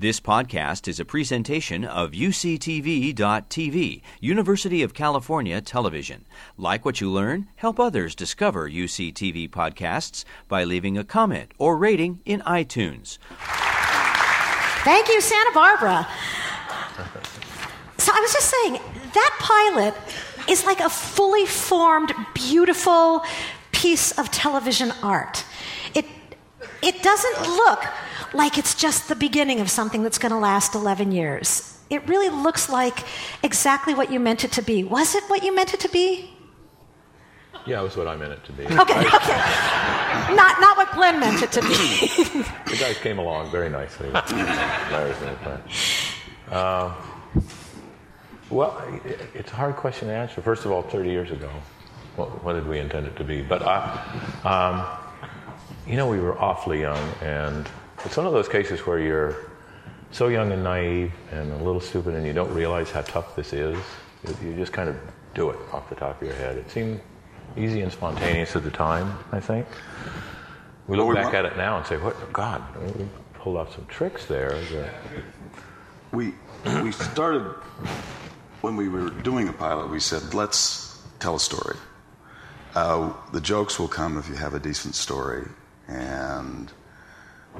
This 0.00 0.20
podcast 0.20 0.86
is 0.86 1.00
a 1.00 1.04
presentation 1.04 1.84
of 1.84 2.12
UCTV.tv, 2.12 4.00
University 4.20 4.84
of 4.84 4.94
California 4.94 5.60
Television. 5.60 6.24
Like 6.56 6.84
what 6.84 7.00
you 7.00 7.10
learn? 7.10 7.48
Help 7.56 7.80
others 7.80 8.14
discover 8.14 8.70
UCTV 8.70 9.50
podcasts 9.50 10.24
by 10.46 10.62
leaving 10.62 10.96
a 10.96 11.02
comment 11.02 11.50
or 11.58 11.76
rating 11.76 12.20
in 12.24 12.42
iTunes. 12.42 13.18
Thank 14.84 15.08
you, 15.08 15.20
Santa 15.20 15.50
Barbara. 15.52 16.06
So 17.96 18.12
I 18.14 18.20
was 18.20 18.32
just 18.32 18.54
saying, 18.54 18.78
that 19.14 19.36
pilot 19.40 19.96
is 20.48 20.64
like 20.64 20.78
a 20.78 20.88
fully 20.88 21.44
formed, 21.44 22.14
beautiful 22.34 23.24
piece 23.72 24.16
of 24.16 24.30
television 24.30 24.92
art. 25.02 25.44
It, 25.92 26.06
it 26.84 27.02
doesn't 27.02 27.48
look 27.48 27.84
like 28.34 28.58
it's 28.58 28.74
just 28.74 29.08
the 29.08 29.16
beginning 29.16 29.60
of 29.60 29.70
something 29.70 30.02
that's 30.02 30.18
going 30.18 30.32
to 30.32 30.38
last 30.38 30.74
11 30.74 31.12
years. 31.12 31.78
It 31.90 32.06
really 32.06 32.28
looks 32.28 32.68
like 32.68 33.04
exactly 33.42 33.94
what 33.94 34.12
you 34.12 34.20
meant 34.20 34.44
it 34.44 34.52
to 34.52 34.62
be. 34.62 34.84
Was 34.84 35.14
it 35.14 35.24
what 35.24 35.42
you 35.42 35.54
meant 35.54 35.72
it 35.74 35.80
to 35.80 35.88
be? 35.88 36.30
Yeah, 37.66 37.80
it 37.80 37.82
was 37.82 37.96
what 37.96 38.08
I 38.08 38.16
meant 38.16 38.32
it 38.32 38.44
to 38.44 38.52
be. 38.52 38.64
Okay, 38.78 38.98
okay. 38.98 39.36
Not, 40.34 40.60
not 40.60 40.76
what 40.76 40.90
Glenn 40.92 41.20
meant 41.20 41.42
it 41.42 41.52
to 41.52 41.60
be. 41.60 41.68
the 42.70 42.76
guys 42.78 42.98
came 42.98 43.18
along 43.18 43.50
very 43.50 43.68
nicely. 43.68 44.10
Larry's 44.10 45.16
plan. 45.16 45.62
Uh, 46.50 46.94
well, 48.50 48.82
it, 49.04 49.20
it's 49.34 49.52
a 49.52 49.54
hard 49.54 49.76
question 49.76 50.08
to 50.08 50.14
answer. 50.14 50.40
First 50.40 50.64
of 50.64 50.72
all, 50.72 50.82
30 50.82 51.10
years 51.10 51.30
ago, 51.30 51.50
what, 52.16 52.42
what 52.42 52.54
did 52.54 52.66
we 52.66 52.78
intend 52.78 53.06
it 53.06 53.16
to 53.16 53.24
be? 53.24 53.42
But 53.42 53.62
I, 53.62 53.78
um, 54.44 54.86
you 55.86 55.96
know, 55.96 56.08
we 56.08 56.20
were 56.20 56.38
awfully 56.38 56.80
young, 56.80 57.12
and 57.22 57.68
it's 58.04 58.16
one 58.16 58.26
of 58.26 58.32
those 58.32 58.48
cases 58.48 58.86
where 58.86 58.98
you're 58.98 59.36
so 60.10 60.28
young 60.28 60.52
and 60.52 60.64
naive 60.64 61.12
and 61.32 61.52
a 61.52 61.56
little 61.56 61.80
stupid, 61.80 62.14
and 62.14 62.26
you 62.26 62.32
don't 62.32 62.52
realize 62.54 62.90
how 62.90 63.02
tough 63.02 63.36
this 63.36 63.52
is. 63.52 63.78
You 64.42 64.54
just 64.56 64.72
kind 64.72 64.88
of 64.88 64.96
do 65.34 65.50
it 65.50 65.58
off 65.72 65.88
the 65.88 65.94
top 65.94 66.20
of 66.20 66.26
your 66.26 66.36
head. 66.36 66.56
It 66.56 66.70
seemed 66.70 67.00
easy 67.56 67.82
and 67.82 67.92
spontaneous 67.92 68.56
at 68.56 68.64
the 68.64 68.70
time, 68.70 69.18
I 69.32 69.40
think. 69.40 69.66
We 70.86 70.96
look 70.96 71.14
back 71.14 71.34
at 71.34 71.44
it 71.44 71.56
now 71.56 71.76
and 71.76 71.86
say, 71.86 71.96
"What? 71.98 72.32
God, 72.32 72.62
we 72.96 73.06
pulled 73.34 73.56
off 73.56 73.74
some 73.74 73.86
tricks 73.86 74.24
there." 74.26 74.58
We 76.12 76.34
we 76.82 76.92
started 76.92 77.42
when 78.62 78.76
we 78.76 78.88
were 78.88 79.10
doing 79.10 79.48
a 79.48 79.52
pilot. 79.52 79.90
We 79.90 80.00
said, 80.00 80.34
"Let's 80.34 81.02
tell 81.20 81.36
a 81.36 81.40
story. 81.40 81.76
Uh, 82.74 83.12
the 83.32 83.40
jokes 83.40 83.78
will 83.78 83.88
come 83.88 84.16
if 84.18 84.28
you 84.28 84.36
have 84.36 84.54
a 84.54 84.58
decent 84.58 84.94
story." 84.94 85.46
And 85.86 86.72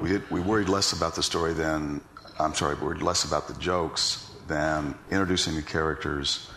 we 0.01 0.09
did, 0.09 0.29
we 0.31 0.39
worried 0.39 0.69
less 0.69 0.93
about 0.93 1.15
the 1.15 1.23
story 1.23 1.53
than 1.53 2.01
I'm 2.39 2.55
sorry, 2.55 2.75
worried 2.75 3.01
less 3.01 3.25
about 3.25 3.47
the 3.49 3.53
jokes 3.55 4.31
than 4.47 4.97
introducing 5.11 5.55
the 5.55 5.61
characters. 5.61 6.49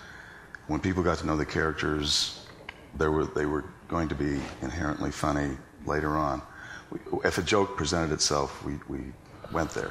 When 0.69 0.79
people 0.79 1.03
got 1.03 1.19
to 1.19 1.27
know 1.27 1.37
the 1.37 1.45
characters, 1.45 2.47
they 2.97 3.09
were, 3.09 3.25
they 3.25 3.47
were 3.47 3.65
going 3.89 4.09
to 4.09 4.15
be 4.15 4.41
inherently 4.63 5.11
funny 5.11 5.57
later 5.85 6.17
on. 6.17 6.41
We, 6.91 7.01
if 7.25 7.39
a 7.39 7.43
joke 7.43 7.77
presented 7.77 8.13
itself, 8.13 8.65
we, 8.65 8.79
we 8.89 9.13
went 9.53 9.71
there. 9.71 9.91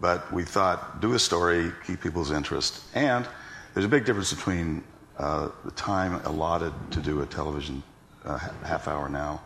But 0.00 0.32
we 0.32 0.44
thought, 0.44 1.00
do 1.02 1.12
a 1.12 1.18
story, 1.18 1.72
keep 1.86 2.00
people's 2.00 2.30
interest. 2.30 2.82
And 2.94 3.26
there's 3.74 3.86
a 3.86 3.90
big 3.90 4.06
difference 4.06 4.32
between 4.32 4.82
uh, 5.18 5.50
the 5.64 5.70
time 5.72 6.14
allotted 6.24 6.72
to 6.92 7.00
do 7.00 7.20
a 7.20 7.26
television 7.26 7.82
uh, 8.24 8.38
half 8.64 8.88
hour 8.88 9.08
now. 9.08 9.42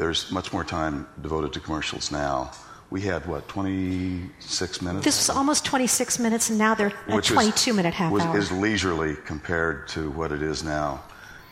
There's 0.00 0.32
much 0.32 0.50
more 0.50 0.64
time 0.64 1.06
devoted 1.20 1.52
to 1.52 1.60
commercials 1.60 2.10
now. 2.10 2.52
We 2.88 3.02
had, 3.02 3.26
what, 3.26 3.46
26 3.48 4.80
minutes? 4.80 5.04
This 5.04 5.18
was 5.18 5.36
almost 5.36 5.66
26 5.66 6.18
minutes, 6.18 6.48
and 6.48 6.58
now 6.58 6.74
they're 6.74 6.94
a 7.08 7.20
22 7.20 7.74
minute 7.74 7.92
half 7.92 8.10
was, 8.10 8.22
hour. 8.22 8.38
is 8.38 8.50
leisurely 8.50 9.14
compared 9.26 9.88
to 9.88 10.10
what 10.12 10.32
it 10.32 10.40
is 10.40 10.64
now. 10.64 11.02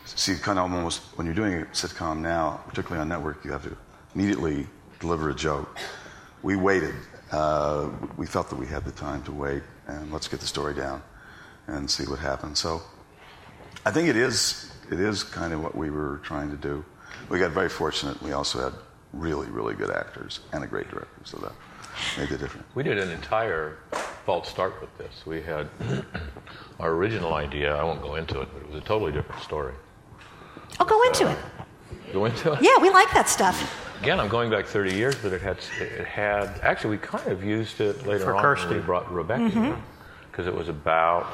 See, 0.05 0.33
kind 0.33 0.57
of 0.57 0.63
almost 0.63 1.03
when 1.15 1.27
you're 1.27 1.35
doing 1.35 1.61
a 1.61 1.65
sitcom 1.65 2.21
now, 2.21 2.59
particularly 2.67 2.99
on 2.99 3.07
network, 3.07 3.45
you 3.45 3.51
have 3.51 3.61
to 3.65 3.77
immediately 4.15 4.65
deliver 4.99 5.29
a 5.29 5.35
joke. 5.35 5.77
We 6.41 6.55
waited. 6.55 6.95
Uh, 7.31 7.91
we 8.17 8.25
felt 8.25 8.49
that 8.49 8.57
we 8.57 8.65
had 8.65 8.83
the 8.83 8.91
time 8.91 9.21
to 9.25 9.31
wait, 9.31 9.61
and 9.85 10.11
let's 10.11 10.27
get 10.27 10.39
the 10.39 10.47
story 10.47 10.73
down 10.73 11.03
and 11.67 11.87
see 11.87 12.05
what 12.05 12.17
happens. 12.17 12.57
So, 12.57 12.81
I 13.85 13.91
think 13.91 14.07
it 14.07 14.15
is 14.15 14.71
it 14.89 14.99
is 14.99 15.23
kind 15.23 15.53
of 15.53 15.61
what 15.61 15.75
we 15.75 15.91
were 15.91 16.19
trying 16.23 16.49
to 16.49 16.57
do. 16.57 16.83
We 17.29 17.39
got 17.39 17.51
very 17.51 17.69
fortunate. 17.69 18.21
We 18.21 18.31
also 18.31 18.59
had 18.61 18.73
really, 19.13 19.47
really 19.47 19.75
good 19.75 19.89
actors 19.91 20.39
and 20.51 20.63
a 20.63 20.67
great 20.67 20.89
director, 20.89 21.21
so 21.23 21.37
that 21.37 21.51
made 22.17 22.29
the 22.29 22.37
difference. 22.37 22.67
We 22.75 22.83
did 22.83 22.97
an 22.97 23.09
entire 23.11 23.77
false 24.25 24.47
start 24.49 24.79
with 24.81 24.95
this. 24.97 25.25
We 25.25 25.41
had 25.41 25.67
our 26.79 26.91
original 26.91 27.33
idea. 27.35 27.75
I 27.75 27.83
won't 27.83 28.01
go 28.01 28.15
into 28.15 28.41
it, 28.41 28.49
but 28.53 28.61
it 28.63 28.67
was 28.73 28.81
a 28.81 28.85
totally 28.85 29.11
different 29.11 29.41
story. 29.43 29.73
I'll 30.79 30.85
go 30.85 31.01
into 31.03 31.27
uh, 31.27 31.31
it. 31.31 31.37
Go 32.13 32.25
into 32.25 32.53
it. 32.53 32.59
Yeah, 32.61 32.77
we 32.81 32.89
like 32.89 33.11
that 33.13 33.29
stuff. 33.29 33.85
Again, 34.01 34.19
I'm 34.19 34.29
going 34.29 34.49
back 34.49 34.65
30 34.65 34.95
years, 34.95 35.15
but 35.15 35.33
it 35.33 35.41
had 35.41 35.57
it 35.79 36.05
had 36.05 36.47
actually 36.61 36.91
we 36.91 36.97
kind 36.99 37.27
of 37.27 37.43
used 37.43 37.81
it 37.81 38.07
later 38.07 38.25
For 38.25 38.35
on 38.35 38.43
Kirstie. 38.43 38.69
when 38.69 38.77
we 38.77 38.83
brought 38.83 39.11
Rebecca 39.11 39.43
Mm-hmm. 39.43 39.79
because 40.31 40.47
it 40.47 40.55
was 40.55 40.69
about 40.69 41.27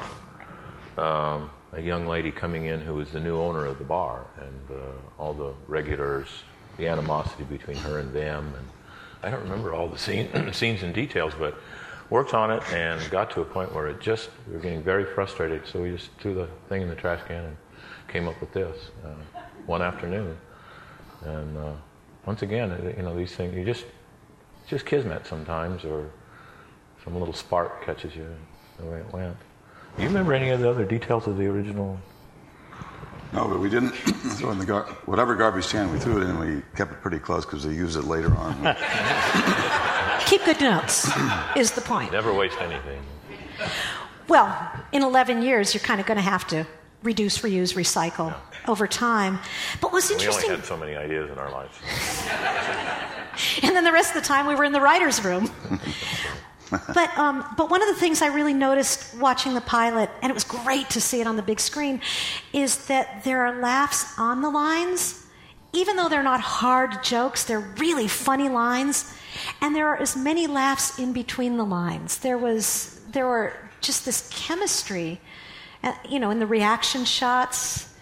um, 0.98 1.50
a 1.72 1.80
young 1.80 2.06
lady 2.06 2.30
coming 2.30 2.66
in 2.66 2.80
who 2.80 2.94
was 2.94 3.10
the 3.10 3.20
new 3.20 3.38
owner 3.38 3.66
of 3.66 3.78
the 3.78 3.84
bar 3.84 4.26
and 4.40 4.78
uh, 4.78 5.22
all 5.22 5.34
the 5.34 5.52
regulars, 5.68 6.28
the 6.76 6.86
animosity 6.86 7.44
between 7.44 7.76
her 7.78 7.98
and 7.98 8.12
them, 8.12 8.54
and 8.56 8.66
I 9.22 9.30
don't 9.30 9.42
remember 9.42 9.74
all 9.74 9.88
the 9.88 9.98
scene, 9.98 10.28
scenes 10.52 10.82
and 10.82 10.94
details, 10.94 11.34
but 11.38 11.58
worked 12.08 12.34
on 12.34 12.50
it 12.50 12.62
and 12.72 13.10
got 13.10 13.30
to 13.32 13.40
a 13.40 13.44
point 13.44 13.74
where 13.74 13.88
it 13.88 14.00
just 14.00 14.30
we 14.46 14.54
were 14.54 14.60
getting 14.60 14.82
very 14.82 15.04
frustrated, 15.04 15.66
so 15.66 15.82
we 15.82 15.90
just 15.90 16.10
threw 16.20 16.34
the 16.34 16.48
thing 16.68 16.82
in 16.82 16.88
the 16.88 16.94
trash 16.94 17.20
can 17.26 17.44
and 17.44 17.56
came 18.08 18.28
up 18.28 18.40
with 18.40 18.52
this 18.52 18.90
uh, 19.04 19.40
one 19.66 19.82
afternoon, 19.82 20.36
and. 21.22 21.56
Uh, 21.56 21.72
once 22.26 22.42
again, 22.42 22.94
you 22.96 23.02
know, 23.04 23.16
these 23.16 23.34
things, 23.34 23.54
you 23.54 23.64
just, 23.64 23.86
just 24.66 24.84
kismet 24.84 25.26
sometimes, 25.26 25.84
or 25.84 26.10
some 27.04 27.16
little 27.16 27.32
spark 27.32 27.84
catches 27.84 28.16
you 28.16 28.26
the 28.78 28.84
way 28.84 28.98
it 28.98 29.12
went. 29.12 29.36
Do 29.96 30.02
you 30.02 30.08
remember 30.08 30.34
any 30.34 30.50
of 30.50 30.60
the 30.60 30.68
other 30.68 30.84
details 30.84 31.26
of 31.26 31.38
the 31.38 31.46
original? 31.46 31.98
No, 33.32 33.48
but 33.48 33.58
we 33.60 33.70
didn't 33.70 33.90
throw 34.36 34.50
in 34.50 34.58
the 34.58 34.66
gar- 34.66 34.84
whatever 35.06 35.34
garbage 35.34 35.68
can 35.68 35.90
we 35.90 35.98
threw 35.98 36.20
it 36.20 36.24
in. 36.24 36.38
We 36.38 36.62
kept 36.76 36.92
it 36.92 37.00
pretty 37.00 37.18
close 37.18 37.44
because 37.44 37.64
they 37.64 37.72
used 37.72 37.96
it 37.96 38.04
later 38.04 38.34
on. 38.36 38.54
Keep 40.26 40.44
good 40.44 40.60
notes, 40.60 41.10
is 41.56 41.72
the 41.72 41.80
point. 41.80 42.12
Never 42.12 42.32
waste 42.34 42.60
anything. 42.60 43.00
Well, 44.28 44.72
in 44.92 45.02
11 45.02 45.42
years, 45.42 45.72
you're 45.72 45.82
kind 45.82 46.00
of 46.00 46.06
going 46.06 46.16
to 46.16 46.22
have 46.22 46.46
to 46.48 46.66
reduce, 47.02 47.38
reuse, 47.38 47.74
recycle 47.74 48.34
over 48.68 48.86
time. 48.86 49.38
But 49.80 49.92
what's 49.92 50.10
interesting. 50.10 50.42
We 50.42 50.54
only 50.54 50.56
had 50.56 50.66
so 50.66 50.76
many 50.76 50.96
ideas 50.96 51.30
in 51.30 51.38
our 51.38 51.50
lives. 51.50 51.78
and 53.62 53.74
then 53.76 53.84
the 53.84 53.92
rest 53.92 54.14
of 54.14 54.22
the 54.22 54.26
time 54.26 54.46
we 54.46 54.54
were 54.54 54.64
in 54.64 54.72
the 54.72 54.80
writer's 54.80 55.24
room. 55.24 55.50
but, 56.94 57.16
um, 57.16 57.44
but 57.56 57.70
one 57.70 57.82
of 57.82 57.88
the 57.88 57.94
things 57.94 58.22
I 58.22 58.28
really 58.28 58.54
noticed 58.54 59.16
watching 59.18 59.54
the 59.54 59.60
pilot, 59.60 60.10
and 60.22 60.30
it 60.30 60.34
was 60.34 60.44
great 60.44 60.90
to 60.90 61.00
see 61.00 61.20
it 61.20 61.26
on 61.26 61.36
the 61.36 61.42
big 61.42 61.60
screen, 61.60 62.00
is 62.52 62.86
that 62.86 63.24
there 63.24 63.46
are 63.46 63.60
laughs 63.60 64.18
on 64.18 64.42
the 64.42 64.50
lines. 64.50 65.24
Even 65.72 65.96
though 65.96 66.08
they're 66.08 66.22
not 66.22 66.40
hard 66.40 67.02
jokes, 67.04 67.44
they're 67.44 67.60
really 67.78 68.08
funny 68.08 68.48
lines. 68.48 69.14
And 69.60 69.76
there 69.76 69.88
are 69.88 69.96
as 69.96 70.16
many 70.16 70.46
laughs 70.46 70.98
in 70.98 71.12
between 71.12 71.56
the 71.56 71.64
lines. 71.64 72.18
There 72.18 72.38
was, 72.38 73.00
there 73.12 73.26
were 73.26 73.52
just 73.80 74.04
this 74.04 74.28
chemistry, 74.32 75.20
uh, 75.82 75.92
you 76.08 76.18
know, 76.18 76.30
in 76.30 76.38
the 76.38 76.46
reaction 76.46 77.04
shots. 77.04 77.94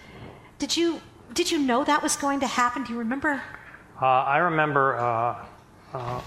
Did 0.59 0.77
you, 0.77 1.01
did 1.35 1.51
you 1.51 1.59
know 1.59 1.85
that 1.85 2.03
was 2.03 2.17
going 2.17 2.41
to 2.41 2.47
happen? 2.47 2.85
Do 2.85 2.93
you 2.93 2.99
remember? 3.01 3.43
Uh, 4.01 4.07
I 4.07 4.39
remember 4.39 4.97
uh, 4.97 5.45
uh, 5.93 6.21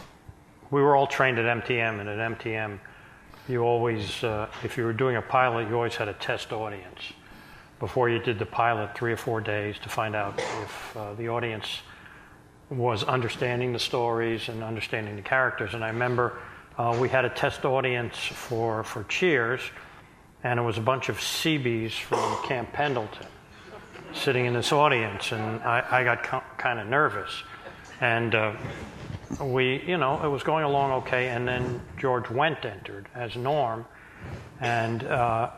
we 0.71 0.81
were 0.81 0.95
all 0.95 1.07
trained 1.07 1.39
at 1.39 1.63
MTM, 1.63 1.99
and 1.99 2.09
at 2.09 2.37
MTM, 2.37 2.79
you 3.47 3.61
always, 3.61 4.23
uh, 4.23 4.49
if 4.63 4.77
you 4.77 4.83
were 4.83 4.93
doing 4.93 5.15
a 5.15 5.21
pilot, 5.21 5.69
you 5.69 5.75
always 5.75 5.95
had 5.95 6.07
a 6.07 6.13
test 6.13 6.51
audience 6.51 7.13
before 7.79 8.09
you 8.09 8.19
did 8.19 8.39
the 8.39 8.45
pilot, 8.45 8.95
three 8.95 9.13
or 9.13 9.17
four 9.17 9.39
days 9.39 9.77
to 9.79 9.89
find 9.89 10.15
out 10.15 10.37
if 10.39 10.97
uh, 10.97 11.13
the 11.13 11.29
audience 11.29 11.81
was 12.69 13.03
understanding 13.03 13.71
the 13.71 13.79
stories 13.79 14.49
and 14.49 14.63
understanding 14.63 15.15
the 15.15 15.21
characters. 15.21 15.73
And 15.73 15.83
I 15.83 15.87
remember 15.87 16.39
uh, 16.77 16.97
we 16.99 17.07
had 17.07 17.23
a 17.23 17.29
test 17.29 17.63
audience 17.63 18.17
for, 18.17 18.83
for 18.83 19.03
Cheers, 19.05 19.61
and 20.43 20.59
it 20.59 20.63
was 20.63 20.77
a 20.77 20.81
bunch 20.81 21.07
of 21.07 21.21
Seabees 21.21 21.93
from 21.93 22.43
Camp 22.43 22.73
Pendleton 22.73 23.27
sitting 24.13 24.45
in 24.45 24.53
this 24.53 24.71
audience, 24.71 25.31
and 25.31 25.61
I, 25.61 25.85
I 25.89 26.03
got 26.03 26.57
kind 26.57 26.79
of 26.79 26.87
nervous. 26.87 27.43
And 28.01 28.35
uh, 28.35 28.53
we, 29.39 29.81
you 29.85 29.97
know, 29.97 30.23
it 30.23 30.27
was 30.27 30.43
going 30.43 30.63
along 30.63 30.91
okay, 31.03 31.29
and 31.29 31.47
then 31.47 31.81
George 31.97 32.25
Wendt 32.25 32.65
entered 32.65 33.07
as 33.13 33.35
Norm, 33.35 33.85
and 34.59 35.03
uh, 35.03 35.51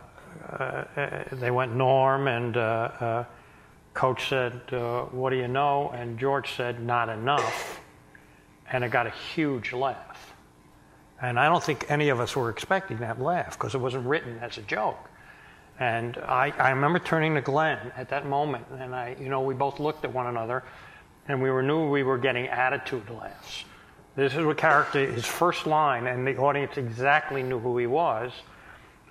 uh, 0.51 0.83
they 1.31 1.51
went 1.51 1.75
Norm, 1.75 2.27
and 2.27 2.57
uh, 2.57 2.59
uh, 2.59 3.25
Coach 3.93 4.29
said, 4.29 4.61
uh, 4.71 5.03
"What 5.05 5.29
do 5.31 5.37
you 5.37 5.47
know?" 5.47 5.91
And 5.93 6.19
George 6.19 6.55
said, 6.55 6.81
"Not 6.81 7.09
enough," 7.09 7.79
and 8.71 8.83
it 8.83 8.91
got 8.91 9.07
a 9.07 9.13
huge 9.33 9.73
laugh. 9.73 10.33
And 11.21 11.39
I 11.39 11.49
don't 11.49 11.63
think 11.63 11.85
any 11.89 12.09
of 12.09 12.19
us 12.19 12.35
were 12.35 12.49
expecting 12.49 12.97
that 12.99 13.21
laugh 13.21 13.57
because 13.57 13.75
it 13.75 13.79
wasn't 13.79 14.05
written 14.07 14.39
as 14.39 14.57
a 14.57 14.61
joke. 14.61 15.09
And 15.79 16.17
I, 16.17 16.53
I 16.57 16.71
remember 16.71 16.99
turning 16.99 17.35
to 17.35 17.41
Glenn 17.41 17.91
at 17.95 18.09
that 18.09 18.25
moment, 18.25 18.65
and 18.77 18.93
I, 18.93 19.15
you 19.19 19.29
know, 19.29 19.41
we 19.41 19.53
both 19.53 19.79
looked 19.79 20.03
at 20.03 20.13
one 20.13 20.27
another, 20.27 20.63
and 21.29 21.41
we 21.41 21.51
were 21.51 21.61
knew 21.61 21.87
we 21.87 22.03
were 22.03 22.17
getting 22.17 22.47
attitude 22.47 23.07
laughs. 23.09 23.63
This 24.15 24.33
is 24.33 24.45
a 24.45 24.55
character, 24.55 25.05
his 25.05 25.25
first 25.25 25.67
line, 25.67 26.07
and 26.07 26.27
the 26.27 26.35
audience 26.37 26.75
exactly 26.75 27.43
knew 27.43 27.59
who 27.59 27.77
he 27.77 27.85
was, 27.85 28.33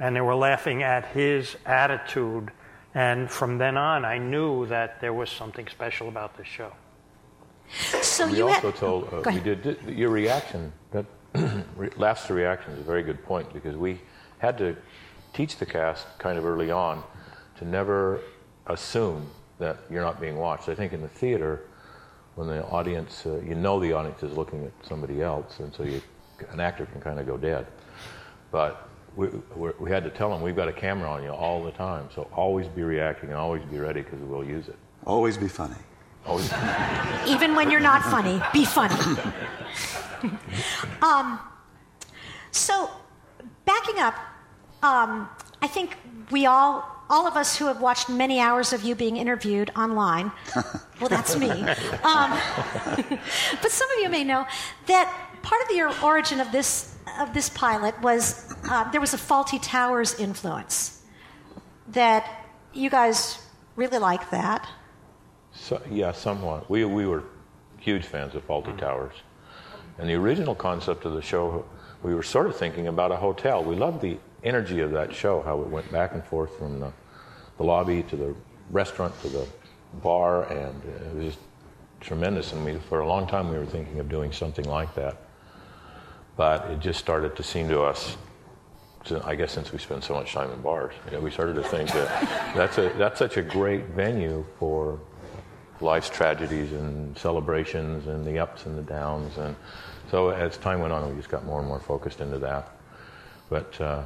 and 0.01 0.15
they 0.15 0.21
were 0.21 0.35
laughing 0.35 0.83
at 0.83 1.07
his 1.07 1.57
attitude. 1.65 2.51
And 2.95 3.31
from 3.31 3.57
then 3.57 3.77
on, 3.77 4.05
I 4.05 4.19
knew 4.19 4.67
that 4.67 5.01
there 5.01 5.15
was 5.15 5.31
something 5.31 5.69
special 5.69 6.09
about 6.09 6.37
this 6.37 6.49
show. 6.49 6.73
So 8.03 8.27
We 8.27 8.39
you 8.39 8.49
also 8.49 8.73
had, 8.73 8.77
told, 8.77 9.15
uh, 9.15 9.23
we 9.27 9.39
did, 9.41 9.63
did- 9.63 9.83
your 9.89 10.11
reaction, 10.11 10.73
that 10.91 11.07
re- 11.77 11.91
laughs 11.97 12.27
to 12.27 12.35
reaction 12.35 12.73
is 12.73 12.81
a 12.81 12.83
very 12.83 13.05
good 13.05 13.23
point 13.25 13.53
because 13.53 13.77
we 13.77 14.01
had 14.39 14.59
to 14.59 14.77
teach 15.35 15.57
the 15.59 15.67
cast 15.67 16.07
kind 16.19 16.37
of 16.37 16.45
early 16.45 16.71
on 16.71 17.05
to 17.59 17.65
never 17.65 18.21
assume 18.67 19.31
that 19.59 19.79
you're 19.89 20.03
not 20.03 20.21
being 20.21 20.37
watched. 20.37 20.69
I 20.69 20.75
think 20.75 20.93
in 20.93 21.01
the 21.03 21.09
theater, 21.09 21.63
when 22.39 22.47
the 22.47 22.65
audience, 22.67 23.27
uh, 23.27 23.41
you 23.45 23.57
know 23.57 23.81
the 23.81 23.93
audience 23.93 24.23
is 24.23 24.37
looking 24.37 24.65
at 24.65 24.71
somebody 24.89 25.21
else, 25.21 25.59
and 25.59 25.75
so 25.75 25.83
you, 25.83 26.01
an 26.51 26.61
actor 26.61 26.87
can 26.87 27.01
kind 27.01 27.19
of 27.19 27.27
go 27.27 27.37
dead. 27.37 27.67
But 28.53 28.89
we, 29.17 29.27
we 29.57 29.71
we 29.81 29.91
had 29.91 30.05
to 30.05 30.11
tell 30.11 30.31
them, 30.31 30.41
we've 30.41 30.55
got 30.55 30.69
a 30.69 30.73
camera 30.73 31.11
on 31.11 31.25
you 31.25 31.31
all 31.31 31.65
the 31.65 31.73
time, 31.73 32.09
so 32.15 32.29
always 32.33 32.69
be 32.69 32.85
reacting 32.85 33.31
and 33.31 33.39
always 33.39 33.65
be 33.65 33.79
ready 33.81 34.03
because 34.03 34.21
we'll 34.21 34.45
use 34.45 34.69
it. 34.69 34.77
Always 35.05 35.37
be 35.37 35.49
funny. 35.49 35.75
Always. 36.27 36.53
even 37.27 37.57
when 37.57 37.73
you're 37.73 37.81
not 37.81 38.03
funny, 38.03 38.41
be 38.53 38.65
funny. 38.65 38.95
um, 41.03 41.41
so, 42.53 42.89
backing 43.65 43.99
up, 43.99 44.15
um, 44.85 45.29
I 45.61 45.67
think 45.67 45.97
we 46.31 46.47
all, 46.47 46.98
all 47.11 47.27
of 47.27 47.37
us 47.37 47.57
who 47.57 47.67
have 47.67 47.81
watched 47.81 48.09
many 48.09 48.39
hours 48.41 48.73
of 48.73 48.83
you 48.83 48.95
being 48.95 49.17
interviewed 49.17 49.71
online, 49.77 50.31
well, 51.01 51.09
that's 51.09 51.37
me. 51.37 51.51
Um, 51.51 52.31
but 53.63 53.71
some 53.71 53.91
of 53.93 53.99
you 54.03 54.09
may 54.09 54.25
know 54.25 54.47
that 54.87 55.31
part 55.43 55.63
of 55.63 55.69
the 55.69 56.05
origin 56.05 56.41
of 56.41 56.53
this 56.53 56.97
of 57.19 57.33
this 57.33 57.49
pilot 57.49 58.01
was 58.03 58.55
uh, 58.69 58.91
there 58.91 59.01
was 59.01 59.15
a 59.15 59.17
Fawlty 59.17 59.59
Towers 59.63 60.19
influence. 60.21 61.03
That 61.89 62.45
you 62.75 62.91
guys 62.91 63.39
really 63.77 63.99
like 63.99 64.31
that. 64.31 64.69
So, 65.53 65.81
yeah, 65.91 66.13
somewhat. 66.13 66.69
We, 66.71 66.85
we 66.85 67.07
were 67.07 67.25
huge 67.79 68.05
fans 68.05 68.35
of 68.35 68.47
Fawlty 68.47 68.77
Towers. 68.79 69.15
And 69.99 70.09
the 70.09 70.15
original 70.15 70.55
concept 70.55 71.05
of 71.05 71.15
the 71.15 71.23
show, 71.23 71.65
we 72.03 72.15
were 72.15 72.23
sort 72.23 72.47
of 72.47 72.57
thinking 72.57 72.87
about 72.87 73.11
a 73.11 73.17
hotel. 73.17 73.65
We 73.65 73.75
loved 73.75 74.01
the 74.01 74.19
energy 74.45 74.81
of 74.81 74.93
that 74.93 75.15
show, 75.15 75.43
how 75.43 75.61
it 75.61 75.69
went 75.69 75.91
back 75.91 76.13
and 76.13 76.25
forth 76.25 76.57
from 76.59 76.81
the, 76.81 76.93
the 77.57 77.65
lobby 77.65 78.03
to 78.05 78.17
the 78.17 78.35
restaurant 78.71 79.19
to 79.23 79.29
the 79.29 79.47
bar, 80.03 80.45
and 80.45 80.83
it 80.85 81.25
was 81.25 81.37
tremendous. 82.01 82.53
And 82.53 82.65
we, 82.65 82.79
for 82.89 83.01
a 83.01 83.09
long 83.09 83.27
time, 83.27 83.51
we 83.51 83.59
were 83.59 83.67
thinking 83.67 83.99
of 84.01 84.09
doing 84.09 84.33
something 84.33 84.65
like 84.65 84.95
that. 84.95 85.17
But 86.37 86.71
it 86.71 86.81
just 86.81 87.01
started 87.01 87.37
to 87.37 87.43
seem 87.43 87.69
to 87.69 87.83
us. 87.83 88.17
I 89.25 89.37
guess 89.37 89.53
since 89.53 89.73
we 89.73 89.79
spend 89.79 90.05
so 90.05 90.15
much 90.15 90.35
time 90.35 90.51
in 90.51 90.61
bars, 90.61 90.95
you 91.07 91.13
know, 91.13 91.21
we 91.21 91.31
started 91.31 91.55
to 91.55 91.63
think 91.63 91.91
that 91.93 92.53
that's 92.57 92.77
a 92.79 92.93
that's 92.99 93.19
such 93.19 93.39
a 93.39 93.43
great 93.43 93.87
venue 93.87 94.45
for 94.59 95.01
life's 95.81 96.11
tragedies 96.11 96.73
and 96.73 97.17
celebrations 97.17 98.07
and 98.07 98.25
the 98.25 98.39
ups 98.39 98.67
and 98.67 98.77
the 98.77 98.83
downs, 98.83 99.39
and 99.39 99.57
so 100.11 100.29
as 100.29 100.59
time 100.59 100.81
went 100.81 100.93
on, 100.93 101.09
we 101.09 101.17
just 101.17 101.31
got 101.31 101.45
more 101.47 101.61
and 101.61 101.69
more 101.69 101.81
focused 101.81 102.21
into 102.21 102.39
that. 102.39 102.77
But 103.49 103.81
uh, 103.81 104.05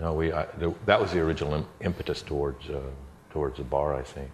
no, 0.00 0.14
we 0.14 0.32
I, 0.32 0.46
the, 0.58 0.74
that 0.86 1.00
was 1.00 1.12
the 1.12 1.20
original 1.20 1.66
impetus 1.80 2.22
towards 2.22 2.68
uh, 2.70 2.80
towards 3.30 3.58
the 3.58 3.64
bar, 3.64 3.94
I 3.94 4.02
think. 4.02 4.30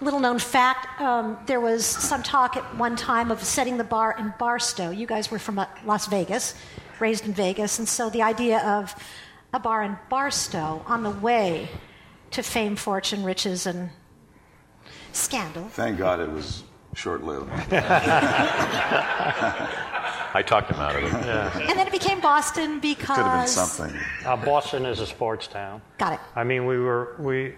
Little 0.00 0.20
known 0.20 0.38
fact 0.38 1.00
um, 1.00 1.38
there 1.46 1.60
was 1.60 1.84
some 1.84 2.22
talk 2.22 2.56
at 2.56 2.62
one 2.76 2.94
time 2.94 3.32
of 3.32 3.42
setting 3.42 3.78
the 3.78 3.84
bar 3.84 4.14
in 4.18 4.32
Barstow. 4.38 4.90
You 4.90 5.06
guys 5.06 5.30
were 5.30 5.40
from 5.40 5.58
uh, 5.58 5.66
Las 5.84 6.06
Vegas, 6.06 6.54
raised 7.00 7.26
in 7.26 7.32
Vegas, 7.32 7.78
and 7.78 7.88
so 7.88 8.08
the 8.08 8.22
idea 8.22 8.60
of 8.60 8.94
a 9.52 9.58
bar 9.58 9.82
in 9.82 9.96
Barstow 10.08 10.82
on 10.86 11.02
the 11.02 11.10
way 11.10 11.68
to 12.30 12.42
fame, 12.42 12.76
fortune, 12.76 13.24
riches, 13.24 13.66
and 13.66 13.90
scandal. 15.12 15.64
Thank 15.70 15.98
God 15.98 16.20
it 16.20 16.30
was 16.30 16.62
short 16.94 17.24
lived. 17.24 17.48
I 20.34 20.42
talked 20.42 20.70
him 20.70 20.78
out 20.78 20.96
of 20.96 21.04
it. 21.04 21.12
And 21.12 21.78
then 21.78 21.86
it 21.86 21.92
became 21.92 22.20
Boston 22.20 22.80
because. 22.80 23.16
Could 23.16 23.24
have 23.24 23.44
been 23.44 23.48
something. 23.48 24.00
Uh, 24.24 24.36
Boston 24.36 24.84
is 24.86 25.00
a 25.00 25.06
sports 25.06 25.46
town. 25.46 25.80
Got 25.98 26.14
it. 26.14 26.20
I 26.36 26.44
mean, 26.44 26.66
we 26.66 26.78
were 26.78 27.16
we 27.18 27.54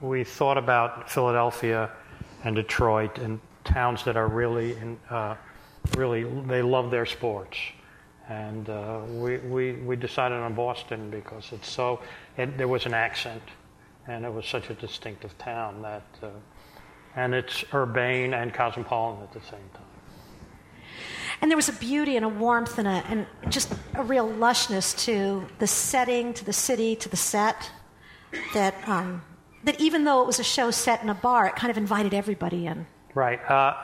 we 0.00 0.24
thought 0.24 0.58
about 0.58 1.10
Philadelphia 1.10 1.90
and 2.44 2.54
Detroit 2.54 3.18
and 3.18 3.40
towns 3.64 4.04
that 4.04 4.16
are 4.16 4.28
really 4.28 4.72
in, 4.72 4.98
uh, 5.10 5.34
really 5.96 6.24
they 6.46 6.62
love 6.62 6.90
their 6.90 7.06
sports, 7.06 7.58
and 8.28 8.68
uh, 8.68 9.00
we, 9.08 9.38
we 9.38 9.72
we 9.72 9.96
decided 9.96 10.38
on 10.38 10.54
Boston 10.54 11.10
because 11.10 11.52
it's 11.52 11.68
so 11.68 12.00
it, 12.36 12.56
there 12.58 12.68
was 12.68 12.86
an 12.86 12.94
accent, 12.94 13.42
and 14.06 14.24
it 14.24 14.32
was 14.32 14.46
such 14.46 14.70
a 14.70 14.74
distinctive 14.74 15.36
town 15.38 15.82
that, 15.82 16.06
uh, 16.22 16.28
and 17.16 17.34
it's 17.34 17.64
urbane 17.72 18.34
and 18.34 18.52
cosmopolitan 18.52 19.22
at 19.22 19.32
the 19.32 19.40
same 19.40 19.68
time. 19.74 19.83
And 21.44 21.50
there 21.50 21.58
was 21.58 21.68
a 21.68 21.74
beauty 21.74 22.16
and 22.16 22.24
a 22.24 22.28
warmth 22.30 22.78
and, 22.78 22.88
a, 22.88 23.04
and 23.06 23.26
just 23.50 23.70
a 23.96 24.02
real 24.02 24.26
lushness 24.26 24.96
to 25.04 25.44
the 25.58 25.66
setting, 25.66 26.32
to 26.32 26.42
the 26.42 26.54
city, 26.54 26.96
to 26.96 27.08
the 27.10 27.18
set 27.18 27.70
that, 28.54 28.74
um, 28.88 29.20
that 29.64 29.78
even 29.78 30.04
though 30.04 30.22
it 30.22 30.26
was 30.26 30.40
a 30.40 30.42
show 30.42 30.70
set 30.70 31.02
in 31.02 31.10
a 31.10 31.14
bar, 31.14 31.46
it 31.46 31.54
kind 31.54 31.70
of 31.70 31.76
invited 31.76 32.14
everybody 32.14 32.64
in. 32.64 32.86
Right. 33.14 33.44
Uh, 33.44 33.76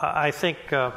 I 0.00 0.30
think 0.30 0.72
uh, 0.72 0.92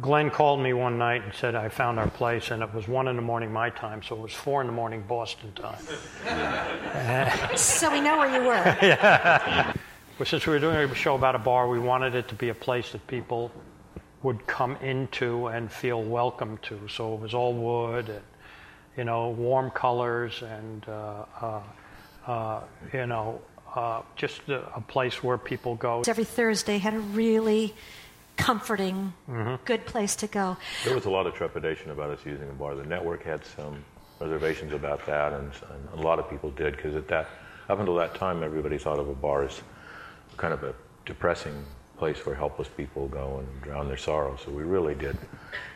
Glenn 0.00 0.30
called 0.30 0.60
me 0.60 0.74
one 0.74 0.96
night 0.96 1.24
and 1.24 1.34
said 1.34 1.56
I 1.56 1.70
found 1.70 1.98
our 1.98 2.08
place, 2.08 2.52
and 2.52 2.62
it 2.62 2.72
was 2.72 2.86
one 2.86 3.08
in 3.08 3.16
the 3.16 3.22
morning 3.22 3.52
my 3.52 3.70
time, 3.70 4.00
so 4.00 4.14
it 4.14 4.20
was 4.20 4.32
four 4.32 4.60
in 4.60 4.68
the 4.68 4.72
morning 4.72 5.02
Boston 5.08 5.52
time. 5.54 7.56
So 7.56 7.90
we 7.90 8.00
know 8.00 8.18
where 8.18 8.32
you 8.32 8.46
were. 8.46 8.54
yeah. 8.80 9.74
But 10.18 10.28
since 10.28 10.46
we 10.46 10.52
were 10.52 10.60
doing 10.60 10.76
a 10.76 10.94
show 10.94 11.16
about 11.16 11.34
a 11.34 11.40
bar, 11.40 11.66
we 11.66 11.80
wanted 11.80 12.14
it 12.14 12.28
to 12.28 12.36
be 12.36 12.50
a 12.50 12.54
place 12.54 12.92
that 12.92 13.04
people 13.08 13.50
would 14.24 14.46
come 14.46 14.74
into 14.76 15.48
and 15.48 15.70
feel 15.70 16.02
welcome 16.02 16.58
to. 16.62 16.88
So 16.88 17.14
it 17.14 17.20
was 17.20 17.34
all 17.34 17.52
wood 17.52 18.08
and 18.08 18.22
you 18.96 19.04
know 19.04 19.28
warm 19.30 19.70
colors 19.70 20.42
and 20.42 20.88
uh, 20.88 21.24
uh, 21.40 21.60
uh, 22.26 22.60
you 22.92 23.06
know 23.06 23.40
uh, 23.76 24.00
just 24.16 24.48
a, 24.48 24.74
a 24.74 24.80
place 24.80 25.22
where 25.22 25.38
people 25.38 25.76
go. 25.76 26.02
Every 26.08 26.24
Thursday 26.24 26.78
had 26.78 26.94
a 26.94 27.00
really 27.00 27.74
comforting, 28.36 29.12
good 29.64 29.86
place 29.86 30.16
to 30.16 30.26
go. 30.26 30.56
There 30.84 30.94
was 30.94 31.04
a 31.04 31.10
lot 31.10 31.26
of 31.26 31.34
trepidation 31.34 31.90
about 31.92 32.10
us 32.10 32.20
using 32.24 32.48
a 32.48 32.52
bar. 32.52 32.74
The 32.74 32.84
network 32.84 33.22
had 33.22 33.44
some 33.44 33.84
reservations 34.20 34.72
about 34.72 35.06
that, 35.06 35.32
and, 35.32 35.52
and 35.70 36.00
a 36.00 36.02
lot 36.02 36.18
of 36.18 36.28
people 36.28 36.50
did 36.50 36.76
because 36.76 36.96
at 36.96 37.06
that, 37.08 37.28
up 37.68 37.78
until 37.78 37.94
that 37.96 38.14
time, 38.16 38.42
everybody 38.42 38.78
thought 38.78 38.98
of 38.98 39.08
a 39.08 39.14
bar 39.14 39.44
as 39.44 39.60
kind 40.36 40.52
of 40.52 40.64
a 40.64 40.74
depressing 41.06 41.64
place 41.96 42.24
where 42.26 42.34
helpless 42.34 42.68
people 42.68 43.08
go 43.08 43.38
and 43.38 43.62
drown 43.62 43.88
their 43.88 43.96
sorrow. 43.96 44.36
So 44.44 44.50
we 44.50 44.62
really 44.62 44.94
did 44.94 45.16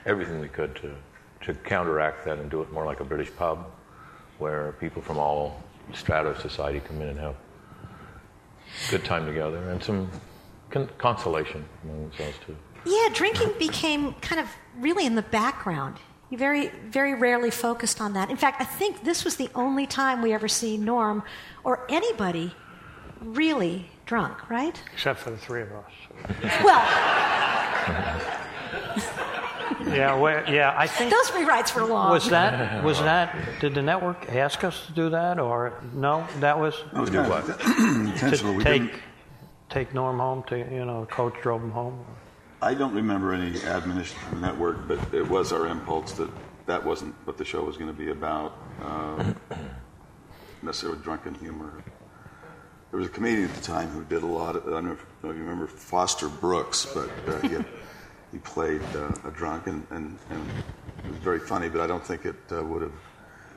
everything 0.06 0.40
we 0.40 0.48
could 0.48 0.74
to 0.76 0.94
to 1.40 1.54
counteract 1.54 2.24
that 2.24 2.38
and 2.38 2.50
do 2.50 2.60
it 2.62 2.72
more 2.72 2.84
like 2.84 3.00
a 3.00 3.04
British 3.04 3.34
pub, 3.36 3.70
where 4.38 4.72
people 4.80 5.00
from 5.00 5.18
all 5.18 5.62
strata 5.94 6.30
of 6.30 6.40
society 6.40 6.80
come 6.80 7.00
in 7.00 7.08
and 7.08 7.18
have 7.18 7.36
good 8.90 9.04
time 9.04 9.24
together 9.24 9.70
and 9.70 9.82
some 9.82 10.10
con- 10.70 10.88
consolation 10.98 11.64
among 11.84 12.08
themselves 12.08 12.36
too. 12.44 12.56
Yeah, 12.84 13.08
drinking 13.12 13.52
became 13.58 14.14
kind 14.14 14.40
of 14.40 14.48
really 14.78 15.06
in 15.06 15.14
the 15.14 15.22
background. 15.22 15.96
You 16.30 16.36
very, 16.36 16.68
very 16.68 17.14
rarely 17.14 17.50
focused 17.50 18.00
on 18.00 18.12
that. 18.12 18.30
In 18.30 18.36
fact, 18.36 18.60
I 18.60 18.64
think 18.64 19.04
this 19.04 19.24
was 19.24 19.36
the 19.36 19.48
only 19.54 19.86
time 19.86 20.20
we 20.20 20.32
ever 20.32 20.48
see 20.48 20.76
Norm 20.76 21.22
or 21.64 21.86
anybody 21.88 22.52
really 23.20 23.90
drunk, 24.08 24.50
right? 24.50 24.82
Except 24.92 25.20
for 25.20 25.30
the 25.30 25.36
three 25.36 25.62
of 25.62 25.70
us. 25.72 25.92
Well, 26.64 26.84
Yeah, 29.86 30.16
well, 30.16 30.42
yeah. 30.52 30.74
I 30.76 30.86
think 30.86 31.10
those 31.10 31.30
rewrites 31.30 31.74
were 31.74 31.84
long. 31.84 32.10
was 32.10 32.28
that 32.30 32.82
was 32.84 32.98
that. 33.00 33.34
Did 33.60 33.74
the 33.74 33.82
network 33.82 34.28
ask 34.30 34.64
us 34.64 34.86
to 34.86 34.92
do 34.92 35.10
that, 35.10 35.38
or 35.38 35.72
no? 35.94 36.26
That 36.40 36.58
was 36.58 36.74
That 36.92 37.00
was 37.00 37.10
kind 37.10 37.32
of 37.32 37.60
intentional. 38.12 38.52
to 38.52 38.58
We 38.58 38.64
take 38.64 38.82
didn't, 38.82 38.92
take 39.70 39.94
Norm 39.94 40.18
home. 40.18 40.42
To 40.48 40.58
you 40.58 40.84
know, 40.84 41.06
coach 41.10 41.34
drove 41.42 41.62
him 41.62 41.70
home. 41.70 42.04
I 42.60 42.74
don't 42.74 42.94
remember 42.94 43.32
any 43.32 43.62
admonition 43.62 44.18
from 44.28 44.40
the 44.40 44.46
network, 44.48 44.88
but 44.88 44.98
it 45.14 45.26
was 45.28 45.52
our 45.52 45.66
impulse 45.66 46.12
that 46.14 46.30
that 46.66 46.84
wasn't 46.84 47.14
what 47.24 47.38
the 47.38 47.44
show 47.44 47.62
was 47.62 47.76
going 47.76 47.90
to 47.90 47.96
be 47.96 48.10
about. 48.10 48.58
Uh, 48.82 49.32
necessarily 50.62 50.98
drunken 51.02 51.34
humor. 51.34 51.82
There 52.90 52.98
was 52.98 53.08
a 53.08 53.10
comedian 53.10 53.50
at 53.50 53.54
the 53.54 53.62
time 53.62 53.88
who 53.88 54.02
did 54.04 54.22
a 54.22 54.26
lot 54.26 54.56
of. 54.56 54.66
I 54.66 54.70
don't 54.70 54.86
know 54.86 54.92
if, 54.92 55.04
you 55.22 55.42
remember 55.42 55.66
Foster 55.66 56.28
Brooks, 56.28 56.86
but 56.94 57.10
uh, 57.26 57.38
he, 57.40 57.48
had, 57.48 57.66
he 58.32 58.38
played 58.38 58.80
uh, 58.94 59.12
a 59.24 59.30
drunk, 59.30 59.66
and, 59.66 59.86
and, 59.90 60.18
and 60.30 60.48
it 61.04 61.10
was 61.10 61.18
very 61.18 61.38
funny. 61.38 61.68
But 61.68 61.82
I 61.82 61.86
don't 61.86 62.04
think 62.04 62.24
it 62.24 62.36
uh, 62.50 62.64
would 62.64 62.82
have. 62.82 62.92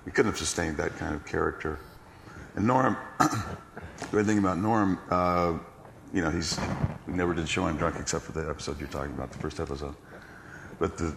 We 0.06 0.12
couldn't 0.12 0.32
have 0.32 0.40
sustained 0.40 0.78
that 0.78 0.98
kind 0.98 1.16
of 1.16 1.26
character. 1.26 1.80
And 2.56 2.68
Norm, 2.68 2.98
the 3.20 4.08
great 4.10 4.26
thing 4.26 4.38
about 4.38 4.58
Norm, 4.58 5.00
uh, 5.10 5.58
you 6.14 6.22
know, 6.22 6.30
he's 6.30 6.60
we 7.08 7.14
never 7.14 7.34
did 7.34 7.48
show 7.48 7.68
him 7.68 7.78
drunk 7.78 7.96
except 8.00 8.26
for 8.26 8.34
the 8.34 8.50
episode 8.50 8.80
you're 8.80 8.90
talking 8.90 9.14
about, 9.14 9.32
the 9.32 9.38
first 9.38 9.62
episode. 9.62 9.96
But 10.78 10.98
the, 10.98 11.16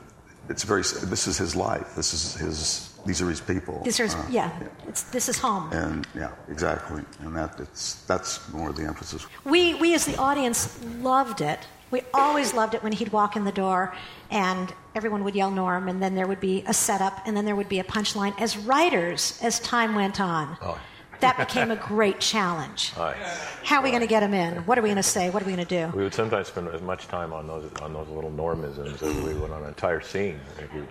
it's 0.49 0.63
very. 0.63 0.83
This 0.83 1.27
is 1.27 1.37
his 1.37 1.57
life. 1.57 1.97
This 1.97 2.15
is 2.15 2.35
his. 2.35 2.94
These 3.07 3.21
are 3.23 3.29
his 3.29 3.41
people. 3.41 3.81
These 3.85 4.01
are, 4.01 4.07
Uh, 4.07 4.27
yeah, 4.31 4.51
It's, 4.89 5.03
this 5.05 5.29
is 5.29 5.39
home. 5.39 5.71
And 5.73 6.07
yeah, 6.15 6.31
exactly. 6.49 7.03
And 7.21 7.37
that 7.37 7.61
it's 7.61 8.03
that's 8.07 8.51
more 8.53 8.73
the 8.73 8.83
emphasis. 8.85 9.27
We, 9.45 9.75
we 9.75 9.95
as 9.95 10.05
the 10.07 10.17
audience 10.17 10.79
loved 11.01 11.41
it. 11.41 11.61
We 11.91 12.01
always 12.13 12.55
loved 12.55 12.75
it 12.75 12.83
when 12.83 12.93
he'd 12.93 13.13
walk 13.13 13.37
in 13.37 13.45
the 13.45 13.53
door 13.53 13.95
and 14.31 14.73
everyone 14.95 15.23
would 15.25 15.35
yell 15.35 15.51
Norm, 15.51 15.89
and 15.89 16.03
then 16.03 16.15
there 16.15 16.27
would 16.27 16.41
be 16.41 16.65
a 16.67 16.75
setup, 16.75 17.21
and 17.27 17.37
then 17.37 17.45
there 17.45 17.55
would 17.57 17.69
be 17.69 17.79
a 17.79 17.85
punchline. 17.85 18.33
As 18.41 18.57
writers, 18.57 19.39
as 19.43 19.61
time 19.61 19.95
went 19.95 20.21
on, 20.21 20.57
Oh. 20.63 20.79
that 21.21 21.37
became 21.37 21.71
a 21.71 21.77
great 21.77 22.19
challenge. 22.21 22.93
Aye. 22.97 23.15
How 23.63 23.77
are 23.79 23.83
we 23.85 23.91
going 23.91 24.01
to 24.03 24.09
get 24.09 24.23
him 24.23 24.35
in? 24.35 24.65
What 24.67 24.77
are 24.79 24.83
we 24.83 24.89
going 24.89 24.97
to 24.97 25.03
say? 25.03 25.31
What 25.31 25.43
are 25.43 25.47
we 25.47 25.55
going 25.55 25.67
to 25.67 25.89
do? 25.91 25.97
We 25.97 26.03
would 26.03 26.15
sometimes 26.15 26.49
spend 26.49 26.69
as 26.69 26.81
much 26.83 27.07
time 27.07 27.33
on 27.33 27.47
those 27.47 27.71
on 27.81 27.93
those 27.93 28.09
little 28.09 28.31
normisms 28.33 28.95
as 29.03 29.15
we 29.25 29.35
would 29.35 29.51
on 29.53 29.63
an 29.63 29.69
entire 29.69 30.01
scene, 30.01 30.41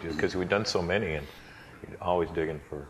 because 0.03 0.35
we'd 0.35 0.49
done 0.49 0.65
so 0.65 0.81
many, 0.81 1.15
and 1.15 1.25
you'd 1.25 1.42
always 2.01 2.29
digging 2.29 2.59
for 2.69 2.87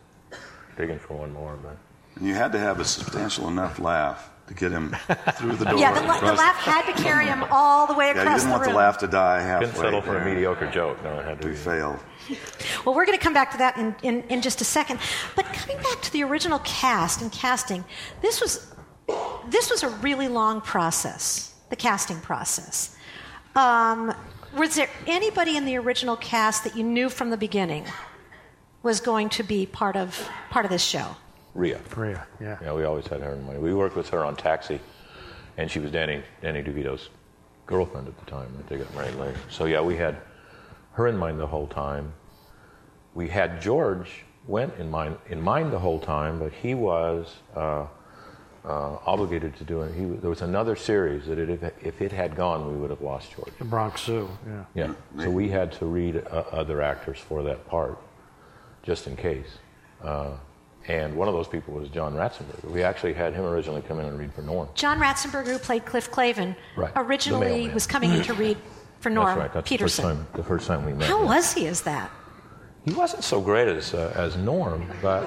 digging 0.78 1.00
for 1.00 1.16
one 1.16 1.32
more. 1.34 1.56
But 1.62 1.78
And 2.16 2.28
you 2.28 2.34
had 2.34 2.52
to 2.54 2.60
have 2.60 2.80
a 2.80 2.86
substantial 2.86 3.48
enough 3.48 3.80
laugh 3.80 4.30
to 4.48 4.54
get 4.54 4.72
him 4.72 4.90
through 5.36 5.56
the 5.56 5.66
door. 5.66 5.80
Yeah, 5.80 5.94
the, 5.94 6.02
la- 6.06 6.20
the 6.20 6.34
laugh 6.34 6.56
had 6.58 6.86
to 6.94 7.02
carry 7.02 7.28
him 7.28 7.46
all 7.52 7.88
the 7.88 7.94
way 7.94 8.10
across. 8.10 8.24
Yeah, 8.26 8.32
you 8.32 8.36
across 8.36 8.42
didn't 8.42 8.48
the 8.50 8.52
want 8.52 8.64
room. 8.64 8.72
the 8.74 8.78
laugh 8.78 8.98
to 9.00 9.08
die 9.08 9.42
halfway. 9.42 9.68
couldn't 9.68 9.82
settle 9.82 10.02
for 10.02 10.18
a 10.18 10.26
mediocre 10.26 10.70
joke. 10.72 11.02
No, 11.04 11.20
it 11.20 11.26
had 11.26 11.42
to 11.42 11.48
We 11.48 11.54
be. 11.54 11.58
failed. 11.60 12.00
Well, 12.86 12.96
we're 12.96 13.06
going 13.06 13.18
to 13.18 13.24
come 13.24 13.34
back 13.34 13.52
to 13.52 13.58
that 13.60 13.78
in, 13.78 13.96
in, 14.04 14.24
in 14.30 14.42
just 14.42 14.60
a 14.62 14.66
second. 14.66 15.00
But 15.36 15.46
coming 15.46 15.78
back 15.78 16.02
to 16.02 16.12
the 16.12 16.24
original 16.24 16.60
cast 16.60 17.22
and 17.22 17.32
casting, 17.32 17.84
this 18.22 18.42
was, 18.42 18.74
this 19.50 19.70
was 19.70 19.84
a 19.84 19.90
really 19.90 20.28
long 20.28 20.60
process, 20.62 21.54
the 21.70 21.76
casting 21.76 22.20
process. 22.22 22.96
Um, 23.56 24.14
was 24.58 24.76
there 24.76 24.90
anybody 25.08 25.58
in 25.58 25.66
the 25.66 25.78
original 25.78 26.16
cast 26.18 26.64
that 26.66 26.76
you 26.76 26.84
knew 26.84 27.10
from 27.10 27.30
the 27.30 27.38
beginning 27.38 27.86
was 28.84 29.00
going 29.00 29.30
to 29.30 29.44
be 29.44 29.66
part 29.66 29.96
of, 29.96 30.30
part 30.50 30.66
of 30.66 30.72
this 30.72 30.84
show? 30.84 31.16
Rhea. 31.56 31.80
Rhea, 31.96 32.28
yeah. 32.42 32.58
Yeah, 32.62 32.74
we 32.74 32.84
always 32.84 33.08
had 33.08 33.22
her 33.22 33.34
in 33.34 33.46
mind. 33.46 33.62
We 33.62 33.74
worked 33.74 33.96
with 33.96 34.10
her 34.10 34.24
on 34.24 34.36
Taxi, 34.36 34.80
and 35.58 35.70
she 35.72 35.80
was 35.80 35.92
Danny 35.92 36.22
Danny 36.42 36.62
DeVito's 36.64 37.10
girlfriend 37.66 38.08
at 38.08 38.18
the 38.18 38.26
time. 38.30 38.52
They 38.68 38.78
got 38.78 38.94
married 38.96 39.16
later. 39.16 39.38
So 39.50 39.66
yeah, 39.66 39.82
we 39.82 39.96
had 39.96 40.18
her 40.94 41.08
in 41.08 41.18
mind 41.18 41.40
the 41.40 41.48
whole 41.48 41.68
time. 41.68 42.14
We 43.14 43.30
had 43.30 43.62
George 43.62 44.26
Wendt 44.50 44.80
in 44.80 44.90
mind 44.90 45.18
in 45.30 45.42
mind 45.42 45.72
the 45.72 45.80
whole 45.80 46.00
time, 46.00 46.40
but 46.40 46.52
he 46.52 46.74
was 46.74 47.36
uh, 47.56 47.86
uh, 48.66 48.98
obligated 49.06 49.56
to 49.58 49.64
do 49.64 49.82
it. 49.82 49.94
He, 49.94 50.06
there 50.06 50.30
was 50.30 50.42
another 50.42 50.76
series 50.76 51.28
that 51.28 51.38
it, 51.38 51.50
if, 51.50 51.64
if 51.86 52.02
it 52.02 52.12
had 52.12 52.36
gone, 52.36 52.68
we 52.72 52.78
would 52.78 52.90
have 52.90 53.02
lost 53.02 53.32
George. 53.36 53.52
The 53.60 53.66
Bronx 53.66 54.04
Zoo, 54.04 54.28
yeah. 54.48 54.64
Yeah. 54.74 54.94
So 55.24 55.30
we 55.30 55.50
had 55.50 55.72
to 55.74 55.86
read 55.86 56.18
uh, 56.18 56.44
other 56.52 56.82
actors 56.82 57.20
for 57.20 57.44
that 57.44 57.68
part, 57.68 57.98
just 58.84 59.08
in 59.08 59.16
case. 59.16 59.48
Uh, 60.04 60.32
and 60.88 61.16
one 61.16 61.30
of 61.30 61.34
those 61.34 61.48
people 61.48 61.74
was 61.74 61.88
John 61.90 62.14
Ratzenberger. 62.14 62.70
We 62.70 62.84
actually 62.84 63.14
had 63.14 63.34
him 63.34 63.46
originally 63.46 63.82
come 63.82 64.00
in 64.00 64.06
and 64.06 64.20
read 64.20 64.34
for 64.34 64.42
Norm. 64.42 64.68
John 64.76 65.00
Ratzenberger, 65.00 65.48
who 65.48 65.58
played 65.58 65.86
Cliff 65.86 66.12
Clavin, 66.12 66.56
Right, 66.76 66.92
originally 66.98 67.70
was 67.70 67.88
coming 67.88 68.12
in 68.12 68.22
to 68.24 68.34
read 68.34 68.58
for 69.00 69.10
Norm 69.10 69.28
That's 69.28 69.40
right. 69.40 69.54
That's 69.54 69.70
Peterson. 69.70 70.04
the 70.04 70.10
first 70.16 70.18
time. 70.34 70.38
The 70.42 70.44
first 70.44 70.68
time 70.68 70.86
we 70.86 70.94
met. 70.94 71.08
How 71.08 71.20
him. 71.22 71.28
was 71.28 71.54
he 71.54 71.68
as 71.68 71.82
that? 71.84 72.12
He 72.86 72.92
wasn't 72.92 73.24
so 73.24 73.40
great 73.40 73.70
as 73.70 73.94
uh, 73.94 74.12
as 74.14 74.36
Norm, 74.36 74.86
but 75.02 75.26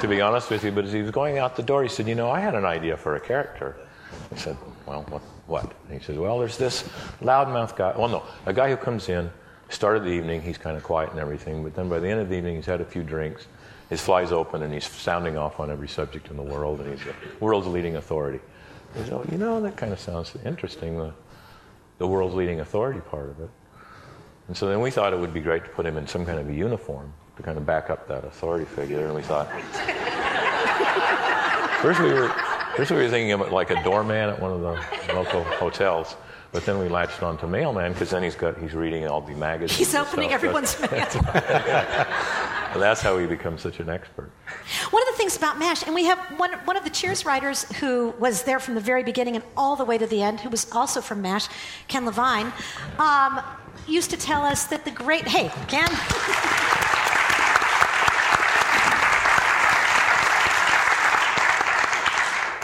to 0.00 0.06
be 0.06 0.20
honest 0.20 0.48
with 0.48 0.62
you, 0.62 0.70
but 0.70 0.84
as 0.84 0.92
he 0.92 1.02
was 1.02 1.10
going 1.10 1.38
out 1.38 1.56
the 1.56 1.62
door, 1.64 1.82
he 1.82 1.88
said, 1.88 2.06
"You 2.06 2.14
know, 2.14 2.30
I 2.30 2.38
had 2.38 2.54
an 2.54 2.64
idea 2.64 2.96
for 2.96 3.16
a 3.16 3.20
character." 3.20 3.74
I 4.32 4.36
said, 4.36 4.56
"Well, 4.86 5.02
what?" 5.08 5.22
What? 5.48 5.72
And 5.88 5.98
he 5.98 6.04
says, 6.04 6.16
"Well, 6.18 6.38
there's 6.38 6.56
this 6.56 6.84
loudmouth 7.20 7.74
guy. 7.74 7.94
Well, 7.98 8.06
no, 8.06 8.22
a 8.46 8.52
guy 8.52 8.70
who 8.70 8.76
comes 8.76 9.08
in, 9.08 9.28
started 9.68 10.04
the 10.04 10.10
evening, 10.10 10.42
he's 10.42 10.58
kind 10.58 10.76
of 10.76 10.82
quiet 10.82 11.10
and 11.10 11.18
everything, 11.18 11.62
but 11.62 11.74
then 11.74 11.88
by 11.88 11.98
the 11.98 12.08
end 12.08 12.20
of 12.20 12.28
the 12.28 12.36
evening, 12.36 12.56
he's 12.56 12.66
had 12.66 12.80
a 12.80 12.84
few 12.84 13.02
drinks, 13.02 13.46
his 13.90 14.00
fly's 14.00 14.32
open, 14.32 14.62
and 14.62 14.72
he's 14.72 14.86
sounding 14.86 15.36
off 15.36 15.60
on 15.60 15.70
every 15.70 15.88
subject 15.88 16.30
in 16.30 16.36
the 16.36 16.42
world, 16.42 16.80
and 16.80 16.90
he's 16.90 17.04
the 17.04 17.44
world's 17.44 17.66
leading 17.66 17.96
authority." 17.96 18.40
Said, 18.94 19.12
"Oh, 19.12 19.24
you 19.30 19.38
know, 19.38 19.60
that 19.60 19.76
kind 19.76 19.92
of 19.92 20.00
sounds 20.00 20.34
interesting. 20.44 20.98
The 20.98 21.12
the 21.98 22.06
world's 22.06 22.34
leading 22.34 22.60
authority 22.60 23.00
part 23.00 23.28
of 23.28 23.40
it." 23.40 23.50
And 24.48 24.56
so 24.56 24.66
then 24.66 24.80
we 24.80 24.90
thought 24.90 25.12
it 25.12 25.18
would 25.18 25.34
be 25.34 25.40
great 25.40 25.64
to 25.64 25.70
put 25.70 25.84
him 25.84 25.98
in 25.98 26.06
some 26.06 26.24
kind 26.24 26.38
of 26.38 26.48
a 26.48 26.54
uniform 26.54 27.12
to 27.36 27.42
kind 27.42 27.58
of 27.58 27.66
back 27.66 27.90
up 27.90 28.08
that 28.08 28.24
authority 28.24 28.64
figure. 28.64 29.04
And 29.04 29.14
we 29.14 29.22
thought, 29.22 29.48
first 31.82 32.00
we 32.00 32.12
were, 32.12 32.28
first 32.74 32.90
we 32.90 32.96
were 32.96 33.08
thinking 33.08 33.32
of 33.32 33.42
it 33.42 33.52
like 33.52 33.70
a 33.70 33.82
doorman 33.84 34.30
at 34.30 34.40
one 34.40 34.52
of 34.52 34.62
the 34.62 35.14
local 35.14 35.44
hotels. 35.44 36.16
But 36.50 36.64
then 36.64 36.78
we 36.78 36.88
latched 36.88 37.22
on 37.22 37.36
to 37.38 37.46
mailman 37.46 37.92
because 37.92 38.10
then 38.10 38.22
he's 38.22 38.34
got 38.34 38.56
he's 38.56 38.74
reading 38.74 39.06
all 39.06 39.20
the 39.20 39.34
magazines. 39.34 39.78
He's 39.78 39.94
opening 39.94 40.32
everyone's 40.32 40.80
mail. 40.90 41.06
And 42.72 42.82
that's 42.82 43.00
how 43.00 43.16
he 43.16 43.26
becomes 43.26 43.62
such 43.62 43.80
an 43.80 43.88
expert. 43.88 44.30
One 44.90 45.02
of 45.02 45.08
the 45.08 45.16
things 45.16 45.36
about 45.36 45.58
MASH, 45.58 45.84
and 45.84 45.94
we 45.94 46.04
have 46.04 46.18
one, 46.38 46.52
one 46.64 46.76
of 46.76 46.84
the 46.84 46.90
Cheers 46.90 47.24
writers 47.24 47.64
who 47.78 48.10
was 48.18 48.42
there 48.42 48.60
from 48.60 48.74
the 48.74 48.80
very 48.80 49.02
beginning 49.02 49.36
and 49.36 49.44
all 49.56 49.74
the 49.74 49.86
way 49.86 49.96
to 49.96 50.06
the 50.06 50.22
end, 50.22 50.40
who 50.40 50.50
was 50.50 50.70
also 50.72 51.00
from 51.00 51.22
MASH, 51.22 51.48
Ken 51.88 52.04
Levine, 52.04 52.52
um, 52.98 53.40
used 53.86 54.10
to 54.10 54.18
tell 54.18 54.42
us 54.42 54.64
that 54.64 54.84
the 54.84 54.90
great, 54.90 55.26
hey, 55.26 55.50
Ken. 55.66 55.88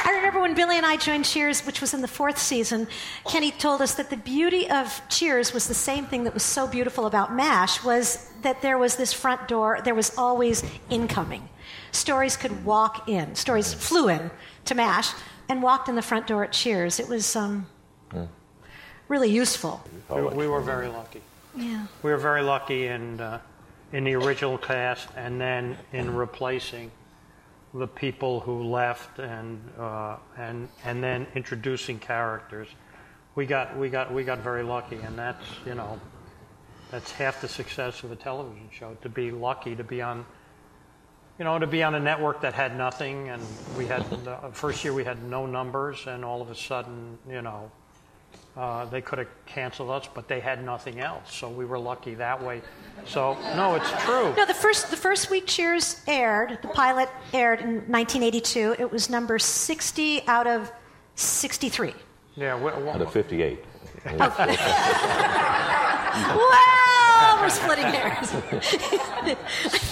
I 0.07 0.12
remember 0.17 0.34
when 0.45 0.53
Billy 0.53 0.77
and 0.77 0.85
I 0.85 0.99
joined 0.99 1.25
Cheers, 1.25 1.63
which 1.63 1.81
was 1.81 1.95
in 1.95 2.03
the 2.03 2.07
fourth 2.07 2.37
season, 2.37 2.87
Kenny 3.27 3.51
told 3.51 3.81
us 3.81 3.95
that 3.95 4.11
the 4.11 4.19
beauty 4.19 4.71
of 4.71 5.01
Cheers 5.09 5.55
was 5.55 5.69
the 5.69 5.73
same 5.73 6.05
thing 6.05 6.25
that 6.25 6.35
was 6.35 6.43
so 6.43 6.67
beautiful 6.67 7.07
about 7.07 7.35
MASH 7.35 7.83
was 7.83 8.31
that 8.43 8.61
there 8.61 8.77
was 8.77 8.97
this 8.97 9.11
front 9.11 9.49
door, 9.49 9.79
there 9.85 9.95
was 9.95 10.15
always 10.19 10.63
incoming. 10.91 11.49
Stories 11.93 12.37
could 12.37 12.63
walk 12.63 13.09
in, 13.09 13.35
stories 13.35 13.73
flew 13.73 14.11
in 14.11 14.31
to 14.67 14.75
MASH 14.75 15.15
and 15.49 15.63
walked 15.63 15.89
in 15.89 15.95
the 15.95 16.03
front 16.03 16.27
door 16.27 16.45
at 16.45 16.53
Cheers. 16.53 17.01
It 17.01 17.09
was 17.09 17.35
um, 17.35 17.67
really 19.09 19.31
useful. 19.31 19.83
We, 20.11 20.21
we 20.25 20.47
were 20.47 20.61
very 20.61 20.89
lucky. 20.89 21.23
Yeah. 21.57 21.87
We 22.03 22.11
were 22.11 22.19
very 22.19 22.43
lucky 22.43 22.89
in, 22.89 23.19
uh, 23.19 23.41
in 23.95 24.05
the 24.05 24.13
original 24.13 24.59
cast 24.59 25.09
and 25.17 25.41
then 25.41 25.79
in 25.95 26.15
replacing 26.15 26.91
the 27.75 27.88
people 27.88 28.38
who 28.38 28.62
left 28.62 29.19
and, 29.19 29.61
uh, 29.78 30.16
and, 30.38 30.69
and 30.85 31.02
then 31.02 31.26
introducing 31.35 31.99
characters. 31.99 32.69
We 33.35 33.47
got, 33.47 33.76
we, 33.76 33.88
got, 33.88 34.14
we 34.14 34.23
got 34.23 34.38
very 34.38 34.62
lucky, 34.62 34.97
and 34.97 35.19
that's, 35.19 35.45
you 35.66 35.75
know, 35.75 36.00
that's 36.93 37.11
half 37.11 37.40
the 37.40 37.49
success 37.49 38.04
of 38.04 38.12
a 38.12 38.16
television 38.16 38.69
show, 38.71 38.97
to 39.02 39.09
be 39.09 39.33
lucky 39.33 39.75
to 39.75 39.83
be 39.83 40.00
on, 40.00 40.25
you 41.37 41.45
know, 41.45 41.59
to 41.59 41.66
be 41.66 41.83
on 41.83 41.97
a 41.97 42.00
network 42.00 42.43
that 42.43 42.54
had 42.54 42.78
nothing, 42.78 43.31
and 43.31 43.43
we 43.76 43.87
had, 43.87 44.09
the 44.25 44.38
first 44.52 44.85
year 44.85 44.95
we 44.95 45.02
had 45.02 45.25
no 45.25 45.45
numbers, 45.45 46.07
and 46.07 46.25
all 46.25 46.40
of 46.40 46.50
a 46.50 46.54
sudden, 46.54 47.19
you 47.28 47.43
know, 47.43 47.73
uh, 48.56 48.84
they 48.87 49.00
could 49.00 49.18
have 49.18 49.28
canceled 49.46 49.90
us, 49.90 50.08
but 50.12 50.28
they 50.28 50.38
had 50.38 50.64
nothing 50.64 51.00
else. 51.00 51.34
So 51.34 51.49
we 51.49 51.64
were 51.64 51.78
lucky 51.78 52.14
that 52.14 52.40
way. 52.40 52.62
So 53.04 53.37
no, 53.56 53.75
it's 53.75 53.90
true. 54.04 54.32
No, 54.37 54.46
the 54.46 54.54
first 54.54 54.90
the 54.90 54.96
first 54.96 55.30
week 55.30 55.46
Cheers 55.46 56.00
aired, 56.06 56.58
the 56.62 56.68
pilot 56.68 57.08
aired 57.32 57.61
in 57.61 57.76
1982. 57.90 58.76
It 58.78 58.90
was 58.90 59.11
number 59.11 59.38
60 59.38 60.26
out 60.28 60.46
of 60.46 60.70
63. 61.16 61.94
Yeah. 62.37 62.56
We, 62.56 62.82
we, 62.82 62.88
Out 62.88 63.00
of 63.00 63.12
58. 63.12 63.64
Wow, 66.14 66.84
we're 67.45 67.51
splitting 67.51 67.85
hairs. 67.85 68.33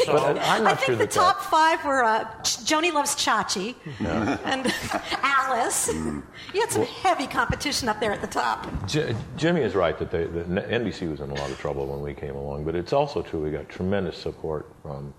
I 0.09 0.75
think 0.75 0.85
sure 0.87 0.97
the 0.97 1.05
that 1.05 1.11
top 1.11 1.43
five 1.43 1.85
were 1.85 2.03
uh, 2.03 2.27
Joanie 2.65 2.91
Loves 2.91 3.15
Chachi 3.15 3.75
and 4.01 4.73
Alice. 5.23 5.93
You 5.93 6.61
had 6.61 6.71
some 6.71 6.85
heavy 6.85 7.27
competition 7.27 7.89
up 7.89 8.01
there 8.01 8.13
at 8.13 8.21
the 8.21 8.27
top. 8.27 8.67
J- 8.87 9.15
Jimmy 9.37 9.61
is 9.61 9.75
right 9.75 9.99
that 9.99 10.11
they, 10.11 10.25
the 10.25 10.45
NBC 10.45 11.11
was 11.11 11.21
in 11.21 11.31
a 11.31 11.35
lot 11.35 11.51
of 11.51 11.59
trouble 11.59 11.87
when 11.87 12.01
we 12.01 12.15
came 12.15 12.35
along, 12.35 12.65
but 12.65 12.75
it's 12.75 12.93
also 12.93 13.23
true 13.23 13.43
we 13.43 13.51
got 13.51 13.69
tremendous 13.69 14.17
support 14.17 14.67
from 14.83 15.13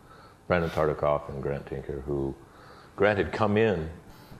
Brandon 0.47 0.69
Tartikoff 0.71 1.29
and 1.29 1.41
Grant 1.41 1.67
Tinker, 1.67 2.01
who 2.01 2.35
Grant 2.95 3.17
had 3.17 3.31
come 3.31 3.57
in 3.57 3.89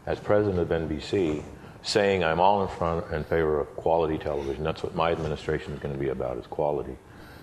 as 0.06 0.20
president 0.20 0.60
of 0.60 0.68
NBC 0.70 1.44
saying, 1.82 2.24
I'm 2.24 2.40
all 2.40 2.62
in 2.64 2.70
front 2.70 3.12
in 3.12 3.24
favor 3.26 3.60
of 3.60 3.68
quality 3.76 4.18
television. 4.18 4.64
That's 4.64 4.84
what 4.84 4.96
my 4.96 5.12
administration 5.12 5.74
is 5.74 5.80
going 5.80 5.94
to 5.94 6.00
be 6.00 6.10
about, 6.10 6.38
is 6.38 6.48
quality. 6.48 6.96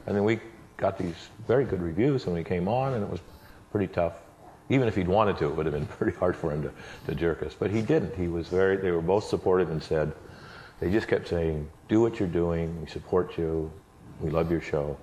And 0.07 0.17
then 0.17 0.25
we 0.25 0.41
got 0.77 0.99
these 0.99 1.15
very 1.47 1.65
good 1.65 1.83
reviews 1.83 2.27
when 2.27 2.35
we 2.35 2.45
came 2.45 2.69
on, 2.69 2.95
and 2.95 3.03
it 3.05 3.11
was 3.11 3.21
pretty 3.71 3.87
tough. 3.93 4.15
Even 4.69 4.89
if 4.89 4.95
he'd 4.95 5.09
wanted 5.09 5.37
to, 5.39 5.47
it 5.47 5.57
would 5.57 5.67
have 5.67 5.75
been 5.75 5.87
pretty 5.99 6.17
hard 6.17 6.37
for 6.37 6.53
him 6.53 6.63
to, 6.63 6.73
to 7.07 7.15
jerk 7.15 7.43
us. 7.43 7.55
But 7.59 7.71
he 7.71 7.83
didn't. 7.83 8.15
He 8.15 8.29
was 8.29 8.49
very, 8.49 8.77
they 8.77 8.91
were 8.91 9.03
both 9.03 9.25
supportive 9.25 9.71
and 9.71 9.83
said, 9.83 10.13
they 10.81 10.91
just 10.91 11.09
kept 11.09 11.29
saying, 11.29 11.69
do 11.89 12.01
what 12.01 12.19
you're 12.19 12.29
doing, 12.29 12.81
we 12.81 12.87
support 12.89 13.37
you, 13.37 13.71
We 14.21 14.31
love 14.31 14.51
your 14.51 14.63
show. 14.63 14.97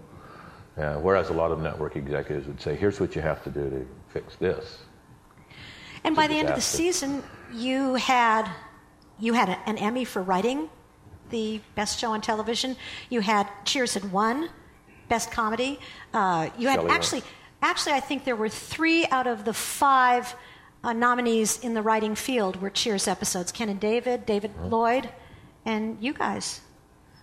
Uh, 0.77 0.95
whereas 0.95 1.29
a 1.29 1.33
lot 1.33 1.51
of 1.51 1.59
network 1.59 1.95
executives 1.95 2.47
would 2.47 2.61
say, 2.61 2.75
here's 2.75 2.99
what 2.99 3.15
you 3.15 3.21
have 3.21 3.43
to 3.43 3.49
do 3.49 3.69
to 3.69 3.87
fix 4.09 4.35
this. 4.35 4.79
And 6.03 6.15
by 6.15 6.27
the 6.27 6.35
end 6.35 6.49
of 6.49 6.55
the 6.55 6.61
season, 6.61 7.23
you 7.51 7.95
had 7.95 8.49
you 9.19 9.33
had 9.33 9.49
a- 9.49 9.59
an 9.67 9.77
Emmy 9.79 10.05
for 10.05 10.21
writing 10.21 10.69
the 11.31 11.59
best 11.75 11.97
show 11.99 12.11
on 12.11 12.21
television. 12.21 12.75
You 13.09 13.21
had 13.21 13.49
Cheers 13.65 13.95
had 13.95 14.11
won 14.11 14.49
best 15.09 15.31
comedy. 15.31 15.79
Uh, 16.13 16.49
you 16.57 16.67
had 16.67 16.75
Shelley 16.77 16.87
won. 16.87 16.95
actually 16.95 17.23
actually 17.61 17.93
I 17.93 17.99
think 17.99 18.23
there 18.25 18.35
were 18.35 18.49
three 18.49 19.05
out 19.07 19.27
of 19.27 19.45
the 19.45 19.53
five 19.53 20.35
uh, 20.83 20.93
nominees 20.93 21.59
in 21.63 21.73
the 21.73 21.81
writing 21.81 22.15
field 22.15 22.61
were 22.61 22.69
Cheers 22.69 23.07
episodes. 23.07 23.51
Ken 23.51 23.69
and 23.69 23.79
David, 23.79 24.25
David 24.25 24.51
Uh-huh. 24.57 24.67
Lloyd, 24.67 25.09
and 25.65 25.97
you 25.99 26.13
guys. 26.13 26.61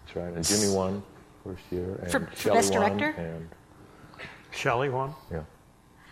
That's 0.04 0.16
right. 0.16 0.32
And 0.34 0.44
Jimmy 0.44 0.74
won 0.74 1.02
first 1.44 1.62
year. 1.70 1.94
And 2.02 2.10
For- 2.12 2.20
for 2.26 2.36
Shelley 2.36 2.56
Best 2.56 2.72
won, 2.74 2.80
Director? 2.98 3.20
And, 3.22 3.48
Shelley 4.50 4.88
won. 4.88 5.14
yeah. 5.32 5.42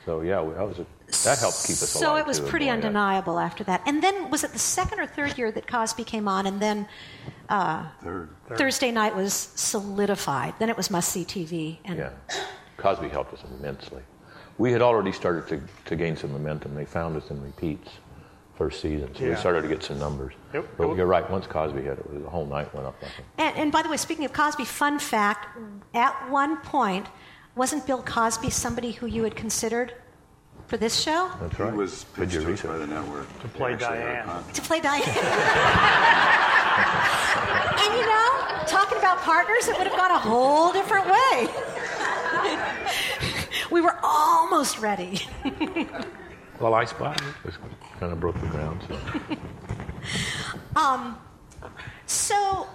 So, 0.05 0.21
yeah, 0.23 0.37
that, 0.57 0.67
was 0.67 0.79
a, 0.81 0.87
that 1.29 1.39
helped 1.39 1.63
keep 1.63 1.75
us 1.77 1.91
So 1.91 2.11
alive. 2.13 2.21
it 2.23 2.27
was 2.27 2.41
too, 2.41 2.47
pretty 2.47 2.67
going 2.67 2.79
up. 2.81 2.85
undeniable 2.87 3.39
after 3.39 3.63
that. 3.65 3.83
And 3.87 4.03
then 4.03 4.31
was 4.31 4.43
it 4.43 4.53
the 4.53 4.59
second 4.59 4.99
or 4.99 5.07
third 5.07 5.39
year 5.39 5.53
that 5.53 5.69
Cosby 5.69 6.03
came 6.05 6.27
on, 6.27 6.47
and 6.47 6.59
then 6.61 6.89
Third. 7.49 8.29
Thursday 8.57 8.91
night 8.91 9.15
was 9.15 9.33
solidified. 9.33 10.55
Then 10.59 10.69
it 10.69 10.77
was 10.77 10.91
must 10.91 11.11
see 11.11 11.25
TV. 11.25 11.79
And 11.85 11.99
Yeah. 11.99 12.11
Cosby 12.77 13.09
helped 13.09 13.33
us 13.35 13.41
immensely. 13.59 14.03
We 14.59 14.73
had 14.73 14.83
already 14.83 15.13
started 15.13 15.49
to, 15.49 15.63
to 15.87 15.97
gain 15.97 16.17
some 16.17 16.33
momentum. 16.33 16.75
They 16.75 16.85
found 16.85 17.17
us 17.17 17.31
in 17.31 17.43
repeats 17.43 17.91
first 18.57 18.81
season, 18.81 19.15
so 19.15 19.29
we 19.29 19.35
started 19.37 19.63
to 19.63 19.69
get 19.69 19.83
some 19.83 19.99
numbers. 19.99 20.35
Yep. 20.53 20.67
But 20.77 20.95
you're 20.95 21.07
right, 21.07 21.29
once 21.31 21.47
Cosby 21.47 21.81
hit 21.81 21.99
it, 21.99 22.23
the 22.23 22.29
whole 22.29 22.47
night 22.47 22.73
went 22.75 22.87
up 22.87 23.01
like 23.03 23.13
And, 23.39 23.57
and 23.57 23.73
by 23.73 23.83
the 23.83 23.89
way, 23.89 23.97
speaking 23.97 24.25
of 24.25 24.33
Cosby, 24.33 24.65
fun 24.65 24.99
fact: 24.99 25.59
at 25.95 26.31
one 26.31 26.59
point, 26.59 27.07
wasn't 27.55 27.87
Bill 27.87 28.03
Cosby 28.03 28.51
somebody 28.51 28.93
who 28.93 29.07
you 29.07 29.25
had 29.25 29.35
considered 29.37 29.95
for 30.67 30.77
this 30.77 31.01
show 31.01 31.31
That's 31.41 31.57
He 31.57 31.63
was 31.65 32.05
Did 32.05 32.15
pitched 32.15 32.35
your 32.35 32.45
to 32.45 32.53
us 32.53 32.63
by 32.63 32.79
the 32.79 32.87
network. 32.87 33.27
To 33.43 33.49
play 33.49 33.77
Diane. 33.77 34.27
to 34.53 34.63
play 34.63 34.81
Diane? 34.81 35.03
and 36.73 37.95
you 37.95 38.07
know, 38.07 38.65
talking 38.67 38.99
about 38.99 39.19
partners, 39.19 39.69
it 39.69 39.77
would 39.79 39.87
have 39.87 39.97
gone 39.97 40.11
a 40.11 40.19
whole 40.19 40.73
different 40.73 41.07
way. 41.07 41.49
we 43.71 43.81
were 43.81 43.97
almost 44.03 44.79
ready. 44.79 45.21
Well, 46.61 46.75
I 46.75 46.85
Spy 46.85 47.13
it. 47.13 47.55
kind 47.99 48.13
of 48.13 48.21
broke 48.21 48.41
the 48.41 48.47
ground. 48.47 48.83
So. 48.89 48.99
Um, 50.77 51.19
so, 52.07 52.67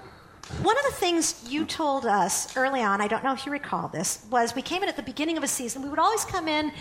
one 0.62 0.78
of 0.78 0.86
the 0.86 0.94
things 0.94 1.44
you 1.50 1.66
told 1.66 2.06
us 2.06 2.56
early 2.56 2.82
on, 2.82 3.02
I 3.02 3.08
don't 3.08 3.24
know 3.24 3.34
if 3.34 3.46
you 3.46 3.52
recall 3.52 3.90
this, 3.90 4.26
was 4.30 4.56
we 4.56 4.62
came 4.62 4.82
in 4.82 4.88
at 4.88 4.96
the 4.96 5.04
beginning 5.04 5.36
of 5.36 5.44
a 5.44 5.48
season. 5.48 5.82
We 5.82 5.90
would 5.90 6.00
always 6.00 6.24
come 6.24 6.48
in 6.48 6.72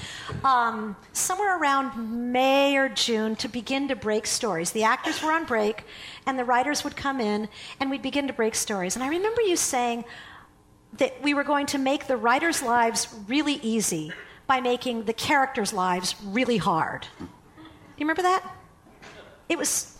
um, 0.44 0.96
somewhere 1.12 1.58
around 1.58 2.32
May 2.32 2.76
or 2.76 2.88
June 2.88 3.34
to 3.36 3.48
begin 3.48 3.88
to 3.88 3.96
break 3.96 4.26
stories. 4.26 4.70
The 4.70 4.84
actors 4.84 5.20
were 5.20 5.32
on 5.32 5.46
break, 5.46 5.82
and 6.26 6.38
the 6.38 6.44
writers 6.44 6.84
would 6.84 6.94
come 6.94 7.20
in, 7.20 7.48
and 7.80 7.90
we'd 7.90 8.02
begin 8.02 8.28
to 8.28 8.32
break 8.32 8.54
stories. 8.54 8.94
And 8.94 9.02
I 9.02 9.08
remember 9.08 9.42
you 9.42 9.56
saying 9.56 10.04
that 10.98 11.20
we 11.22 11.34
were 11.34 11.44
going 11.44 11.66
to 11.66 11.78
make 11.78 12.06
the 12.06 12.16
writers' 12.16 12.62
lives 12.62 13.08
really 13.26 13.54
easy 13.54 14.12
by 14.46 14.60
making 14.60 15.04
the 15.04 15.12
characters' 15.12 15.72
lives 15.72 16.14
really 16.24 16.56
hard. 16.58 17.06
Do 17.18 17.24
you 17.96 18.06
remember 18.06 18.22
that? 18.22 18.48
It 19.48 19.58
was 19.58 19.95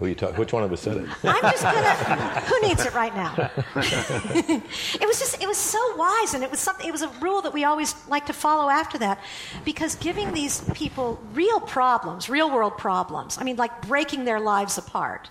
Who 0.00 0.06
you 0.06 0.14
talk, 0.14 0.38
which 0.38 0.54
one 0.54 0.62
of 0.62 0.72
us 0.72 0.80
said 0.80 0.96
it? 0.96 1.08
I'm 1.24 1.42
just 1.42 1.62
gonna. 1.62 2.40
Who 2.40 2.60
needs 2.66 2.86
it 2.86 2.94
right 2.94 3.14
now? 3.14 3.34
it 3.76 5.06
was 5.06 5.18
just. 5.18 5.42
It 5.42 5.46
was 5.46 5.58
so 5.58 5.78
wise, 5.96 6.32
and 6.32 6.42
it 6.42 6.50
was 6.50 6.58
something. 6.58 6.88
It 6.88 6.90
was 6.90 7.02
a 7.02 7.08
rule 7.20 7.42
that 7.42 7.52
we 7.52 7.64
always 7.64 7.94
like 8.08 8.24
to 8.26 8.32
follow 8.32 8.70
after 8.70 8.96
that, 8.96 9.20
because 9.62 9.96
giving 9.96 10.32
these 10.32 10.62
people 10.72 11.20
real 11.34 11.60
problems, 11.60 12.30
real 12.30 12.50
world 12.50 12.78
problems. 12.78 13.36
I 13.36 13.44
mean, 13.44 13.56
like 13.56 13.82
breaking 13.86 14.24
their 14.24 14.40
lives 14.40 14.78
apart, 14.78 15.28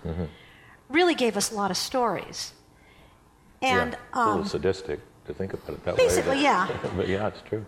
really 0.88 1.15
gave 1.15 1.36
us 1.36 1.51
a 1.51 1.55
lot 1.55 1.71
of 1.71 1.77
stories. 1.77 2.53
And 3.63 3.93
yeah, 3.93 3.99
a 4.13 4.19
um, 4.19 4.29
little 4.29 4.45
sadistic 4.45 4.99
to 5.25 5.34
think 5.34 5.53
about 5.53 5.69
it 5.69 5.84
that 5.86 5.97
Basically, 5.97 6.38
way. 6.38 6.43
yeah. 6.43 6.67
But, 6.82 6.95
but 6.97 7.08
yeah, 7.08 7.27
it's 7.27 7.41
true. 7.41 7.65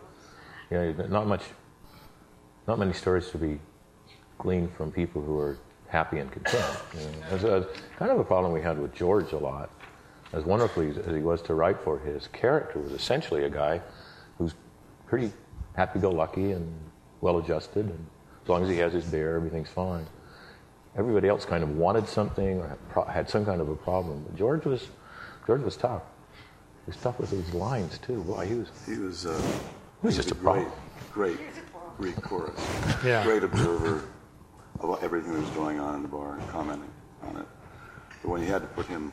Yeah, 0.70 0.92
not 1.10 1.26
much, 1.26 1.44
not 2.68 2.78
many 2.78 2.94
stories 2.94 3.30
to 3.32 3.40
be 3.40 3.60
gleaned 4.38 4.72
from 4.74 4.92
people 4.92 5.22
who 5.22 5.38
are 5.40 5.58
happy 5.92 6.20
and 6.20 6.32
content. 6.32 6.66
You 6.98 7.02
know. 7.02 7.12
That's 7.30 7.44
a, 7.44 7.68
kind 7.98 8.12
of 8.12 8.20
a 8.20 8.24
problem 8.24 8.54
we 8.54 8.62
had 8.62 8.80
with 8.80 8.96
George 8.96 9.34
a 9.34 9.38
lot. 9.38 9.70
As 10.34 10.46
wonderfully 10.46 10.90
as 10.90 11.06
he 11.06 11.22
was 11.22 11.42
to 11.44 11.54
write 11.54 11.80
for, 11.82 12.00
his 12.00 12.28
character 12.28 12.80
was 12.80 12.94
essentially 12.94 13.44
a 13.44 13.50
guy 13.50 13.82
who's 14.38 14.56
pretty 15.06 15.32
happy-go-lucky 15.76 16.54
and 16.54 16.74
well-adjusted, 17.20 17.86
and 17.86 18.06
as 18.44 18.50
long 18.50 18.64
as 18.64 18.70
he 18.70 18.78
has 18.78 18.94
his 18.94 19.06
beer, 19.06 19.36
everything's 19.36 19.70
fine. 19.70 20.06
Everybody 20.98 21.28
else 21.28 21.46
kind 21.46 21.64
of 21.64 21.78
wanted 21.78 22.08
something 22.08 22.60
or 22.60 22.78
had, 23.10 23.30
some 23.30 23.46
kind 23.46 23.62
of 23.62 23.70
a 23.70 23.76
problem. 23.76 24.24
But 24.26 24.38
George 24.38 24.66
was, 24.66 24.88
George 25.46 25.62
was 25.62 25.76
tough. 25.76 26.04
He 26.86 26.92
was 26.92 26.98
tough 26.98 27.20
with 27.20 27.30
his 27.30 27.54
lines 27.54 27.98
too. 28.00 28.22
Boy, 28.24 28.48
he 28.48 28.56
was. 28.56 28.70
He 28.86 28.98
was, 28.98 29.26
uh, 29.26 29.40
He 30.02 30.08
was 30.08 30.16
just 30.16 30.32
a 30.32 30.36
great, 30.36 30.68
problem. 30.68 30.74
great 31.12 31.38
Greek 31.98 32.22
chorus. 32.22 32.60
Yeah. 33.06 33.24
Great 33.24 33.44
observer 33.44 34.04
of 34.80 35.04
everything 35.04 35.34
that 35.34 35.42
was 35.42 35.50
going 35.52 35.80
on 35.80 35.96
in 35.96 36.02
the 36.02 36.08
bar 36.08 36.36
and 36.38 36.50
commenting 36.50 36.90
on 37.24 37.38
it. 37.38 37.46
But 38.22 38.30
when 38.30 38.42
you 38.42 38.48
had 38.48 38.62
to 38.62 38.68
put 38.70 38.86
him 38.88 39.12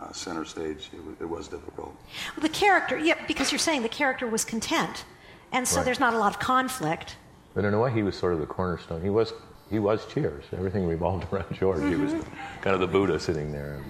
uh, 0.00 0.12
center 0.12 0.44
stage, 0.44 0.90
it 0.92 1.04
was, 1.04 1.14
it 1.20 1.28
was 1.28 1.48
difficult. 1.48 1.94
the 2.40 2.48
character, 2.48 2.96
yeah, 2.98 3.14
because 3.26 3.50
you're 3.52 3.58
saying 3.58 3.82
the 3.82 3.88
character 3.88 4.26
was 4.26 4.44
content, 4.44 5.04
and 5.52 5.66
so 5.66 5.76
Right. 5.78 5.84
there's 5.86 6.00
not 6.00 6.14
a 6.14 6.18
lot 6.18 6.32
of 6.34 6.38
conflict. 6.38 7.16
But 7.54 7.64
in 7.64 7.72
a 7.74 7.78
way, 7.78 7.90
he 7.92 8.02
was 8.02 8.16
sort 8.16 8.32
of 8.34 8.40
the 8.40 8.46
cornerstone. 8.46 9.02
He 9.02 9.10
was. 9.10 9.32
He 9.70 9.80
was 9.80 10.06
Cheers. 10.06 10.44
Everything 10.52 10.86
revolved 10.86 11.26
around 11.32 11.52
George. 11.54 11.82
He 11.82 11.96
was 11.96 12.12
Mm-hmm. 12.12 12.60
kind 12.62 12.74
of 12.74 12.80
the 12.80 12.86
Buddha 12.86 13.18
sitting 13.18 13.50
there. 13.50 13.80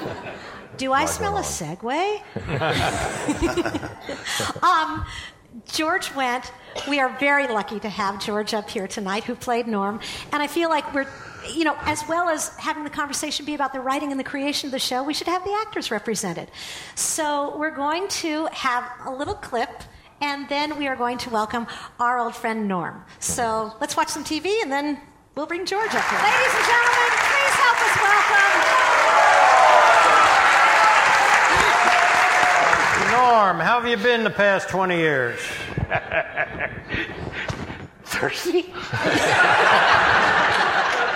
Do 0.78 0.92
I 0.92 1.00
Life 1.00 1.10
smell 1.10 1.36
a 1.36 1.42
segue? 1.42 2.22
um, 4.62 5.04
George 5.66 6.08
Wendt. 6.10 6.50
We 6.88 7.00
are 7.00 7.16
very 7.18 7.46
lucky 7.46 7.78
to 7.80 7.88
have 7.88 8.24
George 8.24 8.54
up 8.54 8.70
here 8.70 8.88
tonight, 8.88 9.24
who 9.24 9.34
played 9.34 9.66
Norm. 9.66 10.00
And 10.32 10.42
I 10.42 10.46
feel 10.46 10.70
like 10.70 10.94
we're, 10.94 11.06
you 11.52 11.64
know, 11.64 11.76
as 11.82 12.02
well 12.08 12.28
as 12.28 12.48
having 12.56 12.84
the 12.84 12.90
conversation 12.90 13.44
be 13.44 13.54
about 13.54 13.72
the 13.72 13.80
writing 13.80 14.10
and 14.10 14.18
the 14.18 14.24
creation 14.24 14.68
of 14.68 14.72
the 14.72 14.78
show, 14.78 15.02
we 15.02 15.12
should 15.12 15.26
have 15.26 15.44
the 15.44 15.52
actors 15.66 15.90
represented. 15.90 16.50
So 16.94 17.56
we're 17.58 17.74
going 17.74 18.08
to 18.08 18.46
have 18.52 18.90
a 19.04 19.10
little 19.10 19.34
clip. 19.34 19.82
And 20.20 20.48
then 20.48 20.78
we 20.78 20.86
are 20.86 20.96
going 20.96 21.18
to 21.18 21.30
welcome 21.30 21.66
our 21.98 22.18
old 22.18 22.36
friend 22.36 22.68
Norm. 22.68 23.04
So 23.18 23.72
let's 23.80 23.96
watch 23.96 24.08
some 24.08 24.24
TV 24.24 24.62
and 24.62 24.70
then 24.70 25.00
we'll 25.34 25.46
bring 25.46 25.66
George 25.66 25.92
up 25.92 26.04
here. 26.04 26.18
Ladies 26.18 26.54
and 26.54 26.64
gentlemen, 26.64 27.10
please 27.10 27.54
help 27.58 27.80
us 27.82 27.96
welcome 27.96 28.81
Norm, 33.22 33.60
how 33.60 33.78
have 33.80 33.86
you 33.88 33.96
been 33.96 34.24
the 34.24 34.30
past 34.30 34.68
20 34.68 34.96
years? 34.96 35.38
Thirsty? 38.02 38.62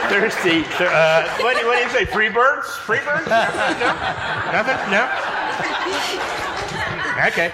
Thirsty. 0.07 0.62
Uh, 0.79 1.27
what, 1.42 1.59
do- 1.59 1.66
what 1.66 1.77
do 1.77 1.83
you 1.83 1.88
say? 1.90 2.05
Free 2.05 2.29
birds? 2.29 2.69
Free 2.87 3.01
birds? 3.01 3.27
No? 3.27 3.42
Nothing? 4.53 4.79
No? 4.92 5.03
Okay. 7.27 7.51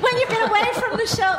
when 0.00 0.18
you've 0.18 0.28
been 0.30 0.48
away 0.48 0.64
from 0.74 0.96
the 0.96 1.06
show. 1.06 1.38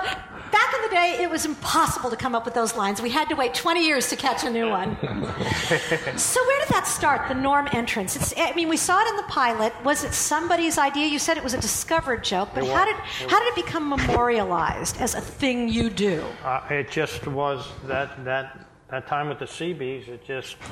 Back 0.54 0.74
in 0.76 0.82
the 0.84 0.90
day, 0.90 1.18
it 1.24 1.30
was 1.32 1.46
impossible 1.46 2.12
to 2.12 2.16
come 2.16 2.36
up 2.36 2.46
with 2.46 2.54
those 2.54 2.76
lines. 2.76 3.02
We 3.02 3.10
had 3.10 3.28
to 3.30 3.36
wait 3.36 3.56
20 3.56 3.84
years 3.84 4.08
to 4.10 4.16
catch 4.16 4.44
a 4.44 4.52
new 4.52 4.70
one. 4.70 4.96
so, 6.16 6.46
where 6.46 6.60
did 6.60 6.70
that 6.70 6.86
start, 6.86 7.28
the 7.28 7.34
norm 7.34 7.68
entrance? 7.74 8.16
It's, 8.16 8.36
I 8.38 8.54
mean, 8.54 8.70
we 8.70 8.78
saw 8.78 9.02
it 9.02 9.10
in 9.10 9.16
the 9.18 9.24
pilot. 9.24 9.74
Was 9.84 10.04
it 10.04 10.14
somebody's 10.14 10.78
idea? 10.78 11.08
You 11.08 11.18
said 11.18 11.38
it 11.38 11.44
was 11.44 11.56
a 11.56 11.60
discovered 11.60 12.24
joke, 12.24 12.50
but 12.54 12.68
how 12.68 12.86
did, 12.86 12.96
how 13.32 13.40
did 13.40 13.48
it 13.48 13.66
become 13.66 13.90
memorialized 13.90 14.98
as 15.02 15.16
a 15.16 15.22
thing 15.22 15.70
you 15.70 15.90
do? 15.90 16.24
Uh, 16.44 16.62
it 16.70 16.92
just 16.92 17.26
was 17.26 17.70
that, 17.86 18.24
that, 18.24 18.60
that 18.92 19.08
time 19.08 19.30
with 19.30 19.40
the 19.40 19.48
Seabees, 19.48 20.08
it 20.08 20.24
just. 20.24 20.58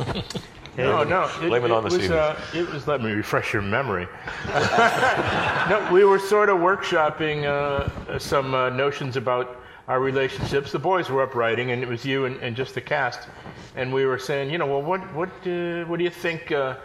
No, 0.78 1.04
no. 1.04 1.30
Blame 1.42 1.66
it 1.66 1.72
on 1.72 1.84
the 1.84 1.88
was, 1.88 1.96
Seabees. 1.96 2.12
uh, 2.12 2.40
It 2.54 2.66
was, 2.70 2.88
let 2.88 3.02
me 3.04 3.12
refresh 3.12 3.52
your 3.52 3.62
memory. 3.62 4.08
no, 4.48 5.90
we 5.92 6.06
were 6.06 6.18
sort 6.18 6.48
of 6.48 6.60
workshopping 6.60 7.44
uh, 7.44 8.18
some 8.18 8.54
uh, 8.54 8.70
notions 8.70 9.18
about 9.18 9.61
our 9.88 10.00
relationships. 10.00 10.72
The 10.72 10.80
boys 10.80 11.10
were 11.10 11.22
up 11.22 11.36
writing, 11.36 11.72
and 11.72 11.82
it 11.84 11.88
was 11.88 12.06
you 12.06 12.26
and, 12.26 12.38
and 12.42 12.56
just 12.56 12.76
the 12.76 12.82
cast. 12.82 13.28
And 13.76 13.94
we 13.94 14.06
were 14.06 14.20
saying, 14.20 14.52
you 14.52 14.58
know, 14.58 14.68
well, 14.68 14.82
what, 14.82 15.02
what, 15.14 15.30
uh, 15.48 15.86
what 15.86 15.98
do 15.98 16.04
you 16.04 16.10
think? 16.10 16.52
Uh, 16.52 16.78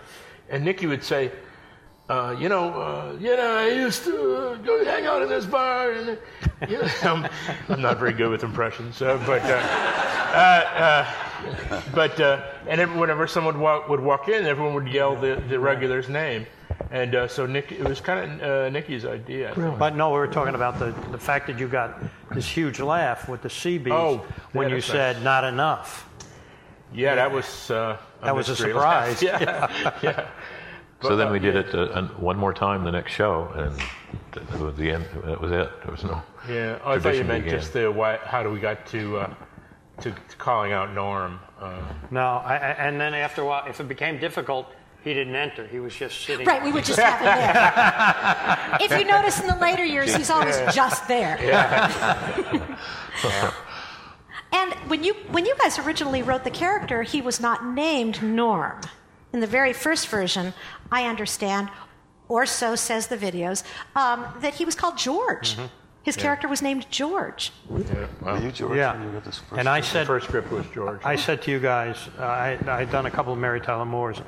and 0.48 0.64
Nikki 0.64 0.86
would 0.86 1.02
say, 1.02 1.32
uh, 2.08 2.36
you 2.38 2.48
know, 2.48 2.68
uh, 2.68 3.16
you 3.18 3.36
know, 3.36 3.56
I 3.56 3.68
used 3.68 4.04
to 4.04 4.36
uh, 4.36 4.54
go 4.56 4.84
hang 4.84 5.06
out 5.06 5.22
in 5.22 5.28
this 5.28 5.44
bar, 5.44 5.90
and 5.90 6.18
you 6.68 6.78
know, 6.78 6.88
I'm, 7.02 7.28
I'm 7.68 7.82
not 7.82 7.98
very 7.98 8.12
good 8.12 8.30
with 8.30 8.44
impressions, 8.44 9.00
but 9.00 9.42
uh, 9.42 9.96
uh, 10.36 11.06
uh, 11.70 11.82
but 11.94 12.20
uh, 12.20 12.44
and 12.68 13.00
whenever 13.00 13.26
someone 13.26 13.54
would 13.54 13.62
walk, 13.62 13.88
would 13.88 14.00
walk 14.00 14.28
in, 14.28 14.44
everyone 14.44 14.74
would 14.74 14.88
yell 14.88 15.16
the, 15.16 15.42
the 15.48 15.58
regular's 15.58 16.08
name, 16.08 16.46
And 16.90 17.14
uh, 17.14 17.28
so 17.28 17.46
Nick, 17.46 17.72
it 17.72 17.82
was 17.86 18.00
kind 18.00 18.40
of 18.40 18.42
uh, 18.48 18.68
Nikki's 18.70 19.04
idea. 19.04 19.50
I 19.50 19.54
think. 19.54 19.78
But 19.78 19.96
no, 19.96 20.10
we 20.10 20.18
were 20.18 20.28
talking 20.28 20.54
about 20.54 20.78
the, 20.78 20.94
the 21.10 21.18
fact 21.18 21.46
that 21.48 21.58
you 21.58 21.66
got 21.68 21.98
this 22.32 22.46
huge 22.48 22.78
laugh 22.80 23.28
with 23.28 23.42
the 23.42 23.50
Seabees 23.50 23.92
Oh, 23.92 24.24
when 24.52 24.68
you 24.68 24.76
that's 24.76 24.86
said 24.86 25.22
not 25.22 25.42
enough. 25.44 26.08
Yeah, 26.94 27.16
that 27.16 27.30
was 27.32 27.70
uh, 27.70 27.98
That 28.22 28.36
was 28.36 28.48
a 28.48 28.56
surprise. 28.56 29.20
laugh. 29.22 29.42
Yeah, 29.42 29.92
yeah. 30.02 30.28
So 31.02 31.16
then 31.16 31.30
we 31.30 31.38
did 31.38 31.56
it 31.56 31.74
uh, 31.74 32.02
one 32.18 32.36
more 32.38 32.54
time 32.54 32.84
the 32.84 32.92
next 32.92 33.12
show, 33.12 33.50
and 33.54 33.76
th- 34.32 34.46
that 34.46 34.60
was 34.60 34.76
the 34.76 34.90
end. 34.92 35.04
That 35.24 35.40
was 35.40 35.50
it. 35.50 35.68
There 35.82 35.90
was 35.90 36.04
no. 36.04 36.22
Yeah. 36.48 36.78
I 36.84 36.98
thought 36.98 37.16
you 37.16 37.24
meant 37.24 37.44
began. 37.44 37.58
just 37.60 37.72
the 37.72 37.90
why, 37.90 38.16
how 38.18 38.42
do 38.42 38.50
we 38.50 38.60
got 38.60 38.86
to, 38.86 39.18
uh, 39.18 39.34
to 40.00 40.10
to 40.12 40.36
calling 40.38 40.72
out 40.72 40.94
Norm. 40.94 41.38
Uh, 41.60 41.82
No, 42.10 42.20
I, 42.44 42.54
I, 42.54 42.70
and 42.86 42.98
then 43.00 43.12
after 43.12 43.42
a 43.42 43.44
while, 43.44 43.66
if 43.68 43.78
it 43.80 43.88
became 43.88 44.18
difficult, 44.18 44.72
he 45.06 45.14
didn't 45.14 45.36
enter. 45.36 45.68
He 45.68 45.78
was 45.78 45.94
just 45.94 46.22
sitting. 46.22 46.44
Right, 46.44 46.60
we 46.64 46.72
would 46.72 46.84
just 46.84 46.98
have 46.98 47.20
him 47.20 47.26
there. 47.26 48.78
if 48.80 48.98
you 48.98 49.06
notice 49.06 49.40
in 49.40 49.46
the 49.46 49.54
later 49.54 49.84
years, 49.84 50.12
he's 50.12 50.30
always 50.30 50.56
just 50.74 51.06
there. 51.06 51.38
Yeah. 51.40 52.74
and 54.52 54.74
when 54.90 55.04
you 55.04 55.14
when 55.30 55.46
you 55.46 55.54
guys 55.58 55.78
originally 55.78 56.24
wrote 56.24 56.42
the 56.42 56.50
character, 56.50 57.04
he 57.04 57.22
was 57.22 57.40
not 57.40 57.64
named 57.64 58.20
Norm. 58.20 58.80
In 59.32 59.38
the 59.38 59.46
very 59.46 59.72
first 59.72 60.08
version, 60.08 60.52
I 60.90 61.06
understand, 61.06 61.70
or 62.28 62.44
so 62.44 62.74
says 62.74 63.06
the 63.06 63.16
videos, 63.16 63.62
um, 63.94 64.26
that 64.40 64.54
he 64.54 64.64
was 64.64 64.74
called 64.74 64.98
George. 64.98 65.56
His 66.02 66.16
character 66.16 66.48
was 66.48 66.62
named 66.62 66.86
George. 66.90 67.52
Were 67.68 67.78
you 67.78 68.52
George? 68.52 68.76
Yeah. 68.76 68.94
when 68.94 69.06
you 69.08 69.12
got 69.12 69.24
this 69.24 69.38
first 69.38 69.58
And 69.58 69.68
I 69.68 69.80
the 69.80 69.86
said, 69.86 70.06
first 70.06 70.26
script 70.26 70.50
was 70.50 70.66
George. 70.74 71.00
I 71.04 71.16
said 71.16 71.42
to 71.42 71.50
you 71.50 71.58
guys, 71.60 71.96
uh, 72.18 72.22
I 72.22 72.58
I'd 72.66 72.90
done 72.90 73.06
a 73.06 73.10
couple 73.10 73.32
of 73.32 73.38
Mary 73.38 73.60
Tyler 73.60 73.84
Moore's, 73.84 74.20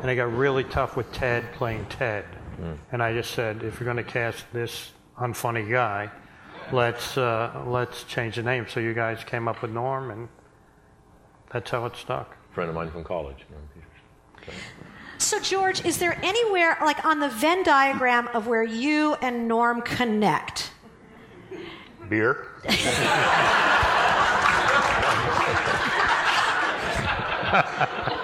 and 0.00 0.10
I 0.10 0.14
got 0.14 0.32
really 0.32 0.64
tough 0.64 0.96
with 0.96 1.12
Ted 1.12 1.52
playing 1.52 1.86
Ted. 1.86 2.24
And 2.92 3.02
I 3.02 3.14
just 3.14 3.30
said, 3.30 3.62
if 3.62 3.80
you're 3.80 3.86
going 3.86 4.04
to 4.04 4.12
cast 4.12 4.44
this 4.52 4.90
unfunny 5.18 5.70
guy, 5.70 6.10
let's 6.72 7.16
uh, 7.16 7.64
let's 7.66 8.04
change 8.04 8.36
the 8.36 8.42
name. 8.42 8.66
So 8.68 8.80
you 8.80 8.92
guys 8.92 9.24
came 9.24 9.48
up 9.48 9.62
with 9.62 9.70
Norm, 9.70 10.10
and 10.10 10.28
that's 11.50 11.70
how 11.70 11.86
it 11.86 11.96
stuck. 11.96 12.36
friend 12.52 12.68
of 12.68 12.76
mine 12.76 12.90
from 12.90 13.04
college. 13.04 13.46
So, 15.18 15.38
George, 15.40 15.84
is 15.84 15.98
there 15.98 16.18
anywhere, 16.22 16.78
like 16.82 17.04
on 17.04 17.20
the 17.20 17.28
Venn 17.28 17.62
diagram 17.62 18.28
of 18.28 18.46
where 18.46 18.62
you 18.62 19.14
and 19.22 19.48
Norm 19.48 19.82
connect? 19.82 20.70
Beer. 22.08 22.48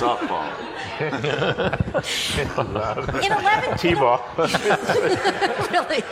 softball. 0.00 0.48
In 3.24 3.32
11, 3.32 3.78
T-ball. 3.78 4.24
really. 5.70 6.02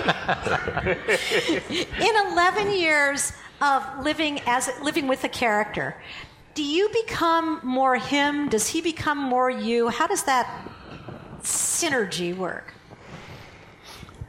In 2.06 2.32
11 2.32 2.70
years 2.72 3.32
of 3.60 3.82
living 4.02 4.40
as 4.46 4.70
living 4.82 5.08
with 5.08 5.24
a 5.24 5.28
character, 5.28 5.96
do 6.54 6.62
you 6.62 6.88
become 7.04 7.60
more 7.62 7.96
him? 7.96 8.48
Does 8.48 8.68
he 8.68 8.80
become 8.80 9.18
more 9.18 9.50
you? 9.50 9.88
How 9.88 10.06
does 10.06 10.22
that 10.24 10.48
synergy 11.42 12.36
work? 12.36 12.72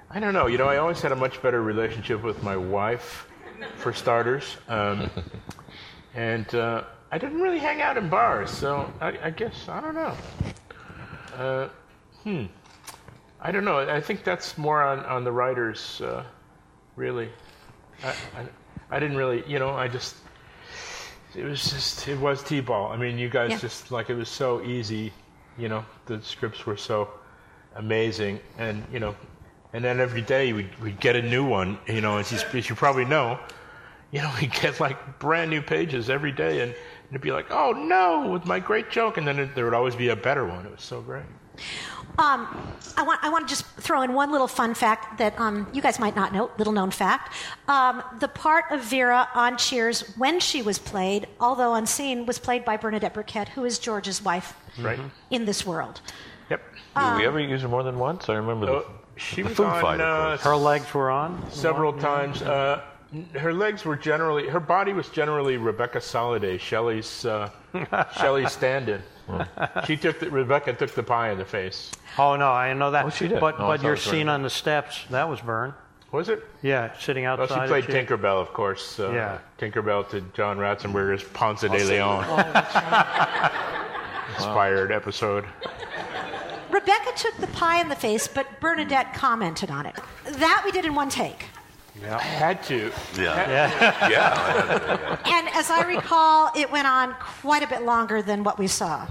I 0.09 0.19
don't 0.19 0.33
know. 0.33 0.47
You 0.47 0.57
know, 0.57 0.67
I 0.67 0.77
always 0.77 1.01
had 1.01 1.11
a 1.11 1.15
much 1.15 1.41
better 1.41 1.61
relationship 1.61 2.23
with 2.23 2.41
my 2.41 2.57
wife, 2.57 3.27
for 3.77 3.93
starters. 3.93 4.57
Um, 4.67 5.09
and 6.15 6.53
uh, 6.55 6.83
I 7.11 7.17
didn't 7.17 7.41
really 7.41 7.59
hang 7.59 7.81
out 7.81 7.97
in 7.97 8.09
bars, 8.09 8.49
so 8.49 8.91
I, 8.99 9.17
I 9.23 9.29
guess, 9.29 9.69
I 9.69 9.79
don't 9.79 9.95
know. 9.95 10.13
Uh, 11.35 11.69
hmm. 12.23 12.45
I 13.39 13.51
don't 13.51 13.63
know. 13.63 13.79
I 13.79 14.01
think 14.01 14.23
that's 14.23 14.57
more 14.57 14.81
on, 14.81 14.99
on 15.05 15.23
the 15.23 15.31
writers, 15.31 16.01
uh, 16.01 16.23
really. 16.95 17.29
I, 18.03 18.09
I, 18.09 18.45
I 18.91 18.99
didn't 18.99 19.15
really, 19.17 19.43
you 19.47 19.59
know, 19.59 19.69
I 19.69 19.87
just, 19.87 20.15
it 21.35 21.43
was 21.45 21.63
just, 21.69 22.07
it 22.07 22.19
was 22.19 22.43
T 22.43 22.59
ball. 22.59 22.91
I 22.91 22.97
mean, 22.97 23.17
you 23.17 23.29
guys 23.29 23.51
Yeah. 23.51 23.59
just, 23.59 23.91
like, 23.91 24.09
it 24.09 24.15
was 24.15 24.29
so 24.29 24.61
easy, 24.63 25.13
you 25.57 25.69
know, 25.69 25.85
the 26.07 26.21
scripts 26.21 26.65
were 26.65 26.77
so 26.77 27.09
amazing. 27.75 28.39
And, 28.57 28.83
you 28.91 28.99
know, 28.99 29.15
and 29.73 29.83
then 29.83 29.99
every 29.99 30.21
day 30.21 30.51
we'd, 30.51 30.77
we'd 30.81 30.99
get 30.99 31.15
a 31.15 31.21
new 31.21 31.45
one, 31.45 31.77
you 31.87 32.01
know, 32.01 32.17
as 32.17 32.31
you, 32.31 32.39
as 32.57 32.67
you 32.69 32.75
probably 32.75 33.05
know, 33.05 33.39
you 34.11 34.21
know, 34.21 34.31
we'd 34.41 34.51
get 34.51 34.79
like 34.79 35.19
brand 35.19 35.51
new 35.51 35.61
pages 35.61 36.09
every 36.09 36.31
day 36.31 36.61
and 36.61 36.73
it'd 37.09 37.21
be 37.21 37.31
like, 37.31 37.47
oh 37.51 37.71
no, 37.71 38.29
with 38.31 38.45
my 38.45 38.59
great 38.59 38.89
joke. 38.89 39.17
And 39.17 39.27
then 39.27 39.39
it, 39.39 39.55
there 39.55 39.65
would 39.65 39.73
always 39.73 39.95
be 39.95 40.09
a 40.09 40.15
better 40.15 40.45
one. 40.45 40.65
It 40.65 40.71
was 40.71 40.81
so 40.83 41.01
great. 41.01 41.23
Um, 42.19 42.47
I 42.97 43.03
want, 43.03 43.23
I 43.23 43.29
want 43.29 43.47
to 43.47 43.51
just 43.53 43.65
throw 43.77 44.01
in 44.01 44.13
one 44.13 44.31
little 44.31 44.47
fun 44.47 44.73
fact 44.73 45.19
that 45.19 45.39
um, 45.39 45.67
you 45.71 45.83
guys 45.83 45.99
might 45.99 46.15
not 46.15 46.33
know, 46.33 46.49
little 46.57 46.73
known 46.73 46.89
fact. 46.89 47.33
Um, 47.67 48.01
the 48.19 48.27
part 48.27 48.65
of 48.71 48.81
Vera 48.83 49.27
on 49.35 49.55
Cheers 49.57 50.01
when 50.17 50.39
she 50.39 50.63
was 50.63 50.79
played, 50.79 51.27
although 51.39 51.75
unseen, 51.75 52.25
was 52.25 52.39
played 52.39 52.65
by 52.65 52.75
Bernadette 52.77 53.13
Birkett, 53.13 53.49
who 53.49 53.65
is 53.65 53.77
George's 53.77 54.23
wife 54.23 54.55
Right? 54.79 54.99
in 55.29 55.45
this 55.45 55.63
world. 55.65 56.01
Yep. 56.49 56.61
Did 56.95 57.17
we 57.17 57.25
ever 57.27 57.39
use 57.39 57.61
her 57.61 57.67
more 57.67 57.83
than 57.83 57.99
once? 57.99 58.29
I 58.29 58.33
remember 58.35 58.65
Uh, 58.67 58.79
the, 58.79 58.85
she 59.17 59.43
the 59.43 59.49
was 59.49 59.57
food 59.57 59.65
on 59.67 59.81
fight. 59.81 60.01
uh. 60.01 60.37
Her 60.37 60.55
legs 60.55 60.91
were 60.95 61.11
on. 61.11 61.51
several 61.51 61.93
times. 61.93 62.41
Uh, 62.41 62.81
n- 62.81 62.83
her 63.35 63.53
legs 63.53 63.85
were 63.85 63.95
generally, 63.95 64.47
her 64.47 64.59
body 64.59 64.93
was 64.93 65.09
generally 65.09 65.57
Rebecca 65.57 65.99
Soliday, 65.99 66.59
Shelley's, 66.59 67.25
uh, 67.25 67.49
Shelley's 68.19 68.51
stand-in. 68.51 69.01
she 69.85 69.95
took 69.97 70.19
the, 70.19 70.29
Rebecca 70.29 70.73
took 70.73 70.91
the 70.93 71.03
pie 71.03 71.31
in 71.31 71.37
the 71.37 71.45
face. 71.45 71.91
Oh 72.17 72.35
no, 72.35 72.49
I 72.51 72.73
know 72.73 72.91
that. 72.91 73.05
Oh, 73.05 73.09
she 73.09 73.27
did. 73.27 73.39
But 73.39 73.55
Oh, 73.59 73.65
I 73.65 73.67
but 73.67 73.77
thought 73.77 73.83
your 73.83 73.91
was 73.91 74.01
scene 74.01 74.27
Vern. 74.27 74.29
on 74.29 74.41
the 74.43 74.49
steps 74.49 75.05
that 75.09 75.27
was 75.29 75.41
Byrne. 75.41 75.73
Was 76.13 76.29
it? 76.29 76.41
Yeah, 76.61 76.97
sitting 76.97 77.25
Well, 77.25 77.41
outside. 77.41 77.63
she 77.65 77.67
played 77.67 77.85
Cheers. 77.85 78.07
Tinkerbell, 78.07 78.41
of 78.41 78.53
course. 78.53 78.97
Uh, 78.99 79.11
Yeah. 79.11 79.39
Tinkerbell 79.59 80.07
to 80.11 80.21
John 80.33 80.57
Ratzenberger's 80.57 81.23
Ponce 81.23 81.61
de 81.61 81.67
Leon. 81.69 82.23
Inspired 84.35 84.91
episode. 84.91 85.45
Rebecca 86.69 87.11
took 87.15 87.35
the 87.37 87.47
pie 87.47 87.81
in 87.81 87.89
the 87.89 87.95
face, 87.95 88.27
but 88.27 88.47
Bernadette 88.61 89.13
commented 89.13 89.71
on 89.71 89.85
it. 89.85 89.95
That 90.25 90.61
we 90.63 90.71
did 90.71 90.85
in 90.85 90.93
one 90.95 91.09
take. 91.09 91.45
I 92.09 92.19
had 92.21 92.63
to. 92.63 92.91
Yeah. 93.17 93.49
yeah, 93.49 94.09
yeah. 94.09 95.17
And 95.25 95.47
as 95.49 95.69
I 95.69 95.83
recall, 95.87 96.51
it 96.55 96.71
went 96.71 96.87
on 96.87 97.13
quite 97.41 97.63
a 97.63 97.67
bit 97.67 97.83
longer 97.83 98.21
than 98.21 98.43
what 98.43 98.57
we 98.59 98.67
saw. 98.67 99.07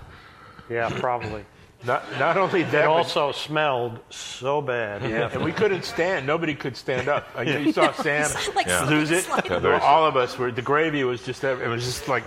Yeah, 0.70 0.90
probably. 1.00 1.44
Not, 1.84 2.04
not 2.18 2.36
only 2.36 2.62
that, 2.64 2.74
It 2.84 2.86
but- 2.86 2.90
also 2.90 3.32
smelled 3.32 3.98
so 4.10 4.60
bad. 4.62 5.02
Yeah. 5.08 5.30
and 5.32 5.44
we 5.44 5.52
couldn't 5.52 5.84
stand. 5.84 6.26
Nobody 6.26 6.54
could 6.54 6.76
stand 6.76 7.06
up. 7.08 7.28
Like, 7.36 7.48
You 7.48 7.72
saw 7.72 7.92
Sam 8.02 8.28
Like 8.54 8.66
Yeah. 8.66 8.84
lose 8.88 9.10
it. 9.10 9.26
Yeah, 9.44 9.58
very 9.58 9.76
All 9.80 10.04
of 10.06 10.16
us 10.16 10.36
were. 10.38 10.50
The 10.50 10.62
gravy 10.62 11.04
was 11.04 11.22
just. 11.22 11.44
It 11.44 11.68
was 11.68 11.84
just 11.84 12.08
like 12.08 12.24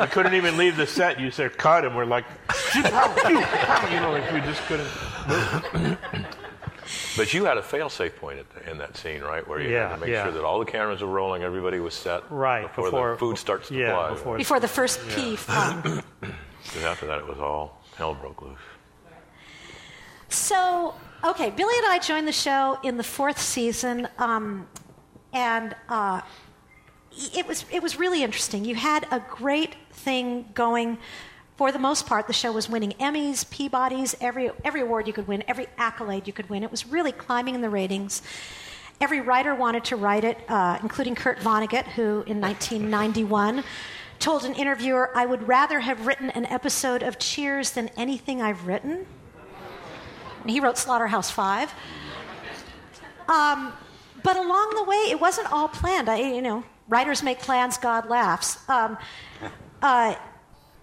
we 0.00 0.06
couldn't 0.06 0.34
even 0.34 0.56
leave 0.56 0.76
the 0.76 0.86
set. 0.86 1.20
You 1.20 1.30
said 1.30 1.58
cut, 1.58 1.84
and 1.84 1.94
we're 1.94 2.06
like, 2.06 2.24
how 2.48 3.12
cute 3.26 3.42
how 3.44 3.88
you 3.92 4.00
know, 4.00 4.12
like 4.12 4.32
we 4.32 4.40
just 4.40 4.62
couldn't. 4.62 4.88
But 7.16 7.34
you 7.34 7.44
had 7.44 7.58
a 7.58 7.62
fail-safe 7.62 8.16
point 8.16 8.38
at 8.38 8.50
the, 8.54 8.70
in 8.70 8.78
that 8.78 8.96
scene, 8.96 9.20
right? 9.20 9.46
Where 9.46 9.60
you 9.60 9.70
Yeah, 9.70 9.88
had 9.88 9.94
to 9.96 10.00
make 10.00 10.10
yeah. 10.10 10.24
sure 10.24 10.32
that 10.32 10.44
all 10.44 10.58
the 10.58 10.64
cameras 10.64 11.02
were 11.02 11.08
rolling, 11.08 11.42
everybody 11.42 11.78
was 11.78 11.94
set 11.94 12.22
Right 12.30 12.62
before, 12.62 12.84
before, 12.84 13.10
the 13.12 13.18
food 13.18 13.38
starts 13.38 13.68
to 13.68 13.74
yeah, 13.74 13.92
fly. 13.92 14.10
Before 14.10 14.36
Before 14.38 14.60
the 14.60 14.68
first 14.68 15.00
pea 15.10 15.36
flung. 15.36 16.02
Because 16.20 16.84
after 16.84 17.06
that, 17.06 17.18
it 17.18 17.26
was 17.26 17.38
all 17.38 17.82
hell 17.96 18.14
broke 18.14 18.40
loose. 18.42 18.58
So, 20.28 20.94
okay, 21.24 21.50
Billy 21.50 21.74
and 21.76 21.86
I 21.88 21.98
joined 21.98 22.26
the 22.26 22.32
show 22.32 22.78
in 22.82 22.96
the 22.96 23.04
fourth 23.04 23.38
season, 23.38 24.08
um, 24.18 24.66
and 25.34 25.76
uh, 25.88 26.22
it 27.34 27.46
was 27.46 27.66
it 27.70 27.82
was 27.82 27.98
really 27.98 28.22
interesting. 28.22 28.64
You 28.64 28.74
had 28.74 29.06
a 29.10 29.20
great 29.20 29.74
thing 29.90 30.46
going. 30.54 30.98
For 31.62 31.70
the 31.70 31.78
most 31.78 32.06
part, 32.06 32.26
the 32.26 32.32
show 32.32 32.50
was 32.50 32.68
winning 32.68 32.90
Emmys, 32.94 33.44
Peabodys, 33.48 34.16
every 34.20 34.50
every 34.64 34.80
award 34.80 35.06
you 35.06 35.12
could 35.12 35.28
win, 35.28 35.44
every 35.46 35.68
accolade 35.78 36.26
you 36.26 36.32
could 36.32 36.50
win. 36.50 36.64
It 36.64 36.72
was 36.72 36.88
really 36.88 37.12
climbing 37.12 37.54
in 37.54 37.60
the 37.60 37.70
ratings. 37.70 38.20
Every 39.00 39.20
writer 39.20 39.54
wanted 39.54 39.84
to 39.84 39.94
write 39.94 40.24
it, 40.24 40.38
uh, 40.48 40.80
including 40.82 41.14
Kurt 41.14 41.38
Vonnegut, 41.38 41.84
who 41.84 42.24
in 42.26 42.40
1991 42.50 43.62
told 44.18 44.44
an 44.44 44.54
interviewer, 44.54 45.16
"I 45.16 45.24
would 45.24 45.46
rather 45.46 45.78
have 45.78 46.04
written 46.04 46.30
an 46.30 46.46
episode 46.46 47.04
of 47.04 47.20
Cheers 47.20 47.70
than 47.70 47.90
anything 47.96 48.42
I've 48.42 48.66
written." 48.66 49.06
And 50.40 50.50
he 50.50 50.58
wrote 50.58 50.76
Slaughterhouse 50.76 51.30
Five. 51.30 51.72
Um, 53.28 53.72
but 54.24 54.36
along 54.36 54.72
the 54.74 54.82
way, 54.82 54.96
it 54.96 55.20
wasn't 55.20 55.52
all 55.52 55.68
planned. 55.68 56.08
I, 56.08 56.16
you 56.22 56.42
know, 56.42 56.64
writers 56.88 57.22
make 57.22 57.38
plans, 57.38 57.78
God 57.78 58.08
laughs. 58.08 58.68
Um, 58.68 58.98
uh, 59.80 60.16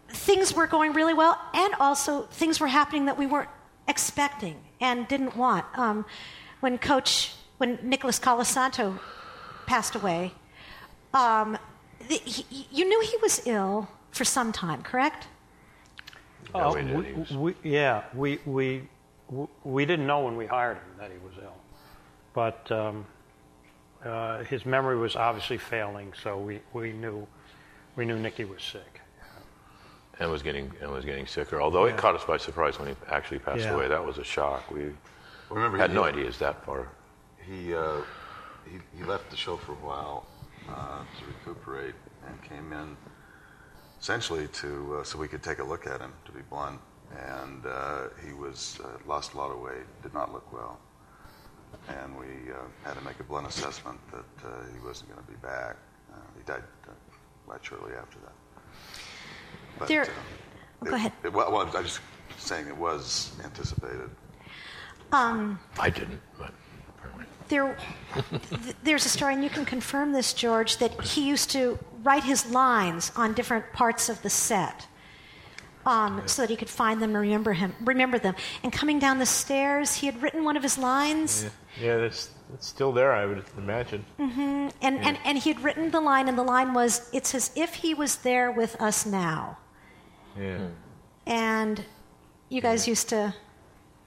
things 0.09 0.53
were 0.53 0.67
going 0.67 0.93
really 0.93 1.13
well, 1.13 1.39
and 1.53 1.73
also 1.79 2.23
things 2.23 2.59
were 2.59 2.67
happening 2.67 3.05
that 3.05 3.17
we 3.17 3.25
weren't 3.25 3.49
expecting 3.87 4.55
and 4.81 5.07
didn't 5.07 5.35
want. 5.35 5.65
Um, 5.77 6.05
when 6.59 6.77
Coach, 6.77 7.33
when 7.57 7.79
Nicholas 7.83 8.19
Colasanto 8.19 8.99
passed 9.65 9.95
away, 9.95 10.33
um, 11.13 11.57
the, 12.07 12.15
he, 12.15 12.67
you 12.71 12.85
knew 12.87 13.01
he 13.01 13.17
was 13.21 13.41
ill 13.45 13.87
for 14.11 14.25
some 14.25 14.51
time, 14.51 14.81
correct? 14.81 15.27
Uh, 16.53 16.71
we 16.75 16.83
we, 16.83 17.13
was- 17.13 17.31
we- 17.31 17.55
yeah, 17.63 18.03
we, 18.13 18.39
we, 18.45 18.83
we 19.63 19.85
didn't 19.85 20.07
know 20.07 20.21
when 20.25 20.35
we 20.35 20.45
hired 20.45 20.77
him 20.77 20.83
that 20.97 21.11
he 21.11 21.17
was 21.19 21.33
ill. 21.41 21.55
But 22.33 22.71
um, 22.71 23.05
uh, 24.03 24.43
his 24.43 24.65
memory 24.65 24.97
was 24.97 25.15
obviously 25.15 25.57
failing, 25.57 26.13
so 26.23 26.37
we, 26.39 26.61
we, 26.73 26.93
knew, 26.93 27.27
we 27.95 28.05
knew 28.05 28.17
Nicky 28.17 28.45
was 28.45 28.61
sick. 28.63 28.98
And 30.19 30.29
was 30.29 30.41
getting 30.43 30.71
and 30.81 30.91
was 30.91 31.05
getting 31.05 31.25
sicker. 31.25 31.61
Although 31.61 31.85
it 31.85 31.97
caught 31.97 32.15
us 32.15 32.25
by 32.25 32.37
surprise 32.37 32.77
when 32.79 32.89
he 32.89 32.95
actually 33.09 33.39
passed 33.39 33.61
Yeah. 33.61 33.73
away. 33.73 33.87
That 33.87 34.05
was 34.05 34.17
a 34.17 34.23
shock. 34.23 34.69
We 34.71 34.91
Remember, 35.49 35.77
had 35.77 35.89
he, 35.89 35.95
no 35.95 36.03
idea 36.03 36.25
it's 36.27 36.37
that 36.39 36.63
far. 36.65 36.89
He, 37.41 37.73
uh, 37.73 38.01
he, 38.65 38.77
he 38.95 39.03
left 39.03 39.29
the 39.31 39.37
show 39.37 39.57
for 39.57 39.71
a 39.71 39.75
while 39.75 40.27
uh, 40.69 41.03
to 41.17 41.25
recuperate 41.25 41.95
and 42.27 42.41
came 42.43 42.71
in 42.73 42.95
essentially 43.99 44.47
to 44.47 44.97
uh, 44.99 45.03
so 45.03 45.17
we 45.17 45.27
could 45.27 45.41
take 45.43 45.59
a 45.59 45.63
look 45.63 45.87
at 45.87 45.99
him, 46.01 46.13
to 46.25 46.31
be 46.31 46.41
blunt. 46.49 46.79
And 47.17 47.65
uh, 47.65 48.09
he 48.25 48.33
was 48.33 48.79
uh, 48.83 48.87
lost 49.07 49.33
a 49.33 49.37
lot 49.37 49.49
of 49.51 49.59
weight, 49.59 49.87
did 50.03 50.13
not 50.13 50.31
look 50.31 50.53
well, 50.53 50.79
and 51.87 52.15
we 52.19 52.51
uh, 52.51 52.57
had 52.85 52.93
to 52.95 53.01
make 53.01 53.19
a 53.19 53.23
blunt 53.23 53.47
assessment 53.47 53.99
that 54.11 54.47
uh, 54.47 54.49
he 54.73 54.79
wasn't 54.85 55.09
going 55.11 55.25
to 55.25 55.31
be 55.31 55.37
back. 55.37 55.75
Uh, 56.13 56.17
he 56.37 56.43
died 56.45 56.63
uh, 56.87 56.91
quite 57.47 57.65
shortly 57.65 57.93
after 57.99 58.19
that. 58.19 58.33
But, 59.79 59.87
There- 59.87 60.03
uh, 60.03 60.85
Go 60.85 60.95
ahead. 60.95 61.11
It, 61.23 61.33
well, 61.33 61.51
well, 61.51 61.61
I'm 61.75 61.83
just 61.83 61.99
saying 62.37 62.67
it 62.67 62.77
was 62.77 63.31
anticipated. 63.43 64.09
Um, 65.11 65.59
I 65.79 65.89
didn't, 65.89 66.21
but 66.37 66.53
there, 67.49 67.75
th- 68.29 68.75
there's 68.83 69.05
a 69.05 69.09
story, 69.09 69.33
and 69.33 69.43
you 69.43 69.49
can 69.49 69.65
confirm 69.65 70.13
this, 70.13 70.33
George, 70.33 70.77
that 70.77 71.01
he 71.01 71.27
used 71.27 71.49
to 71.51 71.79
write 72.03 72.23
his 72.23 72.45
lines 72.51 73.11
on 73.15 73.33
different 73.33 73.73
parts 73.73 74.07
of 74.07 74.21
the 74.21 74.29
set. 74.29 74.87
Um, 75.85 76.21
so 76.27 76.43
that 76.43 76.49
he 76.49 76.55
could 76.57 76.69
find 76.69 77.01
them 77.01 77.11
and 77.11 77.19
remember 77.21 77.53
him, 77.53 77.73
remember 77.81 78.19
them. 78.19 78.35
And 78.63 78.71
coming 78.71 78.99
down 78.99 79.17
the 79.17 79.25
stairs, 79.25 79.95
he 79.95 80.05
had 80.05 80.21
written 80.21 80.43
one 80.43 80.55
of 80.57 80.61
his 80.61 80.77
lines, 80.77 81.49
Yeah, 81.81 81.97
that's, 81.97 82.29
that's 82.51 82.67
still 82.67 82.91
there, 82.91 83.13
I 83.13 83.25
would 83.25 83.43
imagine. 83.57 84.05
Mm-hmm. 84.19 84.67
and, 84.81 84.99
and, 84.99 85.17
and 85.25 85.37
he 85.37 85.51
had 85.53 85.63
written 85.63 85.89
the 85.89 86.01
line, 86.01 86.27
and 86.27 86.37
the 86.37 86.43
line 86.43 86.73
was, 86.73 87.09
"It's 87.13 87.33
as 87.33 87.49
if 87.55 87.75
he 87.75 87.93
was 87.93 88.17
there 88.17 88.51
with 88.51 88.79
us 88.79 89.05
now." 89.05 89.57
Yeah. 90.37 90.67
And 91.27 91.83
you 92.49 92.61
guys 92.61 92.87
used 92.87 93.09
to, 93.09 93.33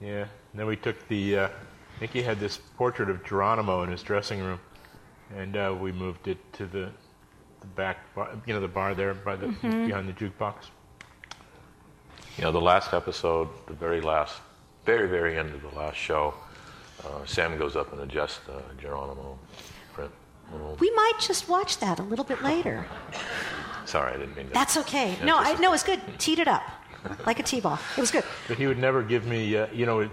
Yeah. 0.01 0.21
And 0.51 0.59
then 0.59 0.67
we 0.67 0.75
took 0.75 1.07
the. 1.07 1.37
Uh, 1.39 1.49
Nicky 2.01 2.21
had 2.21 2.39
this 2.39 2.57
portrait 2.77 3.09
of 3.09 3.23
Geronimo 3.23 3.83
in 3.83 3.89
his 3.91 4.03
dressing 4.03 4.41
room, 4.43 4.59
and 5.35 5.55
uh, 5.55 5.75
we 5.79 5.91
moved 5.91 6.27
it 6.27 6.37
to 6.53 6.65
the 6.65 6.89
the 7.61 7.67
back, 7.67 8.13
bar, 8.13 8.29
you 8.45 8.53
know, 8.53 8.59
the 8.59 8.67
bar 8.67 8.93
there 8.93 9.13
by 9.13 9.35
the 9.37 9.47
behind 9.47 10.07
the 10.09 10.13
jukebox. 10.13 10.55
You 12.37 12.43
know, 12.43 12.51
the 12.51 12.59
last 12.59 12.93
episode, 12.93 13.47
the 13.67 13.73
very 13.73 14.01
last, 14.01 14.41
very, 14.85 15.07
very 15.07 15.37
end 15.37 15.53
of 15.53 15.61
the 15.61 15.69
last 15.79 15.95
show, 15.97 16.33
uh, 17.05 17.23
Sam 17.25 17.57
goes 17.57 17.75
up 17.77 17.93
and 17.93 18.01
adjusts 18.01 18.39
the 18.47 18.61
Geronimo 18.81 19.37
print. 19.93 20.11
Little- 20.51 20.75
we 20.79 20.91
might 20.91 21.13
just 21.21 21.47
watch 21.47 21.77
that 21.77 21.99
a 21.99 22.03
little 22.03 22.25
bit 22.25 22.41
later. 22.43 22.85
Sorry, 23.85 24.13
I 24.13 24.17
didn't 24.17 24.35
mean 24.35 24.47
to. 24.47 24.53
That's 24.53 24.77
okay. 24.77 25.17
No, 25.23 25.37
I, 25.37 25.53
no, 25.59 25.73
it's 25.73 25.83
good. 25.83 26.01
Teed 26.19 26.39
it 26.39 26.47
up 26.47 26.63
like 27.25 27.39
a 27.39 27.43
t-ball. 27.43 27.79
It 27.97 28.01
was 28.01 28.11
good. 28.11 28.23
But 28.47 28.57
he 28.57 28.67
would 28.67 28.77
never 28.79 29.03
give 29.03 29.25
me, 29.25 29.57
uh, 29.57 29.67
you 29.73 29.85
know, 29.85 29.99
it- 30.01 30.11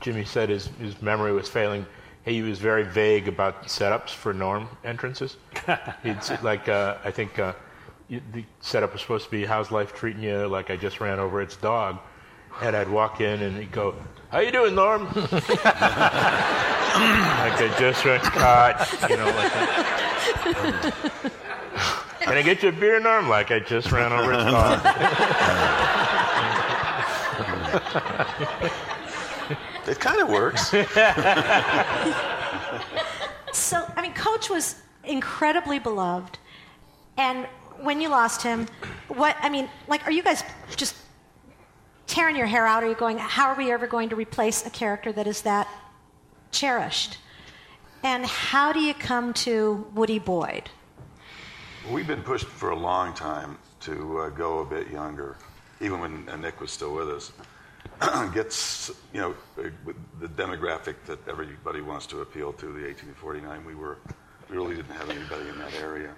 Jimmy 0.00 0.24
said 0.24 0.48
his, 0.50 0.66
his 0.78 1.00
memory 1.00 1.32
was 1.32 1.48
failing. 1.48 1.86
He 2.24 2.42
was 2.42 2.58
very 2.58 2.84
vague 2.84 3.26
about 3.28 3.64
setups 3.64 4.10
for 4.10 4.32
Norm 4.34 4.68
entrances. 4.84 5.36
He'd 6.02 6.18
like, 6.42 6.68
uh, 6.68 6.96
I 7.04 7.10
think 7.10 7.38
uh, 7.38 7.52
the 8.08 8.44
setup 8.60 8.92
was 8.92 9.02
supposed 9.02 9.24
to 9.26 9.30
be, 9.30 9.44
"How's 9.44 9.70
life 9.70 9.94
treating 9.94 10.22
you?" 10.22 10.46
Like 10.46 10.70
I 10.70 10.76
just 10.76 11.00
ran 11.00 11.18
over 11.18 11.40
its 11.42 11.56
dog, 11.56 11.98
and 12.62 12.74
I'd 12.76 12.88
walk 12.88 13.20
in 13.20 13.42
and 13.42 13.56
he'd 13.58 13.72
go, 13.72 13.94
"How 14.30 14.38
you 14.40 14.52
doing, 14.52 14.74
Norm?" 14.74 15.04
like 15.14 15.24
I 16.94 17.76
just 17.78 18.04
ran, 18.04 18.20
cut, 18.20 19.10
you 19.10 19.16
know, 19.16 19.26
like 19.26 19.52
that. 19.52 21.32
Can 22.24 22.36
I 22.36 22.42
get 22.42 22.62
you 22.62 22.70
a 22.70 22.72
beer, 22.72 22.98
Norm? 23.00 23.28
Like 23.28 23.50
I 23.50 23.60
just 23.60 23.92
ran 23.92 24.12
over 24.12 24.32
its 24.32 24.44
dog. 24.50 24.80
It 29.86 30.00
kind 30.00 30.20
of 30.20 30.28
works. 30.28 30.74
So, 33.54 33.86
I 33.96 34.02
mean, 34.02 34.12
Coach 34.14 34.50
was 34.50 34.82
incredibly 35.04 35.78
beloved. 35.78 36.38
And 37.16 37.46
when 37.80 38.00
you 38.00 38.08
lost 38.08 38.42
him, 38.42 38.66
what, 39.06 39.36
I 39.40 39.48
mean, 39.48 39.68
like, 39.86 40.04
are 40.08 40.10
you 40.10 40.24
guys 40.24 40.42
just 40.74 40.96
tearing 42.08 42.34
your 42.34 42.46
hair 42.46 42.66
out? 42.66 42.82
Are 42.82 42.88
you 42.88 42.96
going, 42.96 43.16
how 43.18 43.46
are 43.46 43.56
we 43.56 43.70
ever 43.70 43.86
going 43.86 44.08
to 44.08 44.16
replace 44.16 44.66
a 44.66 44.70
character 44.70 45.12
that 45.12 45.28
is 45.28 45.42
that 45.42 45.68
cherished? 46.50 47.18
And 48.02 48.26
how 48.26 48.72
do 48.72 48.80
you 48.80 48.92
come 48.92 49.32
to 49.34 49.86
Woody 49.94 50.18
Boyd? 50.18 50.68
We've 51.90 52.06
been 52.06 52.22
pushed 52.22 52.46
for 52.46 52.70
a 52.70 52.76
long 52.76 53.12
time 53.12 53.58
to 53.80 54.20
uh, 54.20 54.28
go 54.30 54.60
a 54.60 54.64
bit 54.64 54.90
younger, 54.90 55.36
even 55.82 56.00
when 56.00 56.26
uh, 56.30 56.36
Nick 56.36 56.58
was 56.58 56.70
still 56.70 56.94
with 56.94 57.10
us. 57.10 57.32
Gets, 58.32 58.90
you 59.12 59.20
know, 59.20 59.34
uh, 59.58 59.68
the 60.18 60.28
demographic 60.28 60.94
that 61.04 61.18
everybody 61.28 61.82
wants 61.82 62.06
to 62.06 62.22
appeal 62.22 62.54
to, 62.54 62.72
the 62.72 62.88
18 62.88 63.10
to 63.10 63.14
49, 63.14 63.66
we 63.66 63.74
were, 63.74 63.98
we 64.48 64.56
really 64.56 64.76
didn't 64.76 64.94
have 64.94 65.10
anybody 65.10 65.46
in 65.50 65.58
that 65.58 65.74
area. 65.74 66.14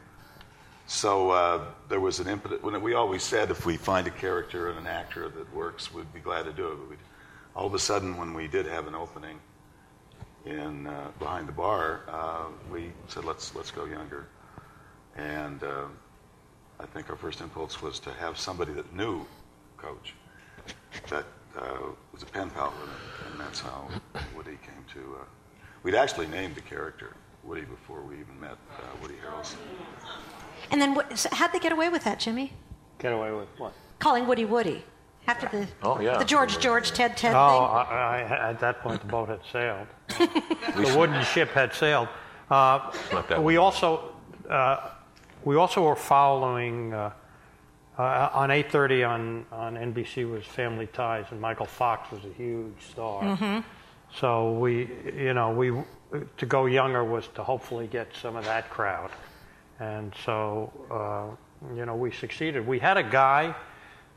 So 0.87 1.31
uh, 1.31 1.65
there 1.89 2.01
was 2.01 2.21
an 2.21 2.29
impetus. 2.29 2.63
When 2.63 2.81
we 2.81 2.95
always 2.95 3.25
said 3.25 3.51
if 3.51 3.67
we 3.67 3.77
find 3.77 4.07
a 4.07 4.13
character 4.13 4.71
and 4.71 4.79
an 4.79 4.87
actor 4.87 5.29
that 5.29 5.53
works, 5.53 5.93
we'd 5.93 6.13
be 6.15 6.21
glad 6.21 6.45
to 6.45 6.53
do 6.53 6.69
it. 6.69 6.79
But 6.91 6.99
all 7.57 7.67
of 7.67 7.75
a 7.75 7.81
sudden, 7.81 8.17
when 8.17 8.35
we 8.35 8.47
did 8.47 8.67
have 8.67 8.87
an 8.87 8.95
opening 8.95 9.41
in 10.45 10.87
uh, 10.87 11.11
behind 11.19 11.49
the 11.49 11.53
bar, 11.53 12.03
uh, 12.09 12.45
we 12.71 12.93
said 13.09 13.25
let's 13.25 13.53
let's 13.57 13.73
go 13.73 13.85
younger. 13.85 14.29
And 15.17 15.63
uh, 15.63 15.85
I 16.81 16.87
think 16.87 17.09
our 17.11 17.17
first 17.17 17.41
impulse 17.41 17.81
was 17.81 17.99
to 18.01 18.11
have 18.15 18.39
somebody 18.39 18.73
that 18.75 18.95
knew 18.95 19.25
Coach, 19.79 20.15
that 21.11 21.25
uh, 21.59 21.79
was 22.13 22.23
a 22.23 22.27
pen 22.27 22.51
pal 22.51 22.73
with 22.81 22.89
him, 22.89 23.33
and 23.33 23.41
that's 23.41 23.61
how 23.61 23.89
Woody 24.35 24.59
came 24.63 24.85
to. 24.95 25.17
Uh, 25.21 25.25
we'd 25.83 25.95
actually 25.95 26.27
named 26.27 26.55
the 26.55 26.61
character 26.61 27.15
Woody 27.45 27.63
before 27.63 28.03
we 28.03 28.15
even 28.15 28.39
met 28.41 28.57
uh, 28.79 28.83
Woody 29.03 29.15
Harrelson. 29.15 29.57
And 30.71 30.81
then, 30.81 30.95
what, 30.95 31.17
so 31.19 31.29
how'd 31.33 31.53
they 31.53 31.59
get 31.59 31.73
away 31.73 31.89
with 31.89 32.05
that, 32.05 32.19
Jimmy? 32.19 32.53
Get 32.99 33.13
away 33.13 33.31
with 33.33 33.49
what? 33.59 33.73
Calling 33.99 34.27
Woody 34.27 34.45
Woody 34.45 34.85
after 35.27 35.49
the 35.49 35.67
Oh, 35.83 36.01
yeah. 36.01 36.19
the 36.19 36.25
George 36.25 36.59
George 36.59 36.93
Ted 36.93 37.17
Ted 37.17 37.35
Oh, 37.35 37.85
thing. 37.89 37.97
I, 37.97 38.23
I, 38.29 38.51
at 38.51 38.61
that 38.61 38.81
point, 38.81 39.01
the 39.01 39.07
boat 39.07 39.29
had 39.29 39.41
sailed. 39.53 39.87
the 40.09 40.95
wooden 40.99 41.23
ship 41.25 41.51
had 41.51 41.73
sailed. 41.75 42.09
Uh, 42.51 42.93
Not 43.13 43.29
that 43.29 43.43
we 43.43 43.59
one. 43.59 43.65
also 43.65 44.13
uh, 44.49 44.91
we 45.47 45.55
also 45.55 45.85
were 45.85 45.95
following 45.97 46.93
uh, 46.93 47.13
uh, 47.97 48.31
on 48.35 48.51
8:30 48.51 49.09
on 49.09 49.47
on 49.53 49.75
NBC 49.77 50.29
was 50.29 50.45
Family 50.45 50.89
Ties, 50.89 51.27
and 51.31 51.41
Michael 51.41 51.67
Fox 51.67 52.11
was 52.11 52.25
a 52.25 52.33
huge 52.37 52.75
star. 52.91 53.23
So 54.13 54.53
we, 54.53 54.91
you 55.17 55.35
know, 55.35 55.51
we 55.51 55.73
to 56.37 56.47
go 56.47 56.67
younger 56.67 57.05
was 57.05 57.29
to 57.37 57.45
hopefully 57.45 57.87
get 57.87 58.09
some 58.21 58.35
of 58.37 58.45
that 58.45 58.69
crowd, 58.71 59.11
and 59.79 60.13
so 60.25 60.73
uh, 60.91 61.75
you 61.77 61.87
know 61.87 61.95
we 61.95 62.11
succeeded. 62.11 62.67
We 62.67 62.81
had 62.81 62.97
a 62.97 63.05
guy 63.05 63.55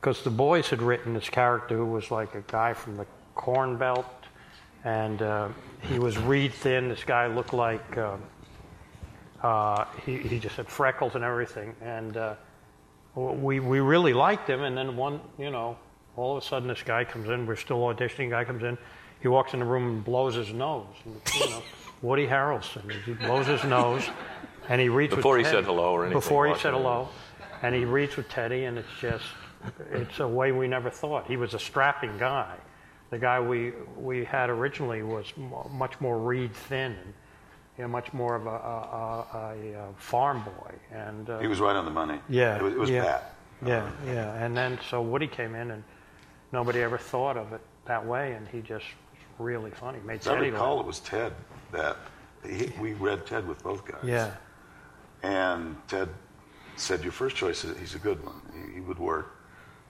because 0.02 0.24
the 0.24 0.32
boys 0.32 0.68
had 0.70 0.82
written 0.82 1.14
this 1.14 1.30
character 1.30 1.78
who 1.78 1.86
was 1.86 2.10
like 2.10 2.34
a 2.34 2.44
guy 2.48 2.74
from 2.74 2.98
the 2.98 3.06
Corn 3.36 3.78
Belt, 3.78 4.26
and 4.84 5.22
uh, 5.22 5.50
he 5.82 6.00
was 6.00 6.18
reed 6.18 6.54
thin. 6.54 6.90
This 6.90 7.04
guy 7.04 7.28
looked 7.28 7.54
like 7.54 7.98
uh, 7.98 8.18
uh, 9.44 9.86
he, 10.06 10.18
he 10.18 10.40
just 10.40 10.56
had 10.56 10.68
freckles 10.68 11.16
and 11.16 11.24
everything, 11.24 11.76
and 11.82 12.18
uh, 12.18 12.36
we 13.16 13.60
we 13.60 13.80
really 13.80 14.14
liked 14.14 14.50
him. 14.50 14.64
And 14.64 14.78
then 14.78 14.98
one, 14.98 15.22
you 15.38 15.52
know, 15.52 15.78
all 16.16 16.36
of 16.38 16.44
a 16.44 16.46
sudden 16.46 16.68
this 16.68 16.84
guy 16.84 17.04
comes 17.06 17.30
in. 17.30 17.46
We're 17.46 17.56
still 17.56 17.80
auditioning. 17.80 18.30
Guy 18.30 18.44
comes 18.44 18.64
in. 18.64 18.78
He 19.22 19.28
walks 19.28 19.54
in 19.54 19.60
the 19.60 19.66
room 19.66 19.88
and 19.88 20.04
blows 20.04 20.36
his 20.36 20.54
nose. 20.54 20.86
And, 21.06 21.22
you 21.36 21.50
know, 21.50 21.62
Woody 22.02 22.28
Harrelson. 22.28 22.92
He 23.04 23.14
blows 23.14 23.48
his 23.48 23.64
nose, 23.64 24.04
and 24.70 24.80
he 24.80 24.90
reads 24.90 25.12
with 25.12 25.20
Before 25.20 25.38
he 25.38 25.44
Teddy. 25.44 25.58
said 25.58 25.66
hello 25.66 25.92
or 25.94 26.06
anything, 26.06 26.20
Before 26.20 26.48
he 26.48 26.56
said 26.60 26.74
hello, 26.74 27.10
and 27.62 27.76
he 27.76 27.86
reads 27.86 28.16
with 28.16 28.30
Teddy, 28.30 28.66
and 28.66 28.78
it's 28.78 28.88
just 29.02 29.26
it's 29.92 30.20
a 30.20 30.28
way 30.28 30.52
we 30.52 30.68
never 30.68 30.90
thought. 30.90 31.28
He 31.28 31.38
was 31.38 31.54
a 31.54 31.60
strapping 31.60 32.18
guy. 32.18 32.56
The 33.10 33.20
guy 33.20 33.40
we 33.40 33.74
we 33.98 34.24
had 34.24 34.50
originally 34.50 35.04
was 35.04 35.26
much 35.72 36.00
more 36.00 36.18
reed 36.18 36.54
thin 36.54 36.94
and 36.94 37.14
you 37.80 37.84
know, 37.84 37.88
much 37.88 38.12
more 38.12 38.36
of 38.36 38.46
a, 38.46 38.50
a, 38.50 39.28
a, 39.34 39.90
a, 39.90 39.94
farm 39.96 40.44
boy. 40.44 40.74
And 40.92 41.30
uh, 41.30 41.40
He 41.40 41.48
was 41.48 41.62
right 41.62 41.78
on 41.78 41.86
the 41.86 41.92
money. 41.92 42.20
yeah, 42.28 42.58
it 42.58 42.62
was, 42.62 42.74
it 42.74 42.80
was 42.80 42.90
yeah, 42.90 43.04
Pat. 43.04 43.36
Yeah, 43.66 43.90
yeah. 44.06 44.44
And 44.44 44.56
then 44.56 44.78
so 44.90 45.02
Woody 45.02 45.28
came 45.28 45.56
in, 45.56 45.72
and 45.72 45.82
nobody 46.52 46.82
ever 46.82 46.98
thought 46.98 47.38
of 47.38 47.54
it 47.54 47.62
that 47.86 48.06
way, 48.06 48.34
and 48.34 48.46
he 48.50 48.60
just 48.60 48.84
was 48.84 49.22
really 49.40 49.72
funny. 49.72 50.00
Made 50.06 50.20
As 50.20 50.28
I 50.28 50.40
recall, 50.40 50.76
laugh. 50.76 50.84
it 50.84 50.88
was 50.88 51.00
Ted 51.00 51.34
that 51.72 51.96
he, 52.46 52.70
we 52.82 52.94
read 52.96 53.26
Ted 53.26 53.48
with 53.48 53.64
both 53.64 53.86
guys. 53.86 54.02
Yeah, 54.04 54.32
And 55.24 55.78
Ted 55.88 56.10
said, 56.76 57.02
"Your 57.02 57.14
first 57.14 57.38
choice, 57.38 57.64
is, 57.64 57.78
he's 57.80 57.96
a 57.96 58.00
good 58.00 58.22
one. 58.26 58.42
He, 58.54 58.76
he 58.76 58.80
would 58.82 59.00
work." 59.00 59.38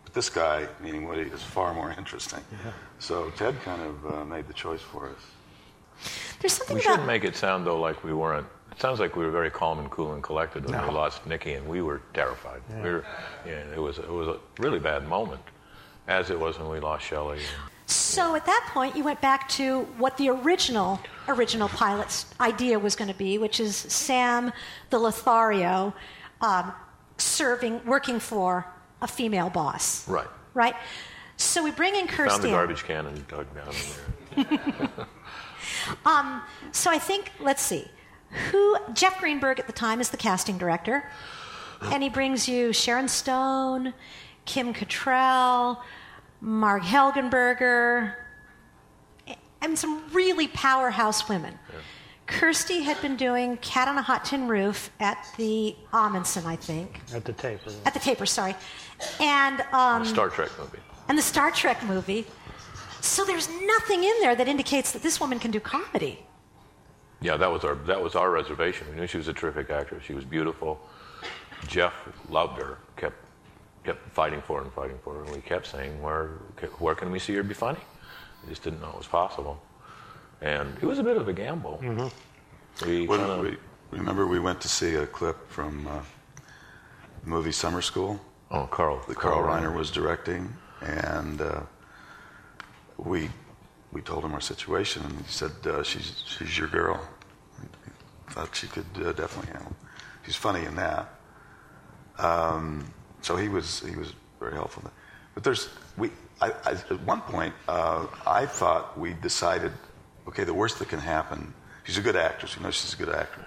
But 0.03 0.13
this 0.13 0.29
guy, 0.29 0.67
meaning 0.79 1.07
Woody, 1.07 1.23
is 1.23 1.41
far 1.41 1.73
more 1.73 1.91
interesting. 1.97 2.43
Yeah. 2.51 2.71
So 2.99 3.31
Ted 3.31 3.59
kind 3.63 3.81
of 3.81 4.13
uh, 4.13 4.25
made 4.25 4.47
the 4.47 4.53
choice 4.53 4.81
for 4.81 5.09
us. 5.09 5.21
There's 6.39 6.53
something 6.53 6.75
We 6.75 6.81
about 6.81 6.91
shouldn't 6.91 7.07
make 7.07 7.23
it 7.23 7.35
sound 7.35 7.65
though 7.65 7.79
like 7.79 8.03
we 8.03 8.13
weren't. 8.13 8.47
It 8.71 8.79
sounds 8.79 8.99
like 8.99 9.15
we 9.15 9.25
were 9.25 9.31
very 9.31 9.49
calm 9.49 9.79
and 9.79 9.89
cool 9.89 10.13
and 10.13 10.23
collected 10.23 10.65
when 10.69 10.81
we 10.87 10.93
lost 10.93 11.25
Nikki, 11.25 11.53
and 11.53 11.67
we 11.67 11.81
were 11.81 12.01
terrified. 12.13 12.61
We 12.81 12.89
were, 12.89 13.05
yeah, 13.45 13.63
it 13.75 13.79
was 13.79 13.97
it 13.99 14.09
was 14.09 14.27
a 14.27 14.37
really 14.57 14.79
bad 14.79 15.07
moment, 15.07 15.41
as 16.07 16.29
it 16.29 16.39
was 16.39 16.57
when 16.57 16.69
we 16.69 16.79
lost 16.79 17.05
Shelley. 17.05 17.39
So 17.87 18.35
at 18.35 18.45
that 18.45 18.69
point, 18.71 18.95
you 18.95 19.03
went 19.03 19.19
back 19.19 19.49
to 19.49 19.81
what 19.97 20.15
the 20.17 20.29
original 20.29 20.99
original 21.27 21.67
pilot's 21.69 22.25
idea 22.39 22.77
was 22.79 22.95
going 22.95 23.11
to 23.11 23.17
be, 23.17 23.37
which 23.37 23.59
is 23.59 23.75
Sam 23.75 24.53
the 24.91 24.99
Lothario 24.99 25.93
um, 26.41 26.71
serving, 27.17 27.81
working 27.85 28.19
for 28.19 28.65
a 29.01 29.07
female 29.07 29.49
boss. 29.49 30.07
Right. 30.07 30.27
Right. 30.53 30.75
So 31.37 31.63
we 31.63 31.71
bring 31.71 31.95
in 31.95 32.07
Found 32.07 32.43
the 32.43 32.49
garbage 32.49 32.83
can 32.83 33.05
and 33.05 33.27
dug 33.27 33.47
down 33.55 33.73
in 34.35 34.43
there. 34.59 34.89
Um, 36.05 36.41
so 36.71 36.89
I 36.91 36.99
think 36.99 37.31
let's 37.39 37.61
see, 37.61 37.87
who 38.51 38.77
Jeff 38.93 39.19
Greenberg 39.19 39.59
at 39.59 39.67
the 39.67 39.73
time 39.73 39.99
is 40.01 40.09
the 40.09 40.17
casting 40.17 40.57
director, 40.57 41.09
and 41.81 42.03
he 42.03 42.09
brings 42.09 42.47
you 42.47 42.73
Sharon 42.73 43.07
Stone, 43.07 43.93
Kim 44.45 44.73
Cattrall, 44.73 45.79
Marg 46.41 46.83
Helgenberger, 46.83 48.13
and 49.61 49.77
some 49.77 50.03
really 50.11 50.47
powerhouse 50.47 51.27
women. 51.29 51.57
Kirstie 52.27 52.83
had 52.83 53.01
been 53.01 53.15
doing 53.15 53.57
Cat 53.57 53.87
on 53.87 53.97
a 53.97 54.03
Hot 54.03 54.23
Tin 54.23 54.47
Roof 54.47 54.91
at 54.99 55.17
the 55.37 55.75
Ahmanson, 55.91 56.45
I 56.45 56.55
think, 56.55 57.01
At 57.13 57.25
the 57.25 57.33
tape. 57.33 57.59
at 57.85 57.93
the 57.95 57.99
Taper, 57.99 58.27
sorry, 58.27 58.55
and 59.19 59.61
um, 59.73 60.05
Star 60.05 60.29
Trek 60.29 60.51
movie. 60.59 60.77
and 61.07 61.17
the 61.17 61.23
Star 61.23 61.49
Trek 61.49 61.83
movie. 61.85 62.27
So 63.01 63.25
there's 63.25 63.49
nothing 63.49 64.03
in 64.03 64.13
there 64.21 64.35
that 64.35 64.47
indicates 64.47 64.91
that 64.91 65.01
this 65.01 65.19
woman 65.19 65.39
can 65.39 65.51
do 65.51 65.59
comedy. 65.59 66.25
Yeah, 67.21 67.37
that 67.37 67.51
was 67.51 67.63
our 67.63 67.75
that 67.75 68.01
was 68.01 68.15
our 68.15 68.29
reservation. 68.31 68.87
We 68.89 68.95
knew 68.95 69.07
she 69.07 69.17
was 69.17 69.27
a 69.27 69.33
terrific 69.33 69.69
actress. 69.69 70.03
She 70.03 70.13
was 70.13 70.23
beautiful. 70.23 70.79
Jeff 71.67 71.93
loved 72.29 72.61
her. 72.61 72.77
kept 72.95 73.15
kept 73.83 74.09
fighting 74.11 74.41
for 74.41 74.59
her 74.59 74.63
and 74.63 74.73
fighting 74.73 74.97
for 75.03 75.13
her. 75.15 75.23
And 75.23 75.35
we 75.35 75.41
kept 75.41 75.67
saying, 75.67 76.01
"Where 76.01 76.27
where 76.79 76.95
can 76.95 77.11
we 77.11 77.19
see 77.19 77.33
her 77.35 77.43
be 77.43 77.53
funny?" 77.53 77.79
We 78.43 78.49
just 78.49 78.63
didn't 78.63 78.79
know 78.81 78.89
it 78.89 78.97
was 78.97 79.07
possible. 79.07 79.61
And 80.41 80.77
it 80.81 80.85
was 80.85 80.99
a 80.99 81.03
bit 81.03 81.17
of 81.17 81.27
a 81.27 81.33
gamble. 81.33 81.79
We 82.85 83.05
When 83.05 83.19
kinda- 83.19 83.57
we, 83.91 83.97
remember, 83.97 84.25
we 84.25 84.39
went 84.39 84.61
to 84.61 84.69
see 84.69 84.95
a 84.95 85.05
clip 85.05 85.49
from 85.49 85.85
uh, 85.87 85.99
the 87.23 87.29
movie 87.29 87.51
Summer 87.51 87.81
School 87.81 88.21
oh, 88.51 88.65
Carl, 88.67 89.01
that 89.07 89.17
Carl 89.17 89.41
Reiner 89.43 89.73
was 89.75 89.91
directing, 89.91 90.53
and 90.81 91.41
uh, 91.41 91.61
we 93.05 93.29
we 93.91 94.01
told 94.01 94.23
him 94.23 94.33
our 94.33 94.41
situation, 94.41 95.03
and 95.03 95.13
he 95.13 95.31
said, 95.31 95.51
uh, 95.65 95.83
"She's 95.83 96.23
she's 96.25 96.57
your 96.57 96.67
girl." 96.67 96.99
He 97.61 98.33
thought 98.33 98.55
she 98.55 98.67
could 98.67 98.85
uh, 98.97 99.13
definitely 99.13 99.51
handle. 99.51 99.71
it. 99.71 99.87
She's 100.25 100.35
funny 100.35 100.65
in 100.65 100.75
that. 100.75 101.09
Um, 102.17 102.85
so 103.21 103.35
he 103.35 103.49
was 103.49 103.79
he 103.81 103.95
was 103.95 104.13
very 104.39 104.53
helpful. 104.53 104.83
But 105.33 105.43
there's 105.43 105.69
we 105.97 106.11
I, 106.41 106.51
I, 106.65 106.71
at 106.71 107.01
one 107.03 107.21
point 107.21 107.53
uh, 107.67 108.07
I 108.25 108.45
thought 108.45 108.97
we 108.97 109.13
decided, 109.13 109.71
okay, 110.27 110.43
the 110.43 110.53
worst 110.53 110.79
that 110.79 110.89
can 110.89 110.99
happen. 110.99 111.53
She's 111.83 111.97
a 111.97 112.01
good 112.01 112.15
actress. 112.15 112.55
You 112.55 112.63
know 112.63 112.71
she's 112.71 112.93
a 112.93 112.97
good 112.97 113.09
actor. 113.09 113.45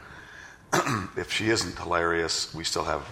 if 1.16 1.30
she 1.30 1.50
isn't 1.50 1.78
hilarious, 1.78 2.52
we 2.54 2.64
still 2.64 2.84
have 2.84 3.06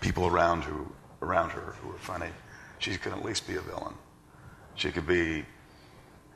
people 0.00 0.26
around 0.26 0.62
who 0.62 0.86
around 1.22 1.50
her 1.50 1.74
who 1.82 1.90
are 1.90 1.98
funny. 1.98 2.30
She 2.78 2.96
can 2.96 3.12
at 3.12 3.24
least 3.24 3.46
be 3.46 3.56
a 3.56 3.60
villain. 3.60 3.94
She 4.74 4.90
could 4.90 5.06
be 5.06 5.44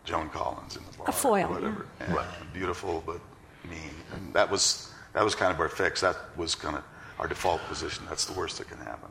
Joan 0.05 0.29
Collins 0.31 0.77
in 0.77 0.83
the 0.91 0.99
bar, 0.99 1.07
A 1.09 1.13
foil, 1.13 1.47
or 1.47 1.55
whatever. 1.55 1.87
And 2.01 2.17
Beautiful 2.53 3.03
but 3.07 3.21
mean. 3.69 3.91
And 4.15 4.33
that 4.35 4.51
was 4.51 4.93
that 5.13 5.25
was 5.25 5.35
kind 5.35 5.53
of 5.53 5.61
our 5.61 5.69
fix. 5.69 6.01
That 6.01 6.17
was 6.37 6.55
kind 6.55 6.77
of 6.77 6.85
our 7.19 7.29
default 7.29 7.61
position. 7.63 8.05
That's 8.09 8.25
the 8.25 8.39
worst 8.39 8.59
that 8.59 8.69
can 8.69 8.79
happen. 8.79 9.11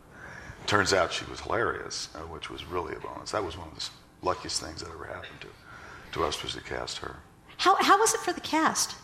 Turns 0.68 0.94
out 0.94 1.12
she 1.12 1.26
was 1.26 1.42
hilarious, 1.42 2.10
uh, 2.16 2.20
which 2.20 2.50
was 2.50 2.66
really 2.66 2.96
a 2.96 3.00
bonus. 3.00 3.32
That 3.32 3.44
was 3.44 3.58
one 3.58 3.68
of 3.70 3.76
the 3.76 3.90
luckiest 4.22 4.62
things 4.62 4.82
that 4.82 4.90
ever 4.90 5.06
happened 5.06 5.42
to 5.42 5.48
to 6.14 6.24
us 6.24 6.42
was 6.42 6.54
to 6.54 6.62
cast 6.62 7.00
her. 7.00 7.18
How, 7.58 7.76
how 7.76 8.00
was 8.00 8.14
it 8.14 8.20
for 8.22 8.34
the 8.34 8.42
cast? 8.42 8.96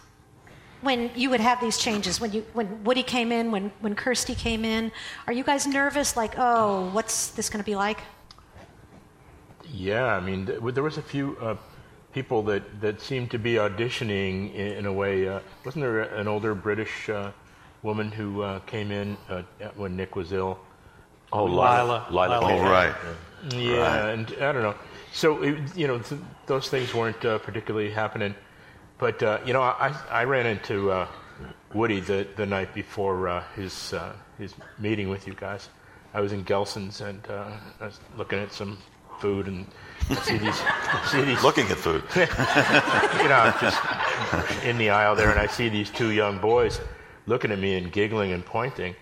When 0.82 1.12
you 1.16 1.30
would 1.30 1.42
have 1.42 1.60
these 1.60 1.78
changes, 1.78 2.22
when, 2.22 2.32
you, 2.32 2.46
when 2.54 2.84
Woody 2.86 3.04
came 3.04 3.34
in, 3.34 3.52
when, 3.52 3.72
when 3.82 3.96
Kirstie 3.96 4.38
came 4.38 4.64
in, 4.64 4.92
are 5.28 5.34
you 5.34 5.44
guys 5.44 5.68
nervous? 5.68 6.16
Like, 6.16 6.36
oh, 6.38 6.90
what's 6.92 7.30
this 7.32 7.50
going 7.50 7.62
to 7.62 7.66
be 7.66 7.76
like? 7.76 8.00
Yeah, 9.74 10.06
I 10.06 10.22
mean, 10.22 10.46
there 10.46 10.84
was 10.84 10.98
a 10.98 11.02
few 11.02 11.38
uh, 11.42 11.58
people 12.14 12.44
that, 12.44 12.82
that 12.82 13.02
seemed 13.02 13.32
to 13.32 13.40
be 13.40 13.54
auditioning 13.54 14.54
in, 14.54 14.68
in 14.74 14.86
a 14.86 14.94
way. 14.94 15.28
Uh, 15.28 15.40
wasn't 15.66 15.84
there 15.84 16.02
an 16.02 16.28
older 16.28 16.56
British 16.56 17.10
uh, 17.10 17.32
woman 17.84 18.12
who 18.12 18.42
uh, 18.42 18.60
came 18.62 18.92
in 18.92 19.18
uh, 19.30 19.44
when 19.76 19.96
Nick 19.96 20.16
was 20.16 20.32
ill? 20.32 20.60
oh, 21.32 21.46
Lila. 21.46 22.08
Lila, 22.10 22.10
Lila, 22.10 22.40
Lila. 22.40 22.48
Came 22.48 22.58
in. 22.58 22.66
Oh, 22.66 22.72
right. 22.72 22.96
Yeah, 23.54 24.08
and 24.08 24.28
I 24.42 24.52
don't 24.52 24.64
know. 24.64 24.76
So 25.14 25.42
it, 25.44 25.76
you 25.76 25.88
know, 25.88 26.00
th- 26.00 26.22
those 26.46 26.70
things 26.70 26.94
weren't 26.94 27.24
uh, 27.24 27.38
particularly 27.40 27.92
happening. 27.92 28.36
But 28.98 29.24
uh, 29.24 29.40
you 29.46 29.54
know, 29.54 29.62
I, 29.62 29.96
I 30.12 30.26
ran 30.26 30.46
into 30.46 30.92
uh, 30.92 31.08
Woody 31.74 32.02
the, 32.02 32.28
the 32.36 32.46
night 32.46 32.74
before 32.74 33.28
uh, 33.30 33.44
his 33.56 33.94
uh, 33.94 34.14
his 34.38 34.54
meeting 34.78 35.10
with 35.10 35.26
you 35.26 35.34
guys. 35.34 35.70
I 36.14 36.22
was 36.22 36.34
in 36.34 36.44
Gelson's 36.44 37.02
and 37.02 37.26
uh, 37.30 37.52
I 37.80 37.86
was 37.86 38.00
looking 38.18 38.40
at 38.40 38.52
some 38.52 38.78
food 39.20 39.48
and 39.48 39.66
see 40.18 40.38
these 40.38 40.62
see 41.06 41.22
these 41.26 41.44
Looking 41.44 41.68
at 41.68 41.78
food. 41.78 42.04
you 42.16 43.30
know, 43.30 43.54
just 43.62 43.80
in 44.66 44.78
the 44.78 44.90
aisle 44.90 45.16
there, 45.16 45.30
and 45.30 45.40
I 45.40 45.48
see 45.48 45.70
these 45.70 45.90
two 45.90 46.12
young 46.12 46.40
boys 46.40 46.80
looking 47.26 47.52
at 47.52 47.60
me 47.60 47.78
and 47.78 47.92
giggling 47.92 48.32
and 48.32 48.46
pointing, 48.46 48.96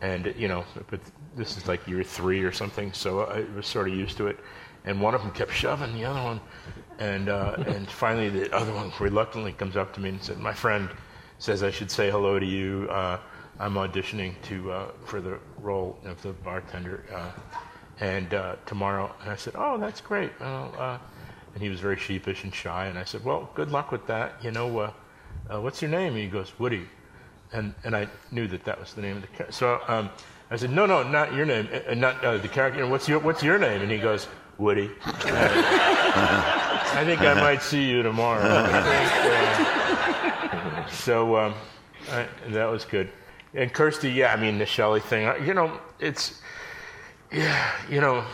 and 0.00 0.34
you 0.36 0.48
know, 0.48 0.64
but 0.88 1.00
this 1.36 1.56
is 1.56 1.68
like 1.68 1.86
year 1.86 2.02
three 2.02 2.42
or 2.42 2.52
something, 2.52 2.92
so 2.92 3.20
I 3.20 3.40
was 3.54 3.66
sort 3.66 3.88
of 3.88 3.94
used 3.94 4.16
to 4.18 4.26
it. 4.26 4.38
And 4.84 5.00
one 5.00 5.14
of 5.14 5.20
them 5.20 5.32
kept 5.32 5.52
shoving 5.52 5.94
the 5.94 6.04
other 6.04 6.22
one, 6.22 6.40
and 6.98 7.28
uh, 7.28 7.56
and 7.66 7.88
finally 7.88 8.28
the 8.28 8.54
other 8.54 8.72
one 8.72 8.92
reluctantly 9.00 9.52
comes 9.52 9.76
up 9.76 9.92
to 9.94 10.00
me 10.00 10.10
and 10.10 10.22
said, 10.22 10.38
"My 10.38 10.52
friend 10.52 10.88
says 11.38 11.62
I 11.62 11.70
should 11.70 11.90
say 11.90 12.10
hello 12.10 12.38
to 12.38 12.46
you. 12.46 12.88
Uh, 12.90 13.18
I'm 13.58 13.74
auditioning 13.74 14.34
to 14.42 14.72
uh, 14.72 14.90
for 15.04 15.20
the 15.20 15.38
role 15.58 15.98
of 16.04 16.22
the 16.22 16.32
bartender." 16.32 17.04
And 17.98 18.34
uh, 18.34 18.56
tomorrow, 18.66 19.14
and 19.22 19.30
I 19.30 19.36
said, 19.36 19.54
"Oh, 19.56 19.78
that's 19.78 20.00
great." 20.00 20.30
Uh, 20.40 20.98
and 21.54 21.62
he 21.62 21.70
was 21.70 21.80
very 21.80 21.96
sheepish 21.96 22.44
and 22.44 22.54
shy, 22.54 22.86
and 22.86 22.98
I 22.98 23.04
said, 23.04 23.24
"Well, 23.24 23.50
good 23.54 23.70
luck 23.70 23.90
with 23.90 24.06
that. 24.06 24.34
You 24.42 24.50
know, 24.50 24.78
uh, 24.78 24.92
uh, 25.50 25.60
what's 25.60 25.80
your 25.80 25.90
name?" 25.90 26.12
And 26.12 26.20
he 26.20 26.28
goes, 26.28 26.52
"Woody," 26.58 26.86
and 27.52 27.74
and 27.84 27.96
I 27.96 28.08
knew 28.30 28.46
that 28.48 28.64
that 28.64 28.78
was 28.78 28.92
the 28.92 29.00
name 29.00 29.16
of 29.16 29.22
the 29.22 29.28
character. 29.28 29.52
So 29.52 29.80
um, 29.88 30.10
I 30.50 30.56
said, 30.56 30.70
"No, 30.70 30.84
no, 30.84 31.02
not 31.02 31.32
your 31.32 31.46
name, 31.46 31.68
uh, 31.88 31.94
not 31.94 32.20
the 32.20 32.48
character. 32.48 32.86
What's 32.86 33.08
your 33.08 33.18
What's 33.20 33.42
your 33.42 33.58
name?" 33.58 33.80
And 33.80 33.90
he 33.90 33.98
goes, 33.98 34.28
"Woody." 34.58 34.90
I 35.04 37.02
think 37.04 37.20
I 37.22 37.34
might 37.34 37.62
see 37.62 37.88
you 37.88 38.02
tomorrow. 38.02 38.42
So 40.90 41.36
um, 41.36 41.54
I, 42.10 42.26
that 42.48 42.66
was 42.66 42.84
good. 42.84 43.10
And 43.54 43.72
Kirstie, 43.72 44.14
yeah, 44.14 44.32
I 44.32 44.36
mean 44.36 44.58
the 44.58 44.66
Shelley 44.66 45.00
thing. 45.00 45.46
You 45.46 45.54
know, 45.54 45.80
it's 45.98 46.40
yeah, 47.32 47.72
you 47.90 48.00
know, 48.00 48.24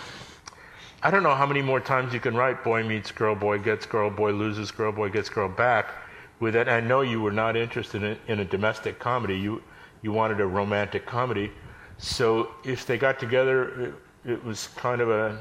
I 1.03 1.11
don't 1.11 1.23
know 1.23 1.35
how 1.35 1.47
many 1.47 1.63
more 1.63 1.81
times 1.81 2.15
you 2.15 2.21
can 2.21 2.37
write 2.37 2.63
boy 2.63 2.85
meets 2.85 3.11
girl, 3.11 3.35
boy 3.35 3.59
gets 3.59 3.87
girl, 3.87 4.11
boy 4.11 4.33
loses 4.33 4.71
girl, 4.71 4.93
boy 4.93 5.09
gets 5.09 5.29
girl 5.29 5.49
back 5.49 5.91
with 6.39 6.55
it. 6.55 6.69
I 6.69 6.81
know 6.81 7.01
you 7.01 7.21
were 7.21 7.33
not 7.33 7.57
interested 7.57 8.03
in, 8.03 8.19
in 8.29 8.41
a 8.41 8.45
domestic 8.45 8.99
comedy. 8.99 9.37
You 9.39 9.63
you 10.03 10.13
wanted 10.13 10.41
a 10.41 10.47
romantic 10.47 11.07
comedy. 11.07 11.51
So 11.99 12.51
if 12.65 12.87
they 12.87 12.99
got 12.99 13.19
together, 13.21 13.95
it, 14.25 14.33
it 14.33 14.45
was 14.45 14.69
kind 14.77 15.01
of 15.01 15.11
a 15.11 15.41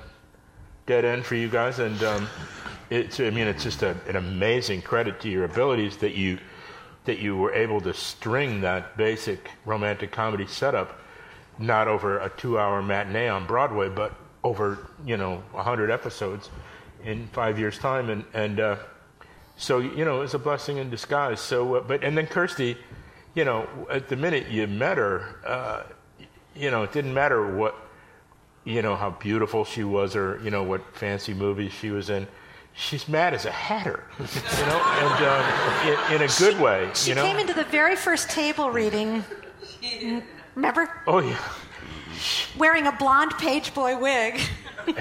dead 0.85 1.05
end 1.05 1.25
for 1.25 1.35
you 1.35 1.49
guys. 1.49 1.79
And 1.79 2.01
um, 2.03 2.27
it's 2.89 3.19
I 3.19 3.29
mean 3.29 3.47
it's 3.47 3.63
just 3.63 3.83
a, 3.83 3.95
an 4.07 4.15
amazing 4.15 4.81
credit 4.81 5.19
to 5.21 5.29
your 5.29 5.45
abilities 5.45 5.97
that 5.97 6.15
you 6.15 6.39
that 7.05 7.19
you 7.19 7.35
were 7.35 7.53
able 7.53 7.81
to 7.81 7.93
string 7.93 8.61
that 8.61 8.95
basic 8.95 9.49
romantic 9.65 10.11
comedy 10.11 10.45
setup 10.45 11.00
not 11.61 11.87
over 11.87 12.19
a 12.19 12.29
two-hour 12.29 12.81
matinee 12.81 13.27
on 13.27 13.45
Broadway, 13.45 13.89
but 13.89 14.13
over 14.43 14.89
you 15.05 15.17
know 15.17 15.43
a 15.53 15.63
hundred 15.63 15.91
episodes 15.91 16.49
in 17.03 17.27
five 17.27 17.59
years' 17.59 17.77
time, 17.77 18.09
and 18.09 18.23
and 18.33 18.59
uh, 18.59 18.75
so 19.57 19.79
you 19.79 20.03
know 20.05 20.17
it 20.17 20.21
was 20.21 20.33
a 20.33 20.39
blessing 20.39 20.77
in 20.77 20.89
disguise. 20.89 21.39
So, 21.39 21.75
uh, 21.75 21.81
but 21.81 22.03
and 22.03 22.17
then 22.17 22.27
Kirstie, 22.27 22.77
you 23.35 23.45
know, 23.45 23.67
at 23.89 24.07
the 24.09 24.15
minute 24.15 24.49
you 24.49 24.67
met 24.67 24.97
her, 24.97 25.39
uh, 25.45 25.83
you 26.55 26.71
know, 26.71 26.83
it 26.83 26.91
didn't 26.91 27.13
matter 27.13 27.55
what, 27.55 27.75
you 28.65 28.81
know, 28.81 28.95
how 28.95 29.11
beautiful 29.11 29.63
she 29.65 29.83
was, 29.83 30.15
or 30.15 30.39
you 30.43 30.49
know 30.51 30.63
what 30.63 30.81
fancy 30.95 31.33
movies 31.33 31.71
she 31.71 31.91
was 31.91 32.09
in. 32.09 32.27
She's 32.73 33.07
mad 33.09 33.33
as 33.33 33.45
a 33.45 33.51
hatter, 33.51 34.05
you 34.19 34.65
know, 34.65 34.81
and 34.81 35.25
um, 35.25 36.13
in, 36.13 36.21
in 36.21 36.29
a 36.29 36.31
good 36.39 36.57
way, 36.59 36.89
She 36.93 37.09
you 37.09 37.15
know. 37.15 37.25
came 37.25 37.37
into 37.37 37.53
the 37.53 37.65
very 37.65 37.97
first 37.97 38.29
table 38.29 38.71
reading. 38.71 39.23
Remember? 40.55 40.89
oh 41.07 41.19
yeah. 41.19 41.37
Wearing 42.57 42.87
a 42.87 42.91
blonde 42.91 43.31
page 43.37 43.73
boy 43.73 43.97
wig. 43.97 44.39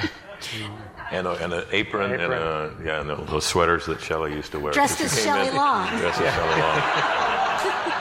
and, 1.10 1.26
a, 1.26 1.30
and 1.32 1.52
an 1.52 1.64
apron, 1.72 2.12
Apron. 2.12 2.20
and 2.20 2.32
a, 2.32 2.76
yeah, 2.84 3.00
and 3.00 3.28
those 3.28 3.44
sweaters 3.44 3.86
that 3.86 4.00
Shelley 4.00 4.32
used 4.34 4.52
to 4.52 4.58
wear. 4.60 4.72
Dressed 4.72 4.98
She 4.98 5.04
as 5.04 5.14
came 5.16 5.24
Shelley 5.24 5.48
in- 5.48 5.56
Long. 5.56 5.88
Dressed 5.98 6.20
as 6.20 6.34
Shelley 6.34 6.60
Long. 6.60 6.76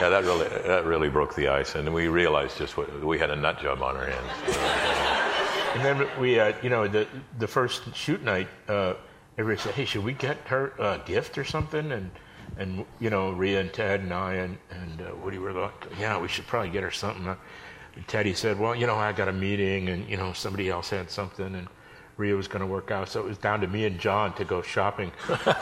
yeah, 0.00 0.08
that 0.10 0.24
really 0.24 0.48
that 0.66 0.84
really 0.84 1.08
broke 1.08 1.34
the 1.34 1.48
ice, 1.48 1.74
and 1.74 1.92
we 1.94 2.08
realized 2.08 2.58
just 2.58 2.76
what 2.76 3.02
we 3.04 3.18
had 3.18 3.30
a 3.30 3.36
nut 3.36 3.60
job 3.60 3.82
on 3.82 3.96
our 3.96 4.06
hands. 4.06 4.56
And 5.74 5.82
then 5.84 6.20
we, 6.20 6.38
uh, 6.38 6.52
you 6.62 6.68
know, 6.68 6.86
the 6.86 7.06
the 7.38 7.46
first 7.46 7.94
shoot 7.94 8.22
night, 8.22 8.48
uh, 8.68 8.94
everybody 9.38 9.62
said, 9.62 9.74
"Hey, 9.74 9.84
should 9.86 10.04
we 10.04 10.12
get 10.12 10.36
her 10.48 10.72
a 10.78 11.00
gift 11.06 11.38
or 11.38 11.44
something?" 11.44 11.90
And 11.92 12.10
and 12.58 12.84
you 13.00 13.10
know, 13.10 13.30
Rhea 13.32 13.60
and 13.60 13.72
Ted 13.72 14.00
and 14.00 14.12
I 14.12 14.34
and 14.34 14.58
and 14.70 15.00
uh, 15.02 15.14
Woody 15.22 15.38
were 15.38 15.52
like, 15.52 15.72
"Yeah, 15.98 16.18
we 16.18 16.28
should 16.28 16.46
probably 16.46 16.70
get 16.70 16.82
her 16.82 16.90
something." 16.90 17.26
Uh, 17.26 17.36
Teddy 18.06 18.34
said, 18.34 18.58
"Well, 18.58 18.74
you 18.74 18.86
know, 18.86 18.96
I 18.96 19.12
got 19.12 19.28
a 19.28 19.32
meeting, 19.32 19.88
and 19.88 20.08
you 20.08 20.16
know, 20.16 20.32
somebody 20.32 20.68
else 20.70 20.90
had 20.90 21.10
something, 21.10 21.54
and 21.54 21.68
Rhea 22.16 22.34
was 22.36 22.48
going 22.48 22.60
to 22.60 22.66
work 22.66 22.90
out, 22.90 23.08
so 23.08 23.20
it 23.20 23.26
was 23.26 23.38
down 23.38 23.60
to 23.62 23.66
me 23.66 23.84
and 23.86 23.98
John 23.98 24.34
to 24.34 24.44
go 24.44 24.62
shopping." 24.62 25.12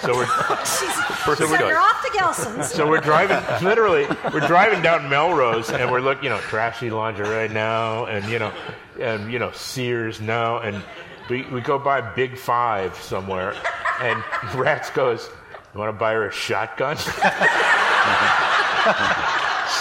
So 0.03 0.15
we're 0.15 0.27
She's, 0.61 0.95
So 1.25 1.35
so 1.35 1.51
we 1.51 1.59
you're 1.59 1.79
off 1.79 2.05
to 2.05 2.11
Gelson's. 2.19 2.71
so 2.71 2.89
we're 2.89 3.01
driving, 3.01 3.39
literally, 3.65 4.07
we're 4.33 4.47
driving 4.47 4.83
down 4.83 5.09
Melrose, 5.09 5.71
and 5.71 5.91
we're 5.91 6.01
looking, 6.01 6.25
you 6.25 6.31
know, 6.31 6.39
trashy 6.39 6.91
lingerie 6.91 7.49
now, 7.49 8.07
and 8.07 8.25
you 8.27 8.39
know, 8.39 8.53
and 9.01 9.33
you 9.33 9.39
know, 9.39 9.51
Sears 9.53 10.21
now, 10.21 10.59
and 10.61 10.83
we, 11.29 11.43
we 11.51 11.61
go 11.61 11.79
by 11.79 12.01
Big 12.01 12.37
Five 12.37 12.97
somewhere, 12.97 13.55
and 14.01 14.23
Rats 14.55 14.91
goes, 14.91 15.31
"You 15.75 15.81
want 15.81 15.95
to 15.95 15.99
buy 15.99 16.13
her 16.13 16.29
a 16.29 16.33
shotgun?" 16.33 16.97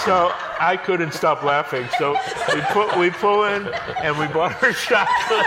so 0.05 0.31
I 0.59 0.77
couldn't 0.83 1.13
stop 1.13 1.43
laughing. 1.43 1.87
So 1.97 2.15
we 2.53 2.61
put 2.61 2.97
we 2.97 3.09
pull 3.09 3.45
in, 3.45 3.67
and 4.01 4.17
we 4.17 4.27
bought 4.27 4.53
her 4.53 4.69
a 4.69 4.73
shotgun. 4.73 5.45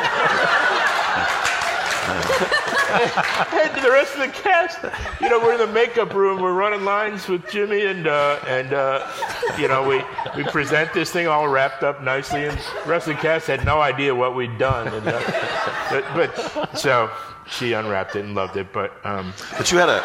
and 2.93 3.83
the 3.83 3.91
rest 3.91 4.15
of 4.15 4.21
the 4.21 4.29
cast, 4.29 4.79
you 5.21 5.29
know, 5.29 5.39
we're 5.39 5.53
in 5.53 5.59
the 5.59 5.67
makeup 5.73 6.13
room. 6.15 6.41
We're 6.43 6.53
running 6.53 6.85
lines 6.85 7.29
with 7.29 7.49
Jimmy, 7.51 7.87
and 7.87 8.07
uh, 8.07 8.39
and 8.47 8.73
uh, 8.73 9.07
you 9.59 9.69
know, 9.69 9.87
we 9.87 10.03
we 10.37 10.45
present 10.51 10.93
this 10.93 11.11
thing 11.11 11.27
all 11.27 11.49
wrapped 11.49 11.83
up 11.83 12.03
nicely, 12.03 12.45
and 12.45 12.59
the 12.59 12.91
rest 12.91 13.09
of 13.09 13.17
the 13.17 13.23
cast 13.23 13.47
had 13.47 13.65
no 13.65 13.81
idea 13.81 14.15
what 14.15 14.35
we'd 14.35 14.59
done. 14.59 14.89
And, 14.89 15.09
uh, 15.09 15.23
but, 15.91 16.05
but 16.15 16.79
so 16.79 17.11
she 17.49 17.73
unwrapped 17.73 18.17
it 18.17 18.25
and 18.25 18.35
loved 18.35 18.57
it. 18.57 18.73
But 18.73 18.93
um, 19.05 19.33
But 19.57 19.71
you 19.73 19.79
had 19.79 19.89
a 19.89 20.03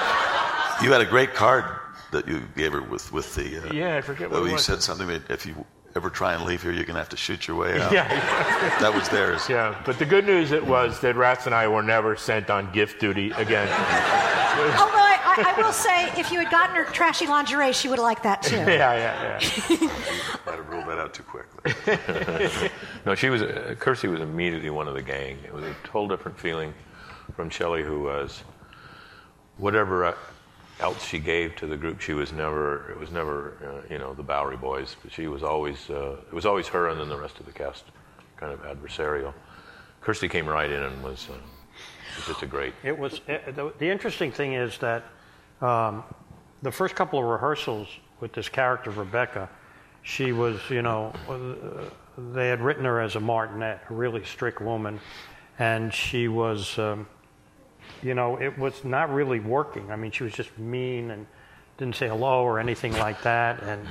you 0.82 0.92
had 0.92 1.02
a 1.02 1.06
great 1.06 1.34
card 1.34 1.66
that 2.12 2.28
you 2.28 2.42
gave 2.56 2.72
her 2.74 2.82
with 2.82 3.12
with 3.12 3.34
the. 3.36 3.68
Uh, 3.70 3.74
yeah, 3.74 3.98
I 3.98 4.02
forget 4.02 4.30
what 4.30 4.40
oh, 4.40 4.44
it 4.46 4.48
you 4.48 4.54
was. 4.54 4.66
said 4.66 4.82
something 4.82 5.08
that 5.08 5.30
if 5.30 5.46
you 5.46 5.66
ever 5.96 6.10
try 6.10 6.34
and 6.34 6.44
leave 6.46 6.62
here, 6.62 6.72
you're 6.72 6.86
gonna 6.86 7.00
have 7.00 7.10
to 7.10 7.18
shoot 7.18 7.48
your 7.48 7.58
way 7.58 7.80
out. 7.82 7.92
yeah, 7.92 8.08
That 8.80 8.94
was 8.94 9.10
theirs. 9.10 9.50
yeah. 9.50 9.82
But 9.86 9.98
the 10.00 10.06
good 10.06 10.26
news 10.26 10.52
it 10.52 10.66
was 10.66 11.00
that 11.02 11.16
Rats 11.16 11.46
and 11.48 11.56
I 11.56 11.68
were 11.68 11.82
never 11.82 12.16
sent 12.16 12.50
on 12.50 12.72
gift 12.72 13.00
duty 13.02 13.32
again. 13.32 13.68
Although 14.80 14.98
I, 14.98 15.18
I, 15.38 15.54
I 15.56 15.62
will 15.62 15.74
say, 15.74 16.10
if 16.20 16.32
you 16.32 16.40
had 16.40 16.50
gotten 16.52 16.76
her 16.76 16.86
trashy 16.86 17.28
lingerie, 17.28 17.74
she 17.74 17.90
would 17.90 18.00
have 18.00 18.04
liked 18.04 18.24
that 18.24 18.42
too. 18.42 18.56
yeah, 18.56 18.94
yeah, 18.96 19.40
yeah. 19.70 19.78
Might 20.46 20.56
have 20.56 20.70
ruled 20.70 20.88
that 20.88 20.98
out 21.00 21.14
too 21.14 21.24
quickly. 21.24 22.70
No, 23.06 23.16
she 23.16 23.30
was 23.30 23.42
uh, 23.42 23.76
Kirstie 23.80 24.10
was 24.10 24.22
immediately 24.22 24.70
one 24.70 24.88
of 24.88 24.94
the 24.94 25.02
gang. 25.02 25.38
It 25.46 25.54
was 25.54 25.64
a 25.64 25.76
total 25.84 26.08
different 26.08 26.40
feeling 26.40 26.74
from 27.36 27.50
Shelley, 27.50 27.84
who 27.84 28.02
was 28.02 28.44
whatever 29.58 30.06
uh, 30.06 30.16
else 30.80 31.04
she 31.04 31.20
gave 31.20 31.56
to 31.58 31.68
the 31.68 31.78
group. 31.78 32.02
She 32.02 32.14
was 32.14 32.32
never. 32.32 32.92
It 32.92 33.00
was 33.00 33.12
never, 33.12 33.58
uh, 33.64 33.94
you 33.94 34.00
know, 34.00 34.14
the 34.14 34.24
Bowery 34.24 34.58
Boys. 34.58 34.96
But 35.02 35.12
she 35.12 35.28
was 35.28 35.44
always. 35.44 35.90
Uh, 35.90 36.18
it 36.28 36.34
was 36.34 36.46
always 36.46 36.68
her, 36.68 36.90
and 36.90 37.00
then 37.00 37.10
the 37.10 37.20
rest 37.20 37.40
of 37.40 37.46
the 37.46 37.52
cast, 37.52 37.86
kind 38.38 38.54
of 38.54 38.62
adversarial. 38.64 39.34
Kirstie 40.04 40.30
came 40.30 40.48
right 40.48 40.72
in 40.72 40.82
and 40.82 41.04
was, 41.04 41.28
uh, 41.30 41.34
was 42.16 42.28
just 42.28 42.44
a 42.44 42.48
great. 42.48 42.74
It 42.84 42.98
was 42.98 43.22
uh, 43.28 43.52
the, 43.52 43.74
the 43.80 43.90
interesting 43.90 44.32
thing 44.32 44.54
is 44.54 44.78
that 44.80 45.04
um, 45.62 46.04
the 46.62 46.72
first 46.72 46.96
couple 46.96 47.20
of 47.20 47.26
rehearsals 47.26 47.88
with 48.20 48.34
this 48.34 48.50
character 48.50 48.92
Rebecca, 48.92 49.50
she 50.04 50.32
was 50.32 50.60
you 50.70 50.82
know 50.82 51.14
uh, 51.30 51.90
they 52.34 52.50
had 52.50 52.62
written 52.62 52.86
her 52.86 53.02
as 53.02 53.16
a 53.16 53.20
martinet, 53.20 53.80
a 53.90 53.94
really 53.94 54.24
strict 54.24 54.62
woman, 54.62 55.00
and 55.60 55.94
she 55.94 56.28
was 56.28 56.78
um, 56.80 57.08
you 58.04 58.14
know 58.14 58.38
it 58.38 58.58
was 58.58 58.84
not 58.84 59.14
really 59.14 59.40
working. 59.40 59.92
I 59.92 59.96
mean, 59.96 60.12
she 60.12 60.24
was 60.24 60.34
just 60.34 60.58
mean 60.58 61.12
and 61.12 61.26
didn't 61.78 61.96
say 61.96 62.08
hello 62.08 62.44
or 62.44 62.60
anything 62.60 62.94
like 62.94 63.22
that, 63.24 63.62
and 63.64 63.86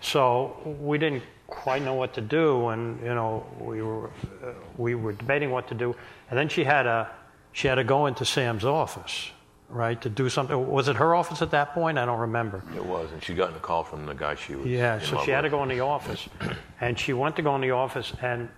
so 0.00 0.56
we 0.80 0.98
didn't 0.98 1.22
quite 1.46 1.82
know 1.82 1.94
what 1.94 2.14
to 2.14 2.20
do, 2.20 2.68
and 2.68 3.00
you 3.00 3.14
know 3.14 3.46
we 3.60 3.82
were 3.82 4.08
uh, 4.42 4.52
we 4.76 4.94
were 4.94 5.12
debating 5.12 5.50
what 5.50 5.68
to 5.68 5.74
do, 5.74 5.94
and 6.30 6.38
then 6.38 6.48
she 6.48 6.64
had 6.64 6.86
a 6.86 7.10
she 7.52 7.68
had 7.68 7.76
to 7.76 7.84
go 7.84 8.06
into 8.06 8.24
Sam's 8.24 8.64
office, 8.64 9.30
right, 9.68 10.00
to 10.00 10.08
do 10.08 10.28
something. 10.28 10.70
Was 10.70 10.88
it 10.88 10.96
her 10.96 11.14
office 11.14 11.42
at 11.42 11.50
that 11.50 11.74
point? 11.74 11.98
I 11.98 12.06
don't 12.06 12.20
remember. 12.20 12.62
It 12.74 12.84
was, 12.84 13.12
and 13.12 13.22
she 13.22 13.34
got 13.34 13.54
a 13.54 13.60
call 13.60 13.84
from 13.84 14.06
the 14.06 14.14
guy 14.14 14.34
she 14.34 14.54
was. 14.54 14.66
Yeah, 14.66 14.98
so 14.98 15.22
she 15.24 15.30
had 15.30 15.42
to 15.42 15.50
go 15.50 15.62
in 15.62 15.68
the 15.68 15.80
office, 15.80 16.28
and 16.80 16.98
she 16.98 17.12
went 17.12 17.36
to 17.36 17.42
go 17.42 17.54
in 17.54 17.60
the 17.60 17.72
office, 17.72 18.12
and 18.22 18.48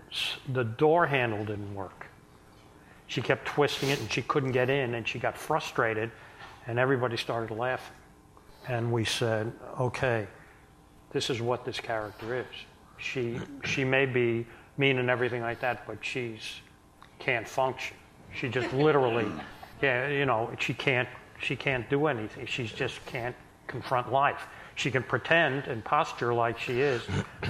the 0.53 0.65
door 0.65 1.07
handle 1.07 1.45
didn't 1.45 1.75
work. 1.75 2.04
She 3.15 3.23
kept 3.23 3.47
twisting 3.47 3.91
it, 3.91 4.01
and 4.01 4.11
she 4.11 4.23
couldn't 4.23 4.51
get 4.51 4.69
in, 4.69 4.95
and 4.95 5.07
she 5.07 5.21
got 5.21 5.39
frustrated, 5.39 6.11
and 6.67 6.81
everybody 6.81 7.17
started 7.17 7.55
laughing. 7.55 7.95
And 8.67 8.91
we 8.91 9.05
said, 9.05 9.53
okay, 9.79 10.27
this 11.13 11.31
is 11.31 11.41
what 11.41 11.65
this 11.65 11.79
character 11.79 12.35
is. 12.35 12.47
She 12.99 13.39
she 13.63 13.85
may 13.85 14.05
be 14.05 14.45
mean 14.79 14.99
and 14.99 15.09
everything 15.09 15.43
like 15.43 15.61
that, 15.61 15.87
but 15.87 15.99
she's 16.05 16.61
can't 17.21 17.47
function. 17.47 17.97
She 18.35 18.49
just 18.49 18.73
literally, 18.73 19.31
yeah, 19.81 20.09
you 20.09 20.27
know, 20.27 20.51
she 20.59 20.75
can't 20.75 21.09
she 21.39 21.55
can't 21.55 21.89
do 21.89 22.09
anything. 22.09 22.47
She 22.47 22.67
just 22.67 23.07
can't 23.07 23.37
confront 23.69 24.11
life. 24.11 24.49
She 24.75 24.91
can 24.91 25.05
pretend 25.05 25.69
and 25.69 25.85
posture 25.85 26.35
like 26.35 26.59
she 26.59 26.81
is, 26.81 27.03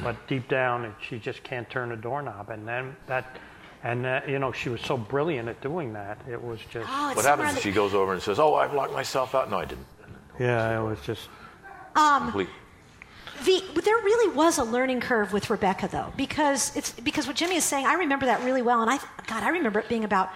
but 0.03 0.15
deep 0.29 0.47
down, 0.47 0.95
she 1.01 1.19
just 1.19 1.43
can't 1.43 1.71
turn 1.71 1.93
a 1.93 1.97
doorknob. 1.97 2.51
And 2.51 2.69
then 2.69 2.95
that, 3.07 3.39
and 3.85 4.05
uh, 4.07 4.21
you 4.27 4.39
know, 4.41 4.51
she 4.51 4.69
was 4.71 4.81
so 4.81 4.97
brilliant 4.97 5.49
at 5.49 5.61
doing 5.61 5.93
that. 5.93 6.19
It 6.29 6.43
was 6.43 6.59
just, 6.71 6.89
Oh, 6.91 7.13
What 7.15 7.25
happens 7.25 7.45
on 7.45 7.49
if 7.51 7.55
the- 7.57 7.61
she 7.61 7.71
goes 7.73 7.95
over 7.95 8.13
and 8.15 8.21
says, 8.23 8.41
"Oh, 8.41 8.55
I've 8.55 8.73
locked 8.75 8.93
myself 8.93 9.35
out"? 9.35 9.51
No, 9.51 9.59
I 9.59 9.67
didn't. 9.67 9.87
yeah, 10.41 10.81
it 10.81 10.83
was 10.83 10.99
just. 11.03 11.29
Complete. 11.95 12.49
The, 13.45 13.63
there 13.85 13.97
really 13.97 14.35
was 14.35 14.59
a 14.59 14.65
learning 14.65 15.01
curve 15.01 15.33
with 15.33 15.51
Rebecca, 15.51 15.87
though, 15.89 16.13
because 16.17 16.75
it's 16.77 16.93
because 16.93 17.27
what 17.27 17.37
Jimmy 17.37 17.57
is 17.57 17.65
saying. 17.65 17.87
I 17.87 17.95
remember 17.95 18.27
that 18.27 18.43
really 18.43 18.63
well, 18.63 18.81
and 18.83 18.91
I 18.91 18.99
God, 19.27 19.43
I 19.43 19.51
remember 19.51 19.79
it 19.81 19.89
being 19.89 20.03
about 20.05 20.31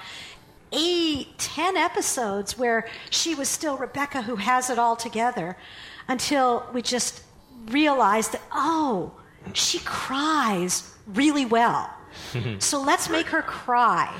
eight, 0.73 1.39
ten 1.39 1.77
episodes 1.77 2.59
where 2.59 2.87
she 3.11 3.35
was 3.35 3.49
still 3.49 3.77
Rebecca 3.77 4.23
who 4.23 4.37
has 4.37 4.69
it 4.71 4.79
all 4.79 4.95
together, 4.95 5.57
until 6.07 6.65
we 6.73 6.83
just 6.83 7.23
realized 7.67 8.33
that 8.33 8.43
oh, 8.53 9.13
she 9.55 9.79
cries 9.81 10.95
really 11.07 11.47
well. 11.47 11.91
So 12.61 12.83
let's 12.83 13.09
make 13.09 13.27
her 13.27 13.43
cry 13.43 14.13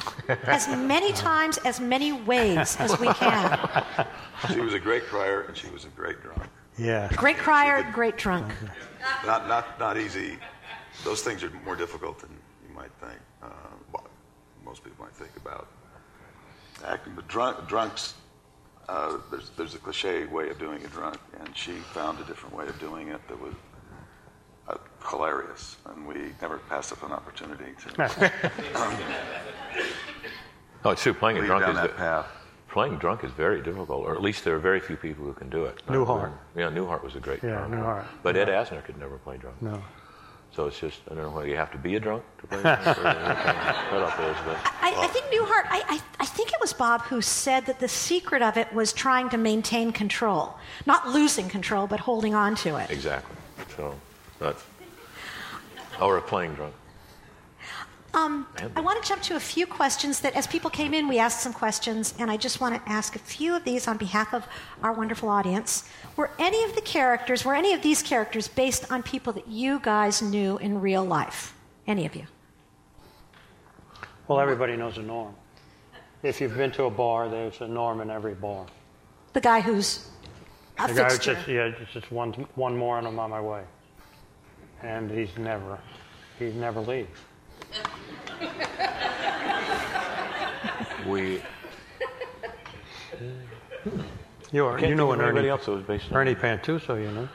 as 0.45 0.69
many 0.69 1.13
times, 1.29 1.59
as 1.59 1.81
many 1.81 2.13
ways 2.13 2.77
as 2.79 2.99
we 3.01 3.09
can. 3.15 3.59
She 4.53 4.61
was 4.61 4.73
a 4.73 4.79
great 4.79 5.05
crier 5.07 5.41
and 5.43 5.57
she 5.57 5.69
was 5.71 5.85
a 5.85 5.89
great 5.89 6.23
drunk. 6.23 6.45
Yeah. 6.79 7.09
Great 7.17 7.39
crier, 7.39 7.83
great 7.93 8.17
drunk. 8.17 8.53
Not 9.27 9.49
not 9.49 9.81
not 9.81 9.97
easy. 9.99 10.39
Those 11.05 11.23
things 11.23 11.43
are 11.43 11.51
more 11.65 11.75
difficult 11.75 12.21
than 12.21 12.31
you 12.69 12.73
might 12.75 12.93
think. 13.01 13.19
Uh, 13.43 13.49
well, 13.93 14.07
most 14.65 14.85
people 14.85 15.05
might 15.05 15.15
think 15.15 15.37
about 15.37 15.67
acting, 16.87 17.15
but 17.17 17.27
drunk, 17.27 17.67
drunks. 17.67 18.15
Uh, 18.89 19.19
there's 19.31 19.51
there's 19.57 19.75
a 19.75 19.79
cliche 19.79 20.25
way 20.27 20.49
of 20.51 20.59
doing 20.61 20.85
a 20.85 20.89
drunk, 20.89 21.19
and 21.41 21.57
she 21.57 21.73
found 21.73 22.21
a 22.21 22.25
different 22.25 22.55
way 22.55 22.67
of 22.69 22.79
doing 22.79 23.09
it 23.09 23.21
that 23.29 23.41
was 23.41 23.55
hilarious, 25.11 25.77
and 25.87 26.07
we 26.07 26.33
never 26.41 26.59
passed 26.59 26.93
up 26.93 27.03
an 27.03 27.13
opportunity 27.13 27.73
to 27.83 28.33
Oh, 30.85 30.91
it's 30.91 31.03
true. 31.03 31.15
Playing 31.15 31.39
a 31.39 31.47
drunk 31.47 31.63
down 31.65 31.71
is 31.77 31.83
that 31.83 31.91
ve- 31.93 31.97
path. 31.97 32.27
playing 32.69 32.99
drunk 32.99 33.25
is 33.25 33.33
very 33.33 33.61
difficult, 33.63 34.07
or 34.07 34.15
at 34.15 34.23
least 34.23 34.45
there 34.45 34.55
are 34.55 34.61
very 34.61 34.79
few 34.81 34.97
people 34.97 35.25
who 35.25 35.33
can 35.33 35.49
do 35.51 35.65
it. 35.65 35.83
Newhart. 35.89 36.33
Yeah, 36.57 36.71
Newhart 36.71 37.03
was 37.03 37.17
a 37.17 37.21
great 37.21 37.43
Yeah, 37.43 37.67
drunk. 37.67 37.75
Newhart. 37.75 38.05
But 38.23 38.37
Ed 38.37 38.49
Asner 38.49 38.85
could 38.85 38.99
never 38.99 39.19
play 39.19 39.37
drunk. 39.39 39.61
No. 39.61 39.83
So 40.55 40.67
it's 40.67 40.79
just 40.79 41.01
I 41.11 41.15
don't 41.15 41.25
know 41.25 41.31
whether 41.31 41.49
you 41.49 41.57
have 41.57 41.71
to 41.73 41.79
be 41.79 41.97
a 41.97 42.01
drunk 42.01 42.23
to 42.41 42.47
play 42.47 42.63
drunk. 42.63 42.87
or 42.87 42.91
what 42.91 42.97
kind 42.97 43.19
of 43.19 43.77
cutoff 43.91 44.21
is, 44.21 44.37
but 44.47 44.57
I, 44.81 44.95
I 45.05 45.07
think 45.09 45.27
Newhart, 45.27 45.67
I, 45.69 45.83
I, 45.89 46.01
I 46.21 46.25
think 46.27 46.53
it 46.53 46.61
was 46.61 46.73
Bob 46.73 47.03
who 47.03 47.21
said 47.21 47.67
that 47.67 47.81
the 47.81 47.89
secret 47.89 48.41
of 48.41 48.57
it 48.57 48.73
was 48.73 48.93
trying 48.93 49.29
to 49.31 49.37
maintain 49.37 49.93
control. 49.93 50.55
Not 50.87 51.09
losing 51.09 51.49
control, 51.49 51.87
but 51.89 52.01
holding 52.01 52.35
on 52.35 52.55
to 52.57 52.77
it. 52.77 52.91
exactly. 52.91 53.37
So 53.77 53.95
that's 54.39 54.65
or 56.01 56.17
a 56.17 56.23
playing 56.23 56.55
drunk. 56.55 56.75
Um, 58.15 58.47
I 58.75 58.81
want 58.81 59.01
to 59.03 59.07
jump 59.07 59.21
to 59.25 59.37
a 59.37 59.41
few 59.41 59.67
questions 59.67 60.21
that, 60.21 60.35
as 60.35 60.47
people 60.47 60.71
came 60.71 60.95
in, 60.95 61.09
we 61.09 61.19
asked 61.19 61.41
some 61.41 61.53
questions, 61.53 62.15
and 62.19 62.31
I 62.31 62.39
just 62.39 62.59
want 62.59 62.75
to 62.75 62.91
ask 62.91 63.15
a 63.15 63.19
few 63.19 63.55
of 63.55 63.65
these 63.65 63.87
on 63.87 63.99
behalf 63.99 64.33
of 64.33 64.47
our 64.83 64.93
wonderful 64.95 65.29
audience. 65.29 65.89
Were 66.17 66.31
any 66.39 66.65
of 66.65 66.75
the 66.75 66.81
characters, 66.81 67.45
were 67.45 67.55
any 67.55 67.75
of 67.75 67.83
these 67.83 68.03
characters 68.03 68.49
based 68.49 68.91
on 68.91 69.03
people 69.03 69.33
that 69.35 69.47
you 69.47 69.79
guys 69.81 70.23
knew 70.23 70.57
in 70.59 70.81
real 70.81 71.05
life? 71.05 71.55
Any 71.87 72.07
of 72.07 72.17
you? 72.17 72.25
Well, 74.27 74.41
everybody 74.41 74.75
knows 74.75 74.97
a 74.97 75.03
Norm. 75.03 75.35
If 76.23 76.41
you've 76.41 76.57
been 76.57 76.73
to 76.73 76.85
a 76.85 76.91
bar, 76.91 77.29
there's 77.29 77.61
a 77.61 77.69
Norm 77.69 78.01
in 78.01 78.11
every 78.11 78.35
bar. 78.35 78.67
The 79.35 79.41
guy 79.41 79.61
who's 79.61 80.09
a 80.79 80.89
The 80.89 80.95
guy 80.95 81.05
who's 81.05 81.13
fixture. 81.13 81.35
just 81.35 81.49
yeah, 81.49 81.71
just 81.93 82.11
one 82.11 82.33
one 82.55 82.77
more 82.77 82.99
and 82.99 83.07
I'm 83.07 83.19
on 83.19 83.31
my 83.31 83.41
way. 83.41 83.63
And 84.83 85.11
he's 85.11 85.37
never 85.39 85.79
he 86.39 86.51
never 86.53 86.81
leaves. 86.81 87.09
We 91.07 91.43
You 94.53 94.65
are 94.67 94.79
you 94.81 94.95
know 94.95 95.09
think 95.11 95.21
an 95.21 95.25
anybody 95.27 95.39
Ernie 95.41 95.49
else 95.49 95.67
was 95.67 95.83
based 95.85 96.11
on. 96.11 96.17
Ernie 96.17 96.35
Pantuso, 96.35 97.01
you 97.03 97.11
know. 97.11 97.29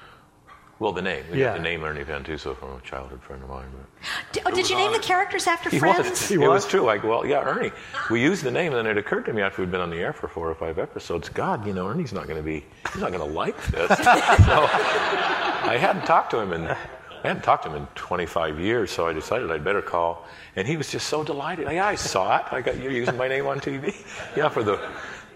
Well, 0.80 0.91
the 0.91 1.02
name. 1.02 1.24
We 1.32 1.39
Yeah. 1.39 1.46
got 1.50 1.58
the 1.58 1.64
name 1.64 1.84
Ernie 1.84 2.04
Pantuso 2.04 2.58
from 2.58 2.76
a 2.78 2.82
childhood 2.82 3.22
friend 3.22 3.44
of 3.44 3.50
mine. 3.50 3.68
But 3.72 4.34
D- 4.34 4.41
oh, 4.46 4.52
did 4.52 4.70
you 4.70 4.76
name 4.76 4.91
the 4.91 5.00
characters 5.00 5.46
after 5.48 5.70
he 5.70 5.80
friends? 5.80 6.10
was. 6.10 6.32
it 6.32 6.38
was 6.39 6.68
true. 6.68 6.82
Like, 6.82 7.04
well, 7.04 7.26
yeah, 7.26 7.41
Ernie. 7.44 7.72
We 8.10 8.22
used 8.22 8.44
the 8.44 8.52
name, 8.52 8.74
and 8.74 8.86
then 8.86 8.88
it 8.88 8.98
occurred 8.98 9.26
to 9.26 9.34
me 9.34 9.41
after 9.44 9.62
we'd 9.62 9.72
been 9.72 9.80
on 9.82 9.91
the 9.91 9.98
air 10.00 10.12
for 10.14 10.28
four 10.28 10.50
or 10.50 10.56
five 10.56 10.80
episodes. 10.80 11.30
God, 11.30 11.66
you 11.68 11.74
know, 11.74 11.88
Ernie's 11.88 12.12
not 12.14 12.26
going 12.28 12.38
to 12.38 12.44
be. 12.44 12.66
He's 12.91 13.02
not 13.02 13.12
going 13.14 13.26
to 13.26 13.34
like 13.38 13.64
this. 13.68 13.88
so 14.00 14.04
I 14.04 15.78
hadn't 15.80 16.06
talked 16.06 16.32
to 16.32 16.39
him 16.39 16.52
in. 16.54 16.76
I 17.24 17.28
hadn't 17.28 17.43
talked 17.43 17.63
to 17.63 17.69
him 17.69 17.78
in 17.78 17.88
25 17.95 18.59
years, 18.59 18.91
so 18.91 19.07
I 19.07 19.13
decided 19.13 19.49
I'd 19.49 19.63
better 19.63 19.82
call. 19.82 20.28
And 20.55 20.67
he 20.67 20.76
was 20.76 20.91
just 20.91 21.07
so 21.07 21.24
delighted. 21.24 21.71
Yeah, 21.71 21.88
I 21.88 21.95
saw 21.95 22.38
it. 22.38 22.43
I 22.51 22.61
got 22.61 22.78
you're 22.78 22.91
using 22.91 23.15
my 23.17 23.28
name 23.30 23.45
on 23.47 23.59
TV. 23.59 23.95
Yeah, 24.36 24.49
for 24.49 24.63
the. 24.63 24.80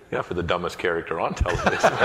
Yeah, 0.09 0.21
for 0.21 0.35
the 0.35 0.43
dumbest 0.43 0.77
character 0.79 1.19
on 1.19 1.33
television. 1.33 1.91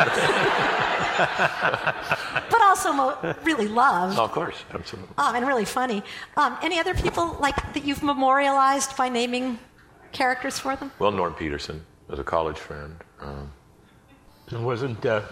but 2.51 2.61
also 2.61 3.37
really 3.45 3.69
loved 3.69 4.19
oh, 4.19 4.25
of 4.25 4.33
course, 4.33 4.65
absolutely. 4.75 5.15
um, 5.19 5.37
and 5.37 5.47
really 5.47 5.65
funny. 5.65 6.03
Um, 6.37 6.57
any 6.63 6.81
other 6.81 6.95
people 6.95 7.37
like 7.39 7.55
that 7.75 7.85
you've 7.85 8.03
memorialized 8.03 8.97
by 8.97 9.09
naming 9.09 9.57
characters 10.11 10.59
for 10.59 10.75
them? 10.75 10.91
Well, 10.99 11.13
Norm 11.13 11.35
Peterson 11.35 11.85
was 12.09 12.19
a 12.19 12.25
college 12.25 12.59
friend. 12.59 12.97
Um, 13.21 13.53
It 14.51 14.59
wasn't 14.59 15.07
uh, 15.07 15.23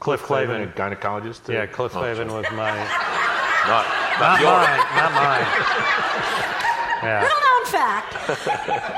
Cliff 0.00 0.22
Clavin 0.22 0.64
a 0.64 0.72
gynecologist? 0.72 1.48
uh, 1.48 1.52
Yeah, 1.52 1.66
Cliff 1.66 1.92
Clavin 1.92 2.32
was 2.32 2.46
my 2.52 2.74
not, 3.66 3.86
not 4.18 4.20
not 4.20 4.40
yours. 4.40 4.66
mine, 4.66 4.78
not 4.96 5.12
mine. 5.14 5.46
Yeah. 7.02 7.20
Little 7.20 7.40
known 7.40 7.66
fact. 7.66 8.14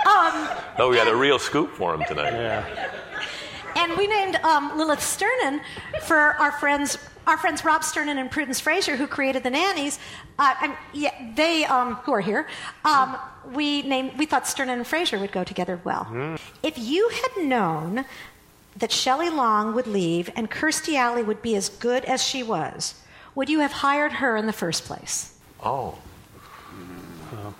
um, 0.06 0.58
Oh, 0.78 0.90
we 0.90 0.98
had 0.98 1.08
a 1.08 1.16
real 1.16 1.38
scoop 1.38 1.70
for 1.74 1.94
him 1.94 2.04
tonight. 2.06 2.34
Yeah. 2.34 2.90
and 3.76 3.96
we 3.96 4.06
named 4.06 4.36
um, 4.44 4.76
Lilith 4.76 5.00
Sternin 5.02 5.62
for 6.02 6.16
our 6.18 6.52
friends. 6.52 6.98
Our 7.26 7.38
friends 7.38 7.64
Rob 7.64 7.82
Sternin 7.82 8.18
and 8.18 8.30
Prudence 8.30 8.60
Fraser, 8.60 8.96
who 8.96 9.06
created 9.06 9.42
the 9.42 9.48
nannies, 9.48 9.98
uh, 10.38 10.54
and 10.60 10.74
yeah, 10.92 11.32
they 11.34 11.64
um, 11.64 11.94
who 11.94 12.12
are 12.12 12.20
here. 12.20 12.46
Um, 12.84 13.16
we 13.54 13.80
named. 13.80 14.18
We 14.18 14.26
thought 14.26 14.46
Sternin 14.46 14.76
and 14.76 14.86
Fraser 14.86 15.18
would 15.18 15.32
go 15.32 15.42
together 15.42 15.80
well. 15.84 16.36
If 16.62 16.76
you 16.78 17.08
had 17.08 17.46
known 17.46 18.04
that 18.76 18.92
Shelley 18.92 19.30
Long 19.30 19.74
would 19.74 19.86
leave 19.86 20.28
and 20.36 20.50
Kirstie 20.50 20.96
Alley 20.96 21.22
would 21.22 21.40
be 21.40 21.56
as 21.56 21.70
good 21.70 22.04
as 22.04 22.22
she 22.22 22.42
was, 22.42 22.96
would 23.34 23.48
you 23.48 23.60
have 23.60 23.72
hired 23.72 24.12
her 24.12 24.36
in 24.36 24.46
the 24.46 24.52
first 24.52 24.84
place? 24.84 25.38
Oh, 25.62 25.98
No. 27.32 27.54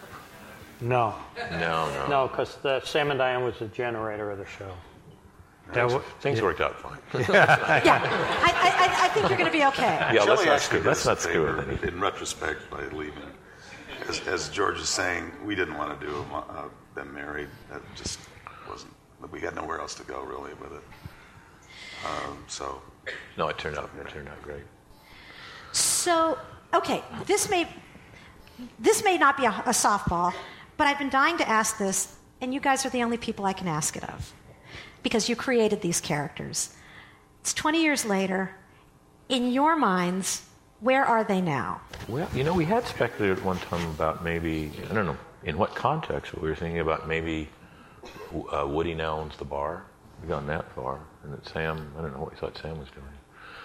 no, 0.80 1.14
no. 1.50 2.06
No, 2.08 2.28
because 2.28 2.58
Sam 2.88 3.10
and 3.10 3.18
Diane 3.18 3.42
was 3.44 3.58
the 3.58 3.66
generator 3.68 4.30
of 4.30 4.38
the 4.38 4.46
show. 4.46 4.70
That 5.68 5.74
Things, 5.74 5.92
wa- 5.94 6.00
things 6.20 6.42
worked 6.42 6.60
out 6.60 6.78
fine. 6.78 6.98
Yeah, 7.28 7.56
I, 7.66 7.80
I, 7.82 9.04
I 9.06 9.08
think 9.08 9.28
you're 9.30 9.38
going 9.38 9.50
to 9.50 9.56
be 9.58 9.64
okay. 9.64 10.10
Yeah, 10.12 10.22
let's 10.24 10.42
Shelley 10.42 10.46
not 10.46 10.54
actually 10.56 10.78
skew. 10.80 10.88
Let's 10.88 11.04
not 11.06 11.16
us 11.16 11.24
a 11.24 11.28
skew 11.28 11.46
favor 11.46 11.86
In 11.88 12.00
retrospect, 12.00 12.70
by 12.70 12.84
leaving, 12.88 13.22
as, 14.08 14.20
as 14.28 14.48
George 14.50 14.78
is 14.78 14.90
saying, 14.90 15.32
we 15.42 15.54
didn't 15.54 15.78
want 15.78 15.98
to 15.98 16.06
do 16.06 16.12
them, 16.12 16.26
uh, 16.34 16.64
them 16.94 17.14
married. 17.14 17.48
That 17.70 17.80
just 17.96 18.18
wasn't. 18.68 18.92
We 19.32 19.40
had 19.40 19.54
nowhere 19.54 19.80
else 19.80 19.94
to 19.94 20.02
go 20.04 20.22
really 20.22 20.52
with 20.60 20.72
it. 20.72 20.82
Um, 22.04 22.44
so 22.46 22.82
No, 23.38 23.48
it 23.48 23.56
turned 23.56 23.78
out. 23.78 23.88
It 23.98 24.06
turned 24.10 24.28
out 24.28 24.42
great. 24.42 24.64
So, 26.04 26.36
okay, 26.74 27.02
this 27.24 27.48
may 27.48 27.66
this 28.78 29.02
may 29.02 29.16
not 29.16 29.38
be 29.38 29.46
a, 29.46 29.48
a 29.64 29.72
softball, 29.72 30.34
but 30.76 30.86
I've 30.86 30.98
been 30.98 31.08
dying 31.08 31.38
to 31.38 31.48
ask 31.48 31.78
this, 31.78 32.14
and 32.42 32.52
you 32.52 32.60
guys 32.60 32.84
are 32.84 32.90
the 32.90 33.02
only 33.02 33.16
people 33.16 33.46
I 33.46 33.54
can 33.54 33.68
ask 33.68 33.96
it 33.96 34.04
of, 34.04 34.34
because 35.02 35.30
you 35.30 35.34
created 35.34 35.80
these 35.80 36.02
characters. 36.02 36.74
It's 37.40 37.54
20 37.54 37.82
years 37.82 38.04
later. 38.04 38.54
In 39.30 39.50
your 39.50 39.76
minds, 39.76 40.42
where 40.80 41.06
are 41.06 41.24
they 41.24 41.40
now? 41.40 41.80
Well, 42.06 42.28
you 42.34 42.44
know, 42.44 42.52
we 42.52 42.66
had 42.66 42.86
speculated 42.86 43.38
at 43.38 43.42
one 43.42 43.58
time 43.60 43.88
about 43.92 44.22
maybe 44.22 44.72
I 44.90 44.92
don't 44.92 45.06
know 45.06 45.16
in 45.44 45.56
what 45.56 45.74
context, 45.74 46.32
but 46.34 46.42
we 46.42 46.50
were 46.50 46.54
thinking 46.54 46.80
about 46.80 47.08
maybe 47.08 47.48
uh, 48.52 48.66
Woody 48.68 48.92
now 48.92 49.20
owns 49.20 49.38
the 49.38 49.46
bar. 49.46 49.84
We've 50.20 50.28
gone 50.28 50.46
that 50.48 50.70
far, 50.74 51.00
and 51.22 51.32
that 51.32 51.48
Sam. 51.48 51.94
I 51.96 52.02
don't 52.02 52.12
know 52.12 52.20
what 52.20 52.32
we 52.32 52.36
thought 52.36 52.58
Sam 52.58 52.78
was 52.78 52.90
doing. 52.90 53.13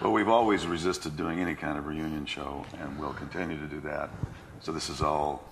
But 0.00 0.10
we've 0.10 0.28
always 0.28 0.66
resisted 0.66 1.16
doing 1.16 1.40
any 1.40 1.54
kind 1.54 1.76
of 1.76 1.86
reunion 1.86 2.24
show, 2.24 2.64
and 2.80 2.98
we'll 2.98 3.12
continue 3.12 3.58
to 3.58 3.66
do 3.66 3.80
that. 3.80 4.08
So 4.60 4.72
this 4.72 4.88
is 4.88 5.02
all 5.02 5.44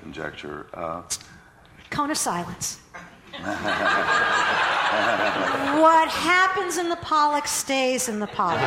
conjecture. 0.00 0.66
Uh, 0.74 1.02
Cone 1.90 2.10
of 2.10 2.18
silence. 2.18 2.80
what 5.80 6.08
happens 6.08 6.76
in 6.76 6.90
the 6.90 6.96
Pollock 6.96 7.46
stays 7.46 8.08
in 8.08 8.18
the 8.18 8.26
Pollock. 8.26 8.60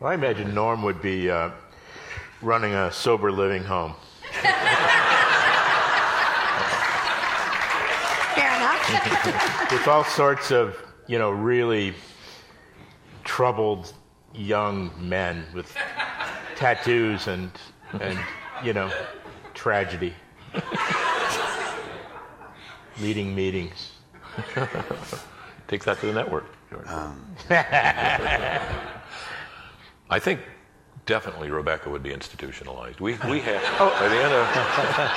Well, 0.00 0.12
I 0.12 0.14
imagine 0.14 0.54
Norm 0.54 0.84
would 0.84 1.02
be 1.02 1.28
uh, 1.28 1.50
running 2.40 2.72
a 2.72 2.92
sober 2.92 3.32
living 3.32 3.64
home. 3.64 3.94
Fair 8.36 8.54
enough. 8.54 8.77
with 9.70 9.86
all 9.88 10.04
sorts 10.04 10.50
of, 10.50 10.76
you 11.06 11.18
know, 11.18 11.30
really 11.30 11.94
troubled 13.24 13.92
young 14.34 14.90
men 14.98 15.44
with 15.54 15.76
tattoos 16.56 17.28
and, 17.28 17.50
and 18.00 18.18
you 18.64 18.72
know, 18.72 18.90
tragedy. 19.54 20.14
Leading 23.00 23.34
meetings. 23.34 23.92
Take 25.68 25.84
that 25.84 26.00
to 26.00 26.06
the 26.06 26.12
network. 26.12 26.46
George. 26.70 26.86
Um. 26.88 27.24
I 30.10 30.18
think 30.18 30.40
definitely 31.06 31.50
Rebecca 31.50 31.90
would 31.90 32.02
be 32.02 32.12
institutionalized. 32.12 33.00
We 33.00 33.12
we 33.28 33.40
had 33.40 33.60
oh. 33.78 33.90
by 34.00 34.08
the 34.08 34.16
end 34.16 34.32
of 34.34 34.46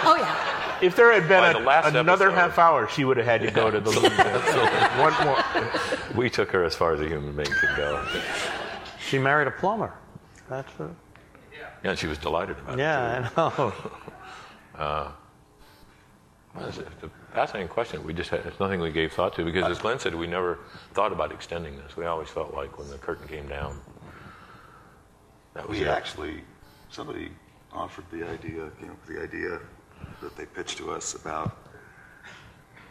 Oh, 0.03 0.15
yeah. 0.17 0.60
If 0.81 0.95
there 0.95 1.11
had 1.13 1.23
By 1.29 1.51
been 1.51 1.61
the 1.61 1.67
a, 1.67 1.67
last 1.67 1.93
another 1.95 2.27
episode. 2.29 2.39
half 2.39 2.57
hour, 2.59 2.87
she 2.87 3.05
would 3.05 3.17
have 3.17 3.25
had 3.25 3.41
to 3.41 3.51
go 3.51 3.69
to 3.71 3.79
the 3.79 3.91
one 4.97 5.13
more. 5.25 5.71
we 6.15 6.29
took 6.29 6.51
her 6.51 6.63
as 6.63 6.75
far 6.75 6.93
as 6.93 7.01
a 7.01 7.07
human 7.07 7.35
being 7.35 7.47
could 7.51 7.75
go. 7.77 8.05
She 9.07 9.19
married 9.19 9.47
a 9.47 9.51
plumber. 9.51 9.93
That's 10.49 10.71
a, 10.79 10.89
Yeah, 11.53 11.67
and 11.91 11.97
she 11.99 12.07
was 12.07 12.17
delighted 12.17 12.57
about 12.59 12.79
it. 12.79 12.81
yeah, 12.81 13.29
I 13.35 13.37
know. 13.37 13.73
Well, 16.53 16.67
It's 16.67 16.77
it's 16.79 17.03
a 17.03 17.09
fascinating 17.33 17.69
question. 17.69 18.03
We 18.03 18.13
just 18.13 18.29
had, 18.29 18.45
it's 18.45 18.59
nothing 18.59 18.81
we 18.81 18.91
gave 18.91 19.13
thought 19.13 19.33
to 19.35 19.45
because, 19.45 19.63
as 19.71 19.79
Glen 19.79 19.99
said, 19.99 20.13
we 20.15 20.27
never 20.27 20.59
thought 20.93 21.13
about 21.13 21.31
extending 21.31 21.77
this. 21.77 21.95
We 21.95 22.05
always 22.05 22.27
felt 22.27 22.53
like 22.53 22.77
when 22.77 22.89
the 22.89 22.97
curtain 22.97 23.27
came 23.27 23.47
down, 23.47 23.79
that 25.53 25.67
was 25.69 25.79
we 25.79 25.85
it. 25.85 25.89
actually 25.89 26.41
somebody 26.89 27.31
offered 27.71 28.03
the 28.11 28.27
idea, 28.27 28.69
came 28.81 28.89
up 28.91 28.97
with 29.07 29.15
the 29.15 29.23
idea 29.23 29.59
that 30.21 30.35
they 30.35 30.45
pitched 30.45 30.77
to 30.77 30.91
us 30.91 31.15
about 31.15 31.57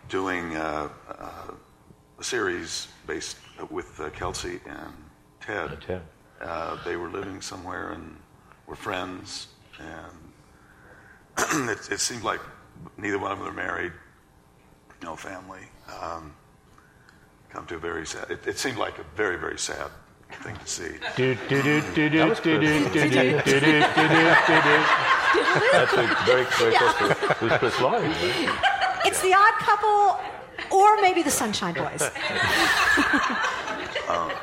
doing 0.08 0.56
uh, 0.56 0.88
uh, 1.08 1.52
a 2.18 2.24
series 2.24 2.88
based 3.06 3.36
with 3.70 3.98
uh, 4.00 4.10
Kelsey 4.10 4.60
and 4.66 4.92
Ted. 5.40 5.78
Ted. 5.86 6.02
Uh, 6.40 6.82
they 6.84 6.96
were 6.96 7.08
living 7.08 7.40
somewhere 7.40 7.92
and 7.92 8.16
were 8.66 8.76
friends, 8.76 9.48
and 9.78 11.68
it, 11.70 11.92
it 11.92 12.00
seemed 12.00 12.24
like 12.24 12.40
neither 12.96 13.18
one 13.18 13.32
of 13.32 13.38
them 13.38 13.48
are 13.48 13.52
married, 13.52 13.92
no 15.02 15.16
family. 15.16 15.62
Um, 16.00 16.34
come 17.50 17.66
to 17.66 17.76
a 17.76 17.78
very 17.78 18.06
sad. 18.06 18.30
It, 18.30 18.46
it 18.46 18.58
seemed 18.58 18.78
like 18.78 18.98
a 18.98 19.04
very 19.16 19.36
very 19.36 19.58
sad 19.58 19.90
thing 20.36 20.56
to 20.56 20.66
see. 20.66 20.90
Do, 21.16 21.34
do, 21.48 21.62
do, 21.62 21.80
do, 21.80 22.08
do, 22.08 22.10
do, 22.10 22.34
do, 22.34 22.60
do, 22.60 22.60
do, 22.60 22.90
do, 22.90 23.10
do, 23.10 23.60
do, 23.60 23.60
do, 23.60 24.62
do. 24.62 24.76
That's 25.72 25.92
a 25.92 26.16
very, 26.26 26.44
very 26.58 26.74
close 26.74 26.94
to 26.98 27.04
it 27.30 27.40
was 27.42 27.52
Chris 27.58 27.80
Lloyd. 27.80 28.02
Right? 28.02 29.00
It's 29.04 29.20
the 29.22 29.34
odd 29.34 29.52
couple, 29.58 30.20
or 30.70 31.00
maybe 31.00 31.22
the 31.22 31.30
Sunshine 31.30 31.74
Boys. 31.74 32.10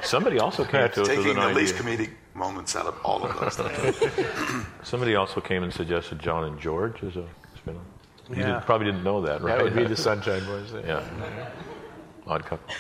Somebody 0.03 0.39
also 0.39 0.63
came 0.63 0.89
to 0.89 1.01
us 1.01 1.07
with 1.09 1.17
Taking 1.17 1.37
an 1.37 1.49
the 1.49 1.53
least 1.53 1.75
comedic 1.75 2.11
moments 2.33 2.75
out 2.75 2.85
of 2.85 2.95
all 3.03 3.23
of 3.23 3.37
those 3.39 3.55
things. 3.57 4.65
Somebody 4.83 5.15
also 5.15 5.41
came 5.41 5.63
and 5.63 5.73
suggested 5.73 6.19
John 6.19 6.45
and 6.45 6.59
George 6.59 7.03
as 7.03 7.17
a 7.17 7.25
spin-off. 7.57 7.81
You 8.29 8.35
Yeah. 8.37 8.53
did, 8.55 8.65
probably 8.65 8.85
didn't 8.87 9.03
know 9.03 9.21
that, 9.21 9.41
right? 9.41 9.57
That 9.57 9.63
would 9.63 9.75
be 9.75 9.83
the 9.85 9.95
Sunshine 9.97 10.45
Boys. 10.45 10.71
yeah. 10.85 11.01
Odd 12.25 12.45
couple. 12.45 12.73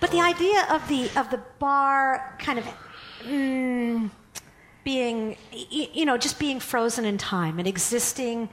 But 0.00 0.10
the 0.10 0.20
idea 0.20 0.66
of 0.70 0.86
the 0.88 1.10
of 1.16 1.30
the 1.30 1.40
bar 1.58 2.36
kind 2.38 2.58
of 2.58 2.66
mm, 3.22 4.10
being, 4.84 5.36
you 5.70 6.04
know, 6.04 6.16
just 6.16 6.38
being 6.38 6.60
frozen 6.60 7.04
in 7.04 7.18
time 7.18 7.58
and 7.58 7.68
existing 7.68 8.48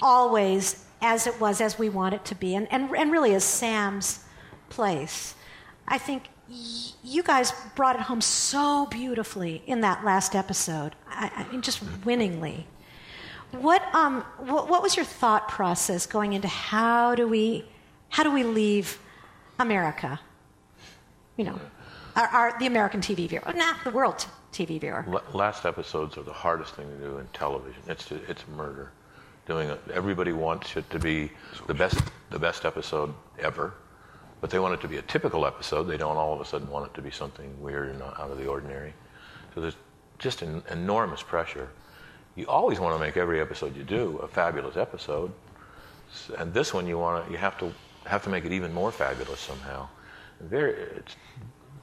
always 0.00 0.84
as 1.02 1.26
it 1.26 1.38
was, 1.40 1.60
as 1.60 1.78
we 1.78 1.88
want 1.88 2.14
it 2.14 2.24
to 2.26 2.34
be, 2.34 2.54
and, 2.54 2.66
and, 2.70 2.90
and 2.96 3.12
really 3.12 3.34
as 3.34 3.44
Sam's 3.44 4.24
place. 4.70 5.34
I 5.86 5.98
think 5.98 6.24
you 7.04 7.22
guys 7.22 7.52
brought 7.74 7.96
it 7.96 8.02
home 8.02 8.20
so 8.20 8.86
beautifully 8.86 9.62
in 9.66 9.80
that 9.82 10.04
last 10.04 10.34
episode. 10.34 10.94
I, 11.08 11.30
I 11.34 11.52
mean, 11.52 11.62
just 11.62 11.82
winningly. 12.04 12.66
What, 13.52 13.82
um, 13.94 14.22
what, 14.38 14.68
what 14.68 14.82
was 14.82 14.96
your 14.96 15.04
thought 15.04 15.48
process 15.48 16.06
going 16.06 16.32
into 16.32 16.48
how 16.48 17.14
do 17.14 17.28
we, 17.28 17.64
how 18.08 18.22
do 18.22 18.32
we 18.32 18.42
leave 18.42 18.98
America? 19.58 20.20
You 21.36 21.44
know, 21.44 21.60
our, 22.14 22.26
our, 22.28 22.58
the 22.58 22.66
American 22.66 23.00
TV 23.00 23.28
viewer, 23.28 23.42
nah, 23.54 23.74
the 23.84 23.90
world 23.90 24.26
TV 24.52 24.80
viewer. 24.80 25.04
La- 25.06 25.20
Last 25.34 25.66
episodes 25.66 26.16
are 26.16 26.22
the 26.22 26.32
hardest 26.32 26.74
thing 26.74 26.88
to 26.88 26.96
do 26.96 27.18
in 27.18 27.26
television. 27.28 27.82
It's 27.88 28.10
it's 28.10 28.46
murder. 28.48 28.90
Doing 29.46 29.68
it, 29.68 29.80
everybody 29.92 30.32
wants 30.32 30.76
it 30.76 30.88
to 30.90 30.98
be 30.98 31.30
the 31.66 31.74
best 31.74 32.00
the 32.30 32.38
best 32.38 32.64
episode 32.64 33.12
ever, 33.38 33.74
but 34.40 34.50
they 34.50 34.58
want 34.58 34.74
it 34.74 34.80
to 34.80 34.88
be 34.88 34.96
a 34.96 35.02
typical 35.02 35.46
episode. 35.46 35.84
They 35.84 35.98
don't 35.98 36.16
all 36.16 36.32
of 36.32 36.40
a 36.40 36.44
sudden 36.44 36.68
want 36.70 36.86
it 36.90 36.94
to 36.94 37.02
be 37.02 37.10
something 37.10 37.60
weird 37.60 37.90
and 37.90 38.02
out 38.02 38.30
of 38.30 38.38
the 38.38 38.46
ordinary. 38.46 38.94
So 39.54 39.60
there's 39.60 39.76
just 40.18 40.42
an 40.42 40.62
enormous 40.70 41.22
pressure. 41.22 41.68
You 42.34 42.46
always 42.46 42.80
want 42.80 42.94
to 42.94 42.98
make 42.98 43.16
every 43.16 43.40
episode 43.40 43.76
you 43.76 43.82
do 43.82 44.18
a 44.22 44.28
fabulous 44.28 44.76
episode, 44.76 45.30
and 46.38 46.52
this 46.52 46.72
one 46.72 46.86
you 46.86 46.98
want 46.98 47.26
to 47.26 47.30
you 47.32 47.36
have 47.38 47.58
to 47.58 47.72
have 48.06 48.22
to 48.24 48.30
make 48.30 48.44
it 48.46 48.52
even 48.52 48.72
more 48.72 48.90
fabulous 48.90 49.40
somehow. 49.40 49.86
Very 50.40 50.72
it's 50.72 51.16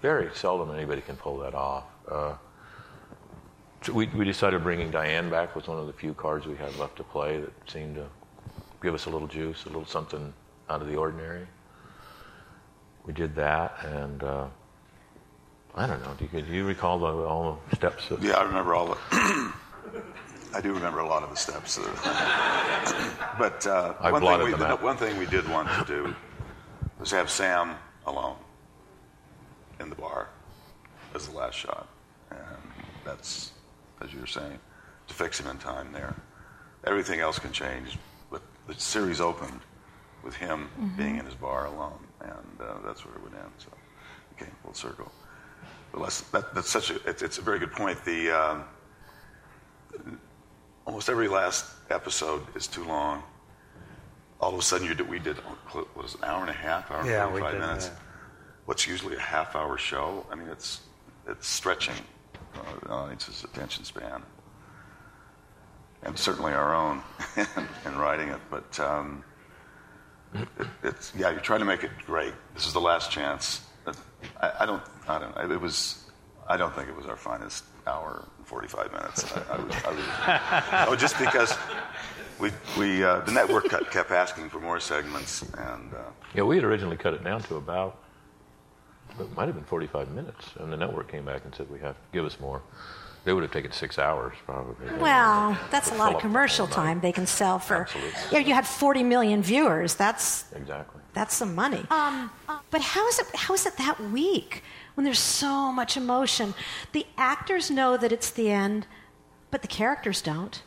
very 0.01 0.29
seldom 0.33 0.71
anybody 0.71 1.01
can 1.01 1.15
pull 1.15 1.37
that 1.39 1.55
off. 1.55 1.85
Uh, 2.09 2.33
we, 3.91 4.07
we 4.07 4.25
decided 4.25 4.63
bringing 4.63 4.91
Diane 4.91 5.29
back 5.29 5.55
was 5.55 5.67
one 5.67 5.79
of 5.79 5.87
the 5.87 5.93
few 5.93 6.13
cards 6.13 6.45
we 6.45 6.55
had 6.55 6.75
left 6.77 6.97
to 6.97 7.03
play 7.03 7.39
that 7.39 7.51
seemed 7.69 7.95
to 7.95 8.05
give 8.81 8.93
us 8.93 9.05
a 9.05 9.09
little 9.09 9.27
juice, 9.27 9.65
a 9.65 9.69
little 9.69 9.85
something 9.85 10.33
out 10.69 10.81
of 10.81 10.87
the 10.87 10.95
ordinary. 10.95 11.47
We 13.05 13.13
did 13.13 13.35
that, 13.35 13.77
and 13.83 14.23
uh, 14.23 14.45
I 15.75 15.87
don't 15.87 16.01
know. 16.03 16.13
Do 16.17 16.27
you, 16.31 16.41
do 16.41 16.53
you 16.53 16.65
recall 16.65 16.99
the, 16.99 17.07
all 17.07 17.59
the 17.69 17.75
steps? 17.75 18.07
That, 18.07 18.21
Yeah, 18.21 18.33
I 18.33 18.43
remember 18.43 18.75
all 18.75 18.87
the. 18.87 18.97
I 20.55 20.61
do 20.61 20.71
remember 20.71 20.99
a 20.99 21.07
lot 21.07 21.23
of 21.23 21.29
the 21.29 21.35
steps. 21.35 21.77
but 23.37 23.65
uh, 23.67 23.93
one, 24.11 24.21
thing 24.21 24.43
we, 24.43 24.51
one 24.53 24.97
thing 24.97 25.17
we 25.17 25.25
did 25.25 25.49
want 25.49 25.67
to 25.69 25.85
do 25.85 26.15
was 26.99 27.11
have 27.11 27.29
Sam 27.29 27.75
alone 28.05 28.35
in 29.79 29.89
the 29.89 29.95
bar 29.95 30.29
as 31.15 31.27
the 31.27 31.35
last 31.37 31.55
shot, 31.55 31.87
and 32.31 32.39
that's, 33.05 33.51
as 34.01 34.13
you 34.13 34.19
were 34.19 34.27
saying, 34.27 34.59
to 35.07 35.13
fix 35.13 35.39
him 35.39 35.47
in 35.47 35.57
time 35.57 35.91
there. 35.91 36.15
Everything 36.85 37.19
else 37.19 37.39
can 37.39 37.51
change, 37.51 37.97
but 38.31 38.41
the 38.67 38.73
series 38.75 39.21
opened 39.21 39.59
with 40.23 40.35
him 40.35 40.69
being 40.97 41.17
in 41.17 41.25
his 41.25 41.35
bar 41.35 41.65
alone, 41.65 41.99
and 42.21 42.61
uh, 42.61 42.75
that's 42.85 43.05
where 43.05 43.13
it 43.15 43.23
would 43.23 43.33
end. 43.33 43.51
So, 43.57 43.67
okay, 44.35 44.51
full 44.63 44.73
circle. 44.73 45.11
That, 46.31 46.55
that's 46.55 46.69
such 46.69 46.89
a 46.89 46.95
it's, 47.07 47.21
it's 47.21 47.37
a 47.37 47.41
very 47.41 47.59
good 47.59 47.71
point. 47.71 48.03
The 48.03 48.31
um, 48.31 48.63
almost 50.85 51.07
every 51.09 51.27
last 51.27 51.65
episode 51.91 52.41
is 52.55 52.67
too 52.67 52.83
long. 52.85 53.21
All 54.43 54.53
of 54.53 54.59
a 54.59 54.61
sudden, 54.61 54.85
you 54.85 54.93
did, 54.93 55.07
we 55.07 55.19
did 55.19 55.37
what 55.37 55.95
was 55.95 56.15
it, 56.15 56.17
an 56.17 56.25
hour 56.25 56.41
and 56.41 56.49
a 56.49 56.53
half, 56.53 56.91
hour 56.91 56.99
and 56.99 57.07
Yeah, 57.09 57.27
we 57.27 57.39
45 57.39 57.51
did, 57.53 57.61
minutes. 57.61 57.91
What's 58.65 58.85
usually 58.85 59.15
a 59.15 59.19
half-hour 59.19 59.77
show? 59.77 60.25
I 60.29 60.35
mean, 60.35 60.49
it's 60.49 60.81
it's 61.25 61.47
stretching 61.47 61.95
uh, 62.55 62.91
audience's 62.91 63.45
attention 63.45 63.85
span, 63.85 64.21
and 66.03 66.19
certainly 66.19 66.51
our 66.51 66.75
own 66.75 67.01
in, 67.37 67.47
in 67.85 67.97
writing 67.97 68.27
it. 68.29 68.41
But 68.51 68.77
um, 68.81 69.23
it, 70.33 70.67
it's 70.83 71.13
yeah, 71.17 71.29
you're 71.29 71.39
trying 71.39 71.61
to 71.61 71.65
make 71.65 71.85
it 71.85 71.91
great. 72.05 72.33
This 72.53 72.67
is 72.67 72.73
the 72.73 72.81
last 72.81 73.11
chance. 73.11 73.61
I, 74.41 74.51
I 74.59 74.65
don't, 74.65 74.83
I 75.07 75.19
don't. 75.19 75.51
It 75.51 75.61
was, 75.61 76.03
I 76.49 76.57
don't 76.57 76.75
think 76.75 76.89
it 76.89 76.95
was 76.97 77.05
our 77.05 77.15
finest 77.15 77.63
hour 77.87 78.27
and 78.37 78.45
45 78.45 78.91
minutes. 78.91 79.23
I, 79.33 79.53
I 79.53 79.57
was, 79.57 79.75
I 79.85 79.89
was, 79.89 80.89
oh, 80.89 80.95
just 80.97 81.17
because 81.17 81.57
we, 82.43 82.51
we, 82.77 83.03
uh, 83.03 83.21
the 83.21 83.31
network 83.31 83.69
kept- 83.69 83.89
kept 83.91 84.11
asking 84.11 84.49
for 84.49 84.59
more 84.59 84.79
segments, 84.79 85.41
and 85.41 85.93
uh, 85.93 85.97
yeah, 86.35 86.43
we 86.43 86.55
had 86.57 86.65
originally 86.65 86.97
cut 86.97 87.13
it 87.13 87.23
down 87.23 87.41
to 87.43 87.55
about 87.55 87.99
it 89.19 89.35
might 89.37 89.45
have 89.45 89.55
been 89.55 89.63
45 89.63 90.09
minutes, 90.09 90.49
and 90.59 90.73
the 90.73 90.77
network 90.77 91.07
came 91.11 91.23
back 91.25 91.45
and 91.45 91.53
said 91.55 91.69
we 91.69 91.79
have 91.79 91.93
to 91.95 92.01
give 92.11 92.25
us 92.25 92.39
more. 92.39 92.61
They 93.25 93.31
would 93.31 93.43
have 93.43 93.51
taken 93.53 93.71
six 93.71 93.97
hours 93.97 94.33
probably. 94.45 94.87
Well, 94.99 95.57
that's 95.71 95.91
a 95.91 95.95
lot 95.95 96.13
of 96.15 96.19
commercial 96.19 96.65
whole 96.65 96.83
night. 96.83 96.89
time 96.89 96.99
they 96.99 97.13
can 97.13 97.25
sell 97.27 97.57
for. 97.59 97.83
Absolutely. 97.83 98.11
Yeah, 98.31 98.39
you 98.39 98.53
had 98.53 98.67
40 98.67 99.03
million 99.03 99.41
viewers. 99.41 99.95
That's 99.95 100.51
Exactly. 100.53 100.99
that's 101.13 101.33
some 101.33 101.55
money. 101.55 101.85
Um, 101.89 102.29
but 102.69 102.81
how 102.81 103.07
is 103.07 103.19
it? 103.19 103.27
How 103.35 103.53
is 103.53 103.65
it 103.65 103.77
that 103.77 103.97
week 104.11 104.61
when 104.95 105.05
there's 105.05 105.19
so 105.19 105.71
much 105.71 105.95
emotion? 105.95 106.53
The 106.91 107.05
actors 107.17 107.71
know 107.71 107.95
that 107.95 108.11
it's 108.11 108.29
the 108.31 108.51
end, 108.51 108.87
but 109.51 109.61
the 109.61 109.69
characters 109.69 110.21
don't. 110.21 110.61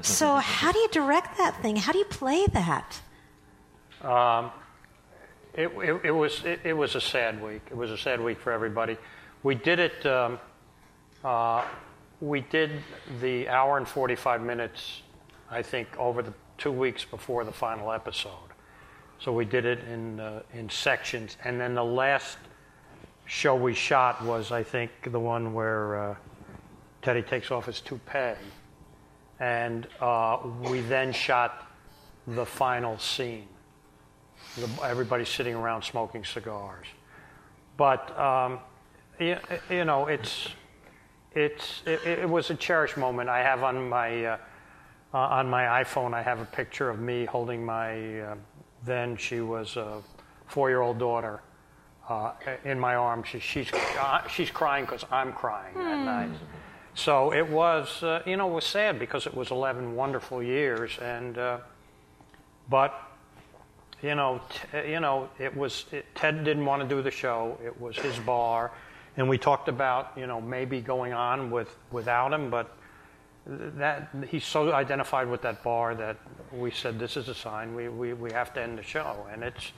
So 0.00 0.36
how 0.36 0.72
do 0.72 0.78
you 0.78 0.88
direct 0.88 1.36
that 1.38 1.60
thing? 1.60 1.76
How 1.76 1.92
do 1.92 1.98
you 1.98 2.06
play 2.06 2.46
that? 2.46 3.00
It, 5.54 5.70
it, 5.76 6.00
it 6.04 6.10
was 6.10 6.44
it, 6.44 6.60
it 6.64 6.72
was 6.72 6.94
a 6.94 7.00
sad 7.00 7.42
week. 7.42 7.62
It 7.70 7.76
was 7.76 7.90
a 7.90 7.98
sad 7.98 8.20
week 8.20 8.40
for 8.40 8.52
everybody. 8.52 8.96
We 9.42 9.54
did 9.54 9.78
it. 9.78 10.06
Um, 10.06 10.38
uh, 11.22 11.64
we 12.20 12.40
did 12.40 12.70
the 13.20 13.48
hour 13.48 13.76
and 13.76 13.86
forty 13.86 14.14
five 14.14 14.40
minutes. 14.40 15.02
I 15.50 15.60
think 15.62 15.88
over 15.98 16.22
the 16.22 16.32
two 16.56 16.72
weeks 16.72 17.04
before 17.04 17.44
the 17.44 17.52
final 17.52 17.92
episode. 17.92 18.32
So 19.18 19.32
we 19.32 19.44
did 19.44 19.66
it 19.66 19.84
in 19.84 20.20
uh, 20.20 20.42
in 20.54 20.70
sections, 20.70 21.36
and 21.44 21.60
then 21.60 21.74
the 21.74 21.84
last 21.84 22.38
show 23.26 23.54
we 23.54 23.74
shot 23.74 24.24
was 24.24 24.52
I 24.52 24.62
think 24.62 24.90
the 25.04 25.20
one 25.20 25.52
where 25.52 26.10
uh, 26.10 26.16
Teddy 27.02 27.22
takes 27.22 27.50
off 27.50 27.66
his 27.66 27.80
toupee, 27.80 28.34
and 29.42 29.88
uh, 30.00 30.38
we 30.70 30.80
then 30.82 31.12
shot 31.12 31.66
the 32.28 32.46
final 32.46 32.96
scene 32.96 33.48
the, 34.56 34.68
everybody's 34.84 35.28
sitting 35.28 35.54
around 35.54 35.82
smoking 35.82 36.24
cigars. 36.24 36.86
But 37.76 38.16
um, 38.18 38.60
you, 39.18 39.36
you 39.68 39.84
know, 39.84 40.06
it's 40.06 40.48
it's 41.32 41.82
it, 41.86 42.06
it 42.06 42.28
was 42.28 42.50
a 42.50 42.54
cherished 42.54 42.96
moment. 42.96 43.28
I 43.28 43.42
have 43.42 43.64
on 43.64 43.88
my 43.88 44.24
uh, 44.24 44.38
uh, 45.12 45.18
on 45.18 45.50
my 45.50 45.82
iPhone, 45.82 46.14
I 46.14 46.22
have 46.22 46.40
a 46.40 46.44
picture 46.44 46.88
of 46.88 47.00
me 47.00 47.24
holding 47.24 47.64
my 47.64 48.20
uh, 48.20 48.34
then 48.84 49.16
she 49.16 49.40
was 49.40 49.76
a 49.76 50.02
four-year-old 50.46 50.98
daughter 50.98 51.42
uh, 52.08 52.32
in 52.64 52.78
my 52.78 52.94
arms. 52.94 53.28
She, 53.28 53.40
she's 53.40 53.72
uh, 53.72 54.26
she's 54.28 54.50
crying 54.50 54.84
because 54.84 55.04
I'm 55.10 55.32
crying 55.32 55.74
that 55.74 56.04
night. 56.04 56.30
So 56.94 57.32
it 57.32 57.48
was, 57.48 58.02
uh, 58.02 58.22
you 58.26 58.36
know, 58.36 58.50
it 58.50 58.52
was 58.52 58.64
sad 58.64 58.98
because 58.98 59.26
it 59.26 59.34
was 59.34 59.50
11 59.50 59.94
wonderful 59.94 60.42
years, 60.42 60.98
and 60.98 61.38
uh, 61.38 61.58
but 62.68 62.94
you 64.02 64.14
know, 64.14 64.40
t- 64.50 64.90
you 64.90 65.00
know, 65.00 65.30
it 65.38 65.56
was 65.56 65.86
it, 65.90 66.04
Ted 66.14 66.44
didn't 66.44 66.66
want 66.66 66.82
to 66.82 66.88
do 66.88 67.00
the 67.00 67.10
show. 67.10 67.58
It 67.64 67.80
was 67.80 67.96
his 67.96 68.18
bar, 68.18 68.72
and 69.16 69.28
we 69.28 69.38
talked 69.38 69.68
about 69.68 70.12
you 70.16 70.26
know 70.26 70.40
maybe 70.40 70.80
going 70.80 71.14
on 71.14 71.50
with 71.50 71.74
without 71.90 72.32
him, 72.32 72.50
but 72.50 72.76
th- 73.46 73.72
that 73.76 74.10
he's 74.28 74.44
so 74.44 74.72
identified 74.72 75.28
with 75.28 75.40
that 75.42 75.62
bar 75.62 75.94
that 75.94 76.18
we 76.52 76.70
said 76.70 76.98
this 76.98 77.16
is 77.16 77.28
a 77.28 77.34
sign. 77.34 77.74
We 77.74 77.88
we 77.88 78.12
we 78.12 78.32
have 78.32 78.52
to 78.54 78.62
end 78.62 78.76
the 78.76 78.82
show, 78.82 79.26
and 79.32 79.42
it's 79.42 79.72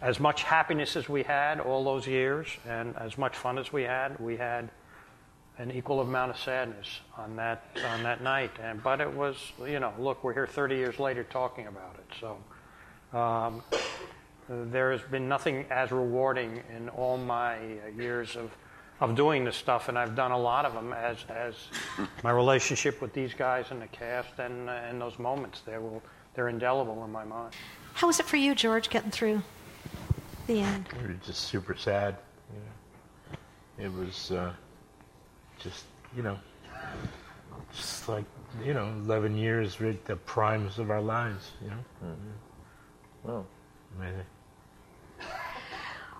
as 0.00 0.18
much 0.18 0.44
happiness 0.44 0.96
as 0.96 1.10
we 1.10 1.24
had 1.24 1.60
all 1.60 1.84
those 1.84 2.06
years, 2.06 2.48
and 2.66 2.96
as 2.96 3.18
much 3.18 3.36
fun 3.36 3.58
as 3.58 3.70
we 3.70 3.82
had, 3.82 4.18
we 4.18 4.36
had 4.36 4.70
an 5.58 5.70
equal 5.70 6.00
amount 6.00 6.30
of 6.30 6.38
sadness 6.38 7.00
on 7.16 7.36
that 7.36 7.64
on 7.90 8.02
that 8.02 8.22
night. 8.22 8.52
And 8.62 8.82
but 8.82 9.00
it 9.00 9.12
was 9.12 9.36
you 9.66 9.80
know 9.80 9.92
look, 9.98 10.24
we're 10.24 10.34
here 10.34 10.46
30 10.46 10.76
years 10.76 10.98
later 10.98 11.24
talking 11.24 11.66
about 11.66 11.96
it, 11.98 12.14
so. 12.20 12.38
Um, 13.18 13.62
there 14.48 14.92
has 14.92 15.02
been 15.02 15.28
nothing 15.28 15.66
as 15.70 15.92
rewarding 15.92 16.62
in 16.74 16.88
all 16.90 17.18
my 17.18 17.56
uh, 17.56 17.88
years 17.96 18.36
of, 18.36 18.50
of 19.00 19.14
doing 19.14 19.44
this 19.44 19.56
stuff, 19.56 19.88
and 19.88 19.98
I've 19.98 20.14
done 20.14 20.32
a 20.32 20.38
lot 20.38 20.64
of 20.64 20.72
them 20.72 20.92
as, 20.92 21.18
as 21.28 21.54
my 22.22 22.30
relationship 22.30 23.00
with 23.00 23.12
these 23.12 23.34
guys 23.34 23.70
in 23.70 23.78
the 23.78 23.86
cast 23.88 24.38
and, 24.38 24.68
uh, 24.68 24.72
and 24.72 25.00
those 25.00 25.18
moments. 25.18 25.60
They 25.60 25.76
will, 25.78 26.02
they're 26.34 26.48
indelible 26.48 27.04
in 27.04 27.12
my 27.12 27.24
mind. 27.24 27.54
How 27.94 28.06
was 28.06 28.20
it 28.20 28.26
for 28.26 28.36
you, 28.36 28.54
George, 28.54 28.88
getting 28.88 29.10
through 29.10 29.42
the 30.46 30.60
end? 30.60 30.86
We 31.00 31.08
were 31.08 31.14
just 31.14 31.42
super 31.42 31.74
sad. 31.74 32.16
You 32.54 33.84
know. 33.84 33.86
It 33.86 33.92
was 33.92 34.32
uh, 34.32 34.52
just, 35.60 35.84
you 36.16 36.22
know, 36.22 36.38
just 37.74 38.08
like, 38.08 38.24
you 38.64 38.74
know, 38.74 38.86
11 39.04 39.36
years, 39.36 39.80
right, 39.80 40.02
the 40.06 40.16
primes 40.16 40.78
of 40.78 40.90
our 40.90 41.00
lives, 41.02 41.50
you 41.62 41.68
know. 41.70 42.16
Well, 43.24 43.46
Amazing. 43.98 44.24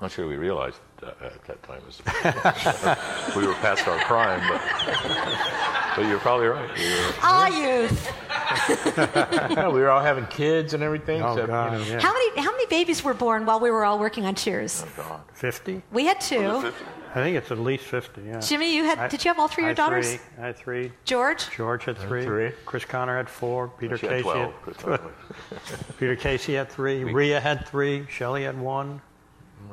Not 0.01 0.13
sure 0.13 0.29
we 0.29 0.37
realized 0.37 0.79
that 1.01 1.21
at 1.21 1.45
that 1.47 1.63
time. 1.65 1.83
was- 1.85 2.01
we 3.37 3.47
were 3.47 3.55
past 3.55 3.87
our 3.89 3.99
prime, 4.05 4.41
but, 4.49 5.97
but 5.97 6.07
you're 6.09 6.21
probably 6.21 6.47
right. 6.47 6.71
We 6.79 6.85
were, 6.85 7.13
Ah, 7.21 7.49
youth. 7.49 8.13
Yeah, 8.51 9.69
we 9.69 9.81
were 9.81 9.91
all 9.91 10.01
having 10.03 10.27
kids 10.27 10.75
and 10.75 10.83
everything. 10.83 11.23
Oh, 11.23 11.37
so, 11.37 11.47
God, 11.47 11.73
you 11.73 11.79
know, 11.79 11.85
yeah. 11.85 12.01
How 12.01 12.13
many 12.13 12.41
how 12.41 12.51
many 12.51 12.67
babies 12.67 13.03
were 13.05 13.15
born 13.15 13.47
while 13.47 13.61
we 13.61 13.71
were 13.71 13.85
all 13.85 13.99
working 13.99 14.25
on 14.27 14.35
Cheers? 14.35 14.85
Oh, 14.87 14.93
God. 15.03 15.21
50? 15.35 15.83
We 15.93 16.07
had 16.07 16.21
two. 16.21 16.73
I 17.15 17.23
think 17.23 17.37
it's 17.37 17.51
at 17.51 17.59
least 17.59 17.85
50, 17.85 18.21
yeah. 18.23 18.41
Jimmy, 18.41 18.75
you 18.77 18.85
had 18.85 18.99
I- 18.99 19.09
did 19.09 19.25
you 19.25 19.31
have 19.31 19.39
all 19.39 19.49
three 19.49 19.65
of 19.65 19.69
your 19.69 19.69
had 19.71 19.77
daughters? 19.77 20.11
Three. 20.15 20.21
I 20.43 20.47
had 20.47 20.57
three. 20.57 20.93
George? 21.05 21.49
George 21.51 21.85
had 21.87 21.97
three. 21.99 22.23
three. 22.25 22.53
Chris 22.67 22.85
Connor 22.85 23.17
had 23.17 23.29
four. 23.31 23.69
Peter 23.69 23.97
She 23.97 24.07
had 24.07 24.23
Casey 24.23 24.23
12. 24.25 24.55
had 24.87 25.01
Peter 25.99 26.17
Casey 26.17 26.55
had 26.55 26.71
three. 26.71 27.05
Rhea 27.05 27.41
had 27.41 27.67
three. 27.67 28.07
Shelley 28.11 28.45
had 28.45 28.59
one. 28.61 29.01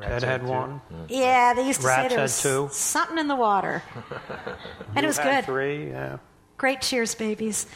Ted 0.02 0.12
had 0.12 0.24
had 0.24 0.42
two. 0.42 0.48
one. 0.48 0.82
Yeah, 1.10 1.54
they 1.54 1.68
used 1.68 1.82
to 1.82 1.88
Rats 1.88 2.04
say 2.10 2.16
there 2.16 2.24
was 2.24 2.42
two. 2.42 2.70
something 2.72 3.18
in 3.18 3.28
the 3.28 3.36
water. 3.36 3.84
and 4.96 5.04
it 5.04 5.08
was 5.08 5.18
Had 5.18 5.42
good. 5.46 5.46
Three, 5.46 5.90
yeah. 5.90 6.18
Great 6.58 6.82
Cheers 6.82 7.16
babies. 7.16 7.68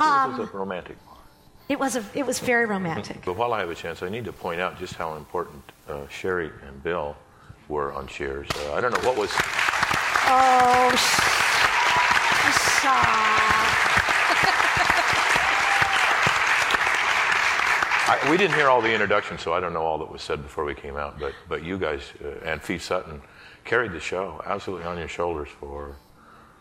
It 0.00 0.06
Um, 0.06 0.38
was 0.38 0.48
a 0.48 0.52
romantic. 0.56 0.96
It 1.68 1.78
was 1.78 1.94
a 1.96 2.04
it 2.14 2.26
was 2.26 2.40
very 2.40 2.64
romantic. 2.66 3.22
But 3.24 3.36
while 3.36 3.52
I 3.52 3.60
have 3.60 3.70
a 3.70 3.74
chance, 3.74 4.02
I 4.02 4.08
need 4.08 4.24
to 4.24 4.32
point 4.32 4.60
out 4.60 4.78
just 4.78 4.94
how 4.94 5.14
important 5.16 5.62
uh, 5.88 6.06
Cheri 6.08 6.50
and 6.66 6.82
Bill 6.82 7.14
were 7.68 7.92
on 7.92 8.06
Cheers. 8.06 8.48
Uh, 8.56 8.74
I 8.74 8.80
don't 8.80 8.92
know 8.92 9.08
what 9.08 9.16
was. 9.18 9.30
Oh, 10.26 10.90
sh-. 10.96 11.30
I, 18.12 18.28
we 18.30 18.36
didn't 18.36 18.56
hear 18.56 18.68
all 18.68 18.80
the 18.80 18.92
introduction, 18.92 19.38
so 19.38 19.52
I 19.52 19.60
don't 19.60 19.72
know 19.72 19.82
all 19.82 19.98
that 19.98 20.10
was 20.10 20.22
said 20.22 20.42
before 20.42 20.64
we 20.64 20.74
came 20.74 20.96
out. 20.96 21.18
But 21.20 21.32
but 21.48 21.62
you 21.62 21.78
guys 21.78 22.00
uh, 22.24 22.28
and 22.44 22.60
Phoef 22.60 22.80
Sutton 22.80 23.20
carried 23.64 23.92
the 23.92 24.00
show 24.00 24.42
absolutely 24.46 24.86
on 24.86 24.98
your 24.98 25.08
shoulders 25.08 25.48
for 25.60 25.94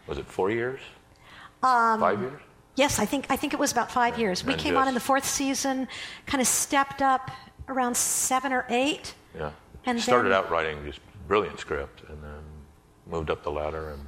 was 0.07 0.17
it 0.17 0.25
four 0.25 0.51
years? 0.51 0.79
Um, 1.63 1.99
Five 1.99 2.19
years? 2.21 2.39
Yes, 2.79 2.97
I 2.97 3.03
think 3.05 3.25
I 3.29 3.35
think 3.35 3.53
it 3.53 3.59
was 3.59 3.73
about 3.73 3.91
five 3.91 4.17
years. 4.17 4.45
We 4.45 4.53
And 4.53 4.61
came 4.61 4.77
on 4.77 4.87
in 4.87 4.93
the 4.93 5.01
fourth 5.01 5.25
season, 5.25 5.89
kind 6.25 6.39
of 6.39 6.47
stepped 6.47 7.01
up 7.01 7.29
around 7.67 7.97
seven 7.97 8.53
or 8.53 8.65
eight. 8.69 9.15
Yeah. 9.35 9.51
And 9.85 9.99
started 10.01 10.29
then- 10.29 10.37
out 10.37 10.49
writing 10.49 10.85
just 10.85 11.01
brilliant 11.27 11.59
script, 11.59 12.03
and 12.07 12.23
then 12.23 12.41
moved 13.05 13.29
up 13.29 13.43
the 13.43 13.51
ladder 13.51 13.89
and 13.89 14.07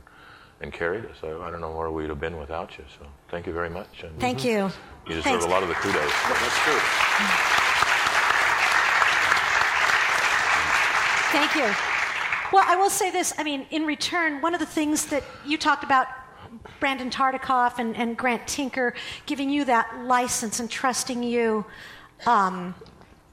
and 0.61 0.71
carried 0.71 1.03
us. 1.05 1.17
I, 1.21 1.27
I 1.27 1.51
don't 1.51 1.59
know 1.59 1.75
where 1.75 1.91
we'd 1.91 2.07
have 2.07 2.21
been 2.21 2.37
without 2.39 2.77
you. 2.77 2.85
So 2.97 3.05
thank 3.29 3.45
you 3.45 3.51
very 3.51 3.69
much. 3.69 4.03
And 4.03 4.17
Thank 4.21 4.45
you. 4.45 4.71
You 5.05 5.15
deserve 5.15 5.23
Thanks. 5.23 5.45
a 5.45 5.49
lot 5.49 5.63
of 5.63 5.67
the 5.69 5.75
kudos. 5.75 6.01
Oh, 6.05 6.37
that's 6.39 6.59
true. 6.63 6.81
Thank 11.37 11.55
you. 11.55 11.75
Well, 12.53 12.63
I 12.67 12.75
will 12.77 12.89
say 12.89 13.11
this. 13.11 13.33
I 13.37 13.43
mean, 13.43 13.65
in 13.71 13.85
return, 13.85 14.39
one 14.41 14.53
of 14.53 14.59
the 14.61 14.65
things 14.65 15.07
that 15.07 15.23
you 15.45 15.57
talked 15.57 15.83
about, 15.83 16.07
Brandon 16.79 17.09
Tartikoff 17.09 17.79
and, 17.79 17.95
and 17.95 18.17
Grant 18.17 18.47
Tinker, 18.47 18.93
giving 19.25 19.49
you 19.49 19.65
that 19.65 20.03
license 20.03 20.59
and 20.59 20.69
trusting 20.69 21.23
you 21.23 21.65
um, 22.25 22.75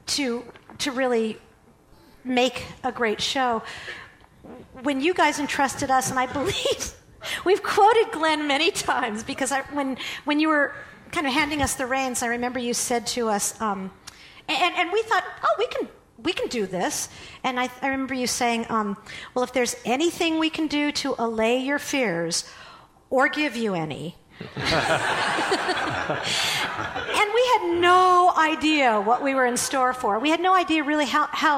to 0.07 0.43
to 0.79 0.91
really 0.91 1.37
make 2.23 2.65
a 2.83 2.91
great 2.91 3.21
show. 3.21 3.61
When 4.83 5.01
you 5.01 5.13
guys 5.13 5.39
entrusted 5.39 5.91
us, 5.91 6.09
and 6.09 6.19
I 6.19 6.25
believe 6.33 6.93
we've 7.45 7.63
quoted 7.63 8.11
Glen 8.11 8.47
many 8.47 8.71
times 8.71 9.23
because 9.23 9.51
I, 9.51 9.61
when 9.73 9.97
when 10.25 10.39
you 10.39 10.49
were 10.49 10.73
kind 11.11 11.27
of 11.27 11.33
handing 11.33 11.61
us 11.61 11.75
the 11.75 11.85
reins, 11.85 12.23
I 12.23 12.27
remember 12.27 12.59
you 12.59 12.73
said 12.73 13.07
to 13.07 13.29
us, 13.29 13.59
um, 13.59 13.91
and, 14.47 14.75
and 14.75 14.91
we 14.91 15.01
thought, 15.03 15.23
oh, 15.43 15.55
we 15.57 15.67
can 15.67 15.87
we 16.23 16.33
can 16.33 16.47
do 16.49 16.65
this. 16.65 17.09
And 17.43 17.59
I, 17.59 17.69
I 17.81 17.87
remember 17.87 18.13
you 18.13 18.27
saying, 18.27 18.65
um, 18.69 18.97
well, 19.33 19.43
if 19.43 19.53
there's 19.53 19.75
anything 19.85 20.37
we 20.37 20.49
can 20.49 20.67
do 20.67 20.91
to 20.93 21.15
allay 21.17 21.57
your 21.57 21.79
fears 21.79 22.49
or 23.09 23.29
give 23.29 23.55
you 23.55 23.73
any. 23.73 24.15
and 24.39 24.49
we 27.33 27.43
had 27.53 27.79
no 27.79 28.33
idea 28.37 29.01
what 29.01 29.21
we 29.21 29.35
were 29.35 29.45
in 29.45 29.57
store 29.57 29.93
for. 29.93 30.19
We 30.19 30.29
had 30.29 30.39
no 30.39 30.55
idea 30.55 30.83
really 30.83 31.05
how, 31.05 31.27
how 31.31 31.57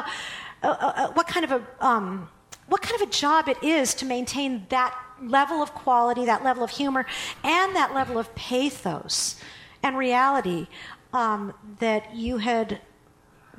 uh, 0.63 0.67
uh, 0.67 0.93
uh, 0.95 1.11
what 1.13 1.27
kind 1.27 1.43
of 1.43 1.51
a 1.51 1.85
um, 1.85 2.29
what 2.67 2.81
kind 2.81 3.01
of 3.01 3.07
a 3.07 3.11
job 3.11 3.49
it 3.49 3.61
is 3.63 3.93
to 3.95 4.05
maintain 4.05 4.65
that 4.69 4.97
level 5.21 5.61
of 5.61 5.73
quality, 5.73 6.25
that 6.25 6.43
level 6.43 6.63
of 6.63 6.69
humor, 6.69 7.05
and 7.43 7.75
that 7.75 7.93
level 7.93 8.17
of 8.17 8.33
pathos 8.35 9.41
and 9.83 9.97
reality 9.97 10.67
um, 11.13 11.53
that 11.79 12.15
you 12.15 12.37
had 12.37 12.79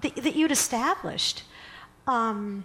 that, 0.01 0.16
that 0.16 0.34
you'd 0.34 0.53
established. 0.53 1.43
Um, 2.07 2.64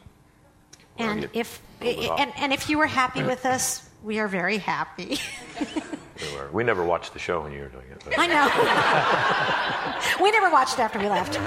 and 0.97 1.30
if 1.34 1.61
pulled 1.80 1.97
it 1.97 2.09
off. 2.09 2.19
and, 2.19 2.32
and 2.38 2.53
if 2.53 2.69
you 2.69 2.78
were 2.78 2.88
happy 2.88 3.23
with 3.23 3.45
us, 3.45 3.87
we 4.04 4.20
are 4.20 4.28
very 4.28 4.58
happy. 4.58 5.20
We, 5.60 6.36
were. 6.36 6.50
we 6.52 6.64
never 6.64 6.84
watched 6.84 7.14
the 7.14 7.20
show 7.20 7.41
when 7.41 7.52
you 7.52 7.62
were 7.62 7.68
doing 7.68 7.86
it. 7.91 8.02
But 8.04 8.16
I 8.18 8.26
know. 8.28 10.24
we 10.24 10.32
never 10.32 10.50
watched 10.50 10.80
after 10.80 10.98
we 11.00 11.08
left, 11.08 11.39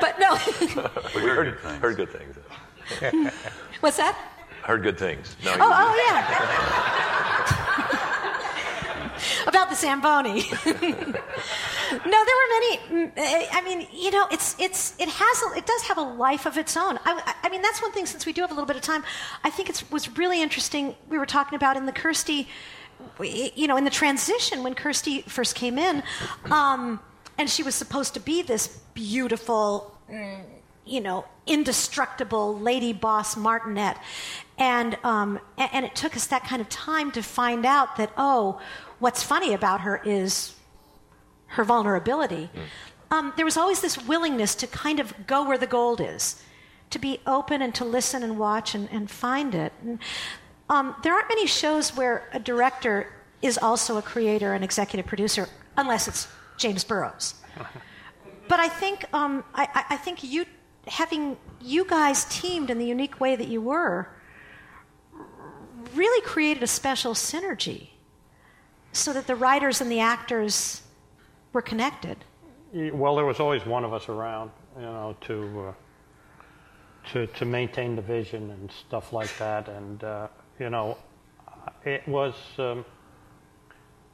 but 0.00 0.18
no. 0.18 0.38
we 1.14 1.22
heard, 1.22 1.54
heard 1.80 1.96
good 1.96 2.10
things. 2.10 2.36
What's 3.80 3.96
that? 3.96 4.16
Heard 4.62 4.82
good 4.82 4.98
things. 4.98 5.36
No, 5.44 5.54
Oh, 5.58 5.72
oh 5.74 5.94
yeah. 6.08 6.68
About 9.46 9.70
the 9.70 9.76
Zamboni. 9.76 10.42
no, 11.92 12.24
there 12.24 12.36
were 12.40 12.50
many. 12.56 12.78
mm, 12.78 13.12
eh, 13.16 13.46
I 13.52 13.62
mean, 13.62 13.86
you 13.92 14.10
know, 14.10 14.26
it's 14.30 14.56
it's 14.58 14.94
it 14.98 15.08
has 15.08 15.42
a, 15.42 15.58
it 15.58 15.66
does 15.66 15.82
have 15.82 15.98
a 15.98 16.02
life 16.02 16.46
of 16.46 16.56
its 16.58 16.76
own. 16.76 16.98
I, 17.04 17.34
I 17.42 17.48
mean, 17.48 17.62
that's 17.62 17.80
one 17.82 17.92
thing. 17.92 18.06
Since 18.06 18.26
we 18.26 18.32
do 18.32 18.40
have 18.42 18.50
a 18.50 18.54
little 18.54 18.66
bit 18.66 18.76
of 18.76 18.82
time, 18.82 19.02
I 19.44 19.50
think 19.50 19.68
it 19.68 19.84
was 19.90 20.16
really 20.16 20.42
interesting. 20.42 20.94
We 21.08 21.18
were 21.18 21.26
talking 21.26 21.56
about 21.56 21.76
in 21.76 21.86
the 21.86 21.92
Kirstie, 21.92 22.46
you 23.22 23.66
know, 23.66 23.76
in 23.76 23.84
the 23.84 23.90
transition 23.90 24.62
when 24.62 24.74
Kirstie 24.74 25.24
first 25.24 25.54
came 25.54 25.78
in, 25.78 26.02
um, 26.50 27.00
and 27.38 27.48
she 27.48 27.62
was 27.62 27.74
supposed 27.74 28.14
to 28.14 28.20
be 28.20 28.42
this 28.42 28.68
beautiful. 28.94 29.96
mm, 30.10 30.40
you 30.84 31.00
know, 31.00 31.24
indestructible 31.46 32.58
lady 32.58 32.92
boss 32.92 33.36
martinet, 33.36 33.96
And, 34.58 34.96
um, 35.04 35.38
and 35.56 35.86
it 35.86 35.94
took 35.94 36.16
us 36.16 36.26
that 36.26 36.42
kind 36.44 36.60
of 36.60 36.68
time 36.68 37.12
to 37.12 37.22
find 37.22 37.64
out 37.64 37.96
that, 37.96 38.10
oh, 38.16 38.60
what's 38.98 39.22
funny 39.22 39.54
about 39.54 39.82
her 39.82 40.02
is 40.04 40.54
her 41.52 41.64
vulnerability. 41.64 42.50
Um, 43.10 43.32
there 43.36 43.44
was 43.44 43.56
always 43.56 43.80
this 43.80 43.96
willingness 44.06 44.54
to 44.56 44.66
kind 44.66 44.98
of 45.00 45.14
go 45.26 45.46
where 45.46 45.58
the 45.58 45.66
gold 45.66 46.00
is, 46.00 46.42
to 46.90 46.98
be 46.98 47.20
open 47.26 47.60
and 47.62 47.74
to 47.74 47.84
listen 47.84 48.22
and 48.22 48.38
watch 48.38 48.74
and, 48.74 48.88
and 48.90 49.10
find 49.10 49.54
it. 49.54 49.72
And, 49.82 49.98
um, 50.68 50.94
there 51.02 51.12
aren't 51.14 51.28
many 51.28 51.46
shows 51.46 51.94
where 51.96 52.28
a 52.32 52.38
director 52.38 53.12
is 53.42 53.58
also 53.58 53.98
a 53.98 54.02
creator 54.02 54.54
and 54.54 54.64
executive 54.64 55.06
producer, 55.06 55.48
unless 55.76 56.08
it's 56.08 56.28
James 56.58 56.84
Burrows. 56.84 57.34
But 58.48 58.60
I 58.60 58.68
think 58.68 59.04
um, 59.14 59.44
I- 59.54 59.84
I 59.90 59.96
think 59.96 60.22
you 60.22 60.44
having 60.86 61.36
you 61.60 61.84
guys 61.86 62.24
teamed 62.26 62.68
in 62.70 62.76
the 62.78 62.84
unique 62.84 63.18
way 63.20 63.34
that 63.36 63.48
you 63.48 63.62
were 63.62 64.08
really 65.94 66.22
created 66.26 66.62
a 66.62 66.66
special 66.66 67.14
synergy, 67.14 67.90
so 68.92 69.12
that 69.12 69.26
the 69.26 69.36
writers 69.36 69.80
and 69.80 69.90
the 69.90 70.00
actors 70.00 70.81
were 71.52 71.62
connected. 71.62 72.18
Well, 72.72 73.16
there 73.16 73.26
was 73.26 73.40
always 73.40 73.66
one 73.66 73.84
of 73.84 73.92
us 73.92 74.08
around, 74.08 74.50
you 74.76 74.82
know, 74.82 75.16
to 75.22 75.68
uh, 75.68 75.72
to 77.10 77.26
to 77.26 77.44
maintain 77.44 77.96
the 77.96 78.02
vision 78.02 78.50
and 78.50 78.70
stuff 78.70 79.12
like 79.12 79.36
that. 79.38 79.68
And 79.68 80.02
uh, 80.02 80.28
you 80.58 80.70
know, 80.70 80.96
it 81.84 82.06
was 82.08 82.34
um, 82.58 82.84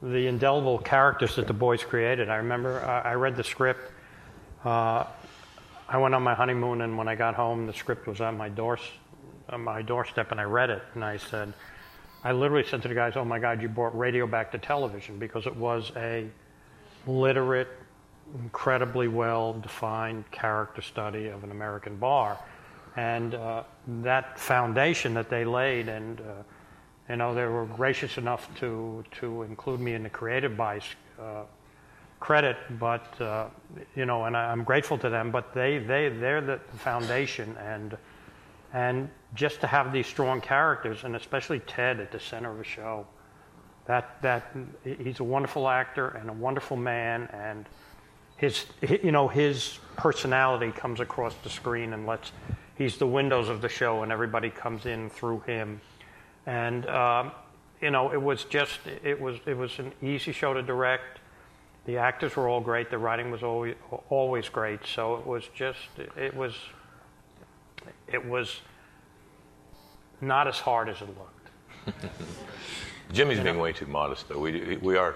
the 0.01 0.27
indelible 0.27 0.77
characters 0.79 1.35
that 1.37 1.47
the 1.47 1.53
boys 1.53 1.83
created. 1.83 2.29
I 2.29 2.37
remember 2.37 2.81
I, 2.81 3.13
read 3.13 3.35
the 3.35 3.43
script. 3.43 3.79
Uh, 4.63 5.05
I 5.87 5.97
went 5.97 6.13
on 6.13 6.21
my 6.21 6.35
honeymoon, 6.35 6.81
and 6.81 6.97
when 6.97 7.07
I 7.07 7.15
got 7.15 7.35
home, 7.35 7.65
the 7.65 7.73
script 7.73 8.07
was 8.07 8.21
on 8.21 8.37
my 8.37 8.49
door 8.49 8.77
on 9.49 9.63
my 9.63 9.81
doorstep, 9.81 10.31
and 10.31 10.39
I 10.39 10.43
read 10.43 10.69
it, 10.69 10.83
and 10.93 11.03
I 11.03 11.17
said, 11.17 11.53
I 12.23 12.33
literally 12.33 12.67
said 12.67 12.81
to 12.83 12.87
the 12.87 12.93
guys, 12.93 13.13
"Oh 13.15 13.25
my 13.25 13.39
God, 13.39 13.61
you 13.61 13.69
brought 13.69 13.97
radio 13.97 14.27
back 14.27 14.51
to 14.51 14.57
television 14.57 15.17
because 15.17 15.47
it 15.47 15.55
was 15.55 15.91
a 15.95 16.27
literate, 17.09 17.69
incredibly 18.35 19.07
well 19.07 19.53
defined 19.53 20.29
character 20.31 20.81
study 20.81 21.27
of 21.27 21.43
an 21.43 21.51
American 21.51 21.97
bar. 21.97 22.37
And 22.95 23.35
uh, 23.35 23.63
that 24.01 24.39
foundation 24.39 25.13
that 25.13 25.29
they 25.29 25.45
laid, 25.45 25.89
and 25.89 26.19
uh, 26.19 26.23
you 27.09 27.15
know, 27.15 27.33
they 27.33 27.45
were 27.45 27.65
gracious 27.65 28.17
enough 28.17 28.47
to, 28.59 29.03
to 29.19 29.43
include 29.43 29.79
me 29.79 29.93
in 29.93 30.03
the 30.03 30.09
creative 30.09 30.55
bias 30.55 30.83
uh, 31.19 31.43
credit, 32.19 32.57
but 32.79 33.19
uh, 33.21 33.47
you 33.95 34.05
know, 34.05 34.25
and 34.25 34.35
I, 34.35 34.51
I'm 34.51 34.63
grateful 34.63 34.97
to 34.99 35.09
them. 35.09 35.31
But 35.31 35.53
they, 35.53 35.77
they, 35.77 36.09
they're 36.09 36.41
the 36.41 36.59
foundation, 36.77 37.55
and 37.57 37.97
and 38.73 39.09
just 39.33 39.61
to 39.61 39.67
have 39.67 39.91
these 39.91 40.05
strong 40.05 40.41
characters, 40.41 41.03
and 41.03 41.15
especially 41.15 41.59
Ted 41.61 41.99
at 41.99 42.11
the 42.11 42.19
center 42.19 42.51
of 42.51 42.59
a 42.59 42.63
show, 42.63 43.07
that 43.89 44.21
that 44.21 44.55
he's 44.83 45.19
a 45.19 45.23
wonderful 45.23 45.67
actor 45.67 46.09
and 46.09 46.29
a 46.29 46.33
wonderful 46.33 46.77
man, 46.77 47.27
and 47.33 47.65
his 48.37 48.67
you 49.01 49.11
know 49.11 49.27
his 49.27 49.79
personality 49.97 50.71
comes 50.71 50.99
across 50.99 51.33
the 51.43 51.49
screen 51.49 51.93
and 51.93 52.05
lets 52.05 52.31
he's 52.75 52.97
the 52.97 53.07
windows 53.07 53.49
of 53.49 53.61
the 53.61 53.67
show, 53.67 54.03
and 54.03 54.11
everybody 54.11 54.51
comes 54.51 54.85
in 54.85 55.09
through 55.09 55.39
him. 55.39 55.81
And 56.45 56.87
um, 56.87 57.31
you 57.81 57.89
know, 57.89 58.13
it 58.13 58.21
was 58.21 58.43
just 58.43 58.79
it 59.03 59.19
was 59.19 59.37
it 59.47 59.57
was 59.57 59.79
an 59.79 59.91
easy 60.03 60.33
show 60.33 60.53
to 60.53 60.61
direct. 60.61 61.17
The 61.85 61.97
actors 61.97 62.35
were 62.35 62.47
all 62.47 62.61
great. 62.61 62.91
The 62.91 62.99
writing 62.99 63.31
was 63.31 63.41
always 63.41 63.75
always 64.09 64.49
great. 64.49 64.85
So 64.85 65.15
it 65.15 65.25
was 65.25 65.49
just 65.55 65.79
it 66.15 66.35
was 66.35 66.53
it 68.07 68.23
was 68.23 68.61
not 70.21 70.47
as 70.47 70.59
hard 70.59 70.89
as 70.89 71.01
it 71.01 71.07
looked. 71.07 72.05
Jimmy's 73.11 73.39
being 73.39 73.57
way 73.59 73.73
too 73.73 73.85
modest, 73.87 74.29
though. 74.29 74.39
We, 74.39 74.77
we 74.81 74.95
are, 74.97 75.15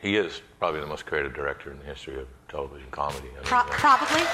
he 0.00 0.16
is 0.16 0.40
probably 0.58 0.80
the 0.80 0.86
most 0.86 1.04
creative 1.06 1.34
director 1.34 1.70
in 1.70 1.78
the 1.78 1.84
history 1.84 2.18
of 2.20 2.26
television 2.48 2.88
comedy. 2.90 3.28
I 3.30 3.34
mean, 3.34 3.42
Pro- 3.44 3.62
probably. 3.64 4.22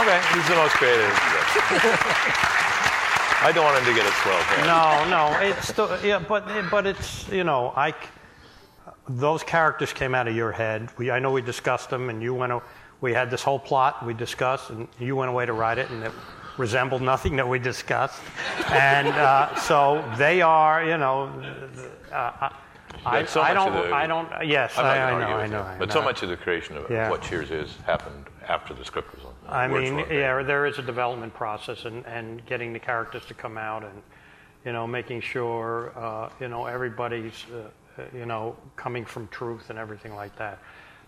okay, 0.00 0.20
he's 0.34 0.48
the 0.48 0.56
most 0.56 0.74
creative. 0.74 1.10
I 3.42 3.52
don't 3.54 3.64
want 3.64 3.78
him 3.78 3.84
to 3.86 3.94
get 3.94 4.06
a 4.06 4.12
swell 4.22 4.38
head. 4.42 4.66
No, 4.66 5.08
no, 5.08 5.38
it's 5.40 5.72
the, 5.72 5.98
yeah, 6.04 6.18
but 6.18 6.46
but 6.70 6.86
it's 6.86 7.26
you 7.30 7.42
know 7.42 7.72
I, 7.74 7.94
those 9.08 9.42
characters 9.42 9.94
came 9.94 10.14
out 10.14 10.28
of 10.28 10.36
your 10.36 10.52
head. 10.52 10.90
We 10.98 11.10
I 11.10 11.18
know 11.20 11.32
we 11.32 11.40
discussed 11.40 11.88
them, 11.90 12.10
and 12.10 12.22
you 12.22 12.34
went. 12.34 12.52
o- 12.52 12.62
We 13.00 13.14
had 13.14 13.30
this 13.30 13.42
whole 13.42 13.58
plot 13.58 14.04
we 14.04 14.12
discussed, 14.12 14.68
and 14.70 14.86
you 14.98 15.16
went 15.16 15.30
away 15.30 15.46
to 15.46 15.54
write 15.54 15.78
it, 15.78 15.88
and 15.90 16.04
it 16.04 16.12
resembled 16.60 17.02
nothing 17.02 17.34
that 17.36 17.48
we 17.48 17.58
discussed. 17.58 18.20
And 18.70 19.08
uh, 19.08 19.56
so 19.56 20.04
they 20.16 20.42
are, 20.42 20.84
you 20.84 20.98
know. 20.98 21.32
Uh, 22.12 22.50
I, 23.04 23.24
so 23.24 23.40
I 23.40 23.54
don't. 23.54 23.72
the- 23.72 23.94
I 23.94 24.06
don't. 24.06 24.28
Yes, 24.46 24.76
I, 24.76 25.12
I 25.12 25.18
know. 25.18 25.36
I 25.36 25.46
know. 25.46 25.62
I 25.62 25.78
But 25.78 25.90
so 25.90 26.02
much 26.02 26.22
of 26.22 26.28
the 26.28 26.36
creation 26.36 26.76
of 26.76 26.90
Yeah. 26.90 27.08
what 27.08 27.22
Cheers 27.22 27.50
is 27.50 27.76
happened 27.86 28.26
after 28.46 28.74
the 28.74 28.84
script 28.84 29.14
was 29.14 29.24
on. 29.24 29.34
I 29.48 29.66
mean, 29.66 29.98
yeah, 30.10 30.42
there 30.42 30.66
is 30.66 30.78
a 30.78 30.82
development 30.82 31.32
process, 31.32 31.86
and, 31.86 32.04
and 32.06 32.44
getting 32.46 32.72
the 32.72 32.78
characters 32.78 33.24
to 33.26 33.34
come 33.34 33.56
out, 33.56 33.84
and 33.84 34.02
you 34.66 34.72
know, 34.72 34.86
making 34.86 35.22
sure 35.22 35.92
uh, 35.96 36.28
you 36.40 36.48
know 36.48 36.66
everybody's 36.66 37.46
uh, 37.54 38.02
you 38.12 38.26
know 38.26 38.56
coming 38.76 39.04
from 39.06 39.28
truth 39.28 39.70
and 39.70 39.78
everything 39.78 40.14
like 40.14 40.36
that. 40.36 40.58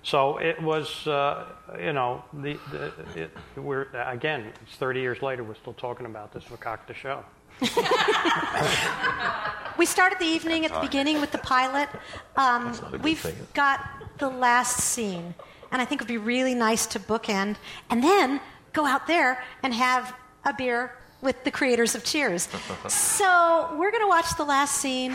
So 0.03 0.39
it 0.39 0.61
was, 0.61 1.07
uh, 1.07 1.45
you 1.79 1.93
know, 1.93 2.25
the, 2.33 2.59
the 2.71 2.93
it, 3.15 3.31
we're 3.57 3.87
again, 4.07 4.53
it's 4.63 4.77
30 4.77 5.01
years 5.01 5.23
later, 5.23 5.45
we're 5.45 5.55
still 5.55 5.75
talking 5.75 6.07
about 6.07 6.33
this 6.33 6.45
Vakakta 6.45 6.95
show. 6.95 7.25
We 9.79 9.87
started 9.87 10.19
the 10.19 10.27
evening 10.27 10.65
at 10.65 10.73
the 10.73 10.81
beginning 10.81 11.21
with 11.21 11.33
the 11.33 11.39
pilot. 11.39 11.89
Um, 12.37 12.67
not 12.67 12.89
a 12.89 12.91
good 12.93 13.03
we've 13.03 13.19
thing. 13.19 13.35
got 13.55 13.81
the 14.19 14.29
last 14.29 14.79
scene, 14.79 15.35
and 15.71 15.81
I 15.81 15.85
think 15.85 16.01
it 16.01 16.05
would 16.05 16.09
be 16.09 16.19
really 16.19 16.55
nice 16.55 16.87
to 16.87 17.01
bookend 17.01 17.57
and 17.91 18.03
then 18.03 18.41
go 18.73 18.87
out 18.87 19.07
there 19.07 19.43
and 19.63 19.73
have 19.73 20.15
a 20.45 20.53
beer 20.53 20.93
with 21.23 21.43
the 21.45 21.51
creators 21.51 21.95
of 21.95 22.05
Cheers. 22.05 22.49
so 22.89 23.75
we're 23.79 23.91
going 23.91 24.03
to 24.03 24.09
watch 24.09 24.37
the 24.37 24.45
last 24.45 24.77
scene. 24.77 25.13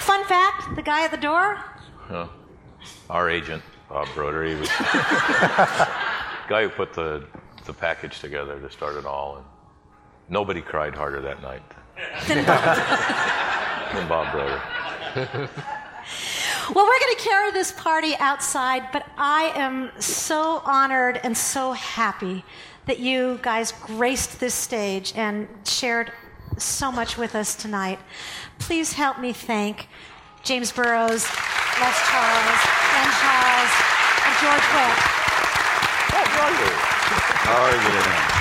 Fun 0.00 0.24
fact 0.24 0.69
the 0.80 0.84
guy 0.84 1.04
at 1.04 1.10
the 1.10 1.16
door. 1.18 1.58
Our 3.10 3.28
agent, 3.28 3.62
Bob 3.90 4.08
Broder, 4.14 4.44
he 4.44 4.54
was 4.54 4.68
the 4.68 4.74
guy 6.48 6.62
who 6.62 6.70
put 6.70 6.94
the, 6.94 7.26
the 7.66 7.74
package 7.74 8.20
together 8.20 8.58
to 8.58 8.70
start 8.70 8.96
it 8.96 9.04
all. 9.04 9.36
And 9.36 9.44
nobody 10.30 10.62
cried 10.62 10.94
harder 10.94 11.20
that 11.20 11.42
night 11.42 11.62
then 12.26 12.46
Bob. 12.46 12.76
than 13.94 14.08
Bob 14.08 14.32
Broder. 14.32 15.50
Well, 16.72 16.86
we're 16.86 17.00
going 17.00 17.16
to 17.16 17.22
carry 17.24 17.50
this 17.50 17.72
party 17.72 18.14
outside, 18.20 18.92
but 18.92 19.04
I 19.18 19.52
am 19.56 19.90
so 19.98 20.62
honored 20.64 21.20
and 21.24 21.36
so 21.36 21.72
happy 21.72 22.44
that 22.86 23.00
you 23.00 23.40
guys 23.42 23.72
graced 23.72 24.38
this 24.38 24.54
stage 24.54 25.12
and 25.16 25.48
shared 25.64 26.12
so 26.58 26.92
much 26.92 27.16
with 27.16 27.34
us 27.34 27.56
tonight. 27.56 27.98
Please 28.60 28.92
help 28.92 29.18
me 29.18 29.32
thank 29.32 29.88
James 30.42 30.72
Burrows, 30.72 31.24
Les 31.80 31.96
Charles, 32.08 32.60
Glen 32.90 33.10
Charles, 33.20 33.72
and 34.24 34.34
George 34.40 34.66
Wendt. 34.72 35.20
How 37.42 37.62
are 37.62 37.70
you 37.70 37.80
today? 37.80 38.40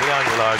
Get 0.00 0.10
on 0.10 0.24
your 0.26 0.38
log. 0.38 0.58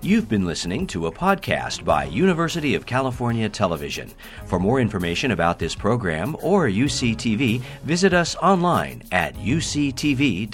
You've 0.00 0.28
been 0.28 0.46
listening 0.46 0.86
to 0.88 1.06
a 1.06 1.12
podcast 1.12 1.84
by 1.84 2.04
University 2.04 2.74
of 2.74 2.86
California 2.86 3.48
Television. 3.48 4.10
For 4.46 4.58
more 4.58 4.80
information 4.80 5.32
about 5.32 5.58
this 5.58 5.74
program 5.74 6.36
or 6.40 6.66
UCTV, 6.68 7.60
visit 7.82 8.14
us 8.14 8.36
online 8.36 9.02
at 9.12 9.34
uctv.tv. 9.34 10.48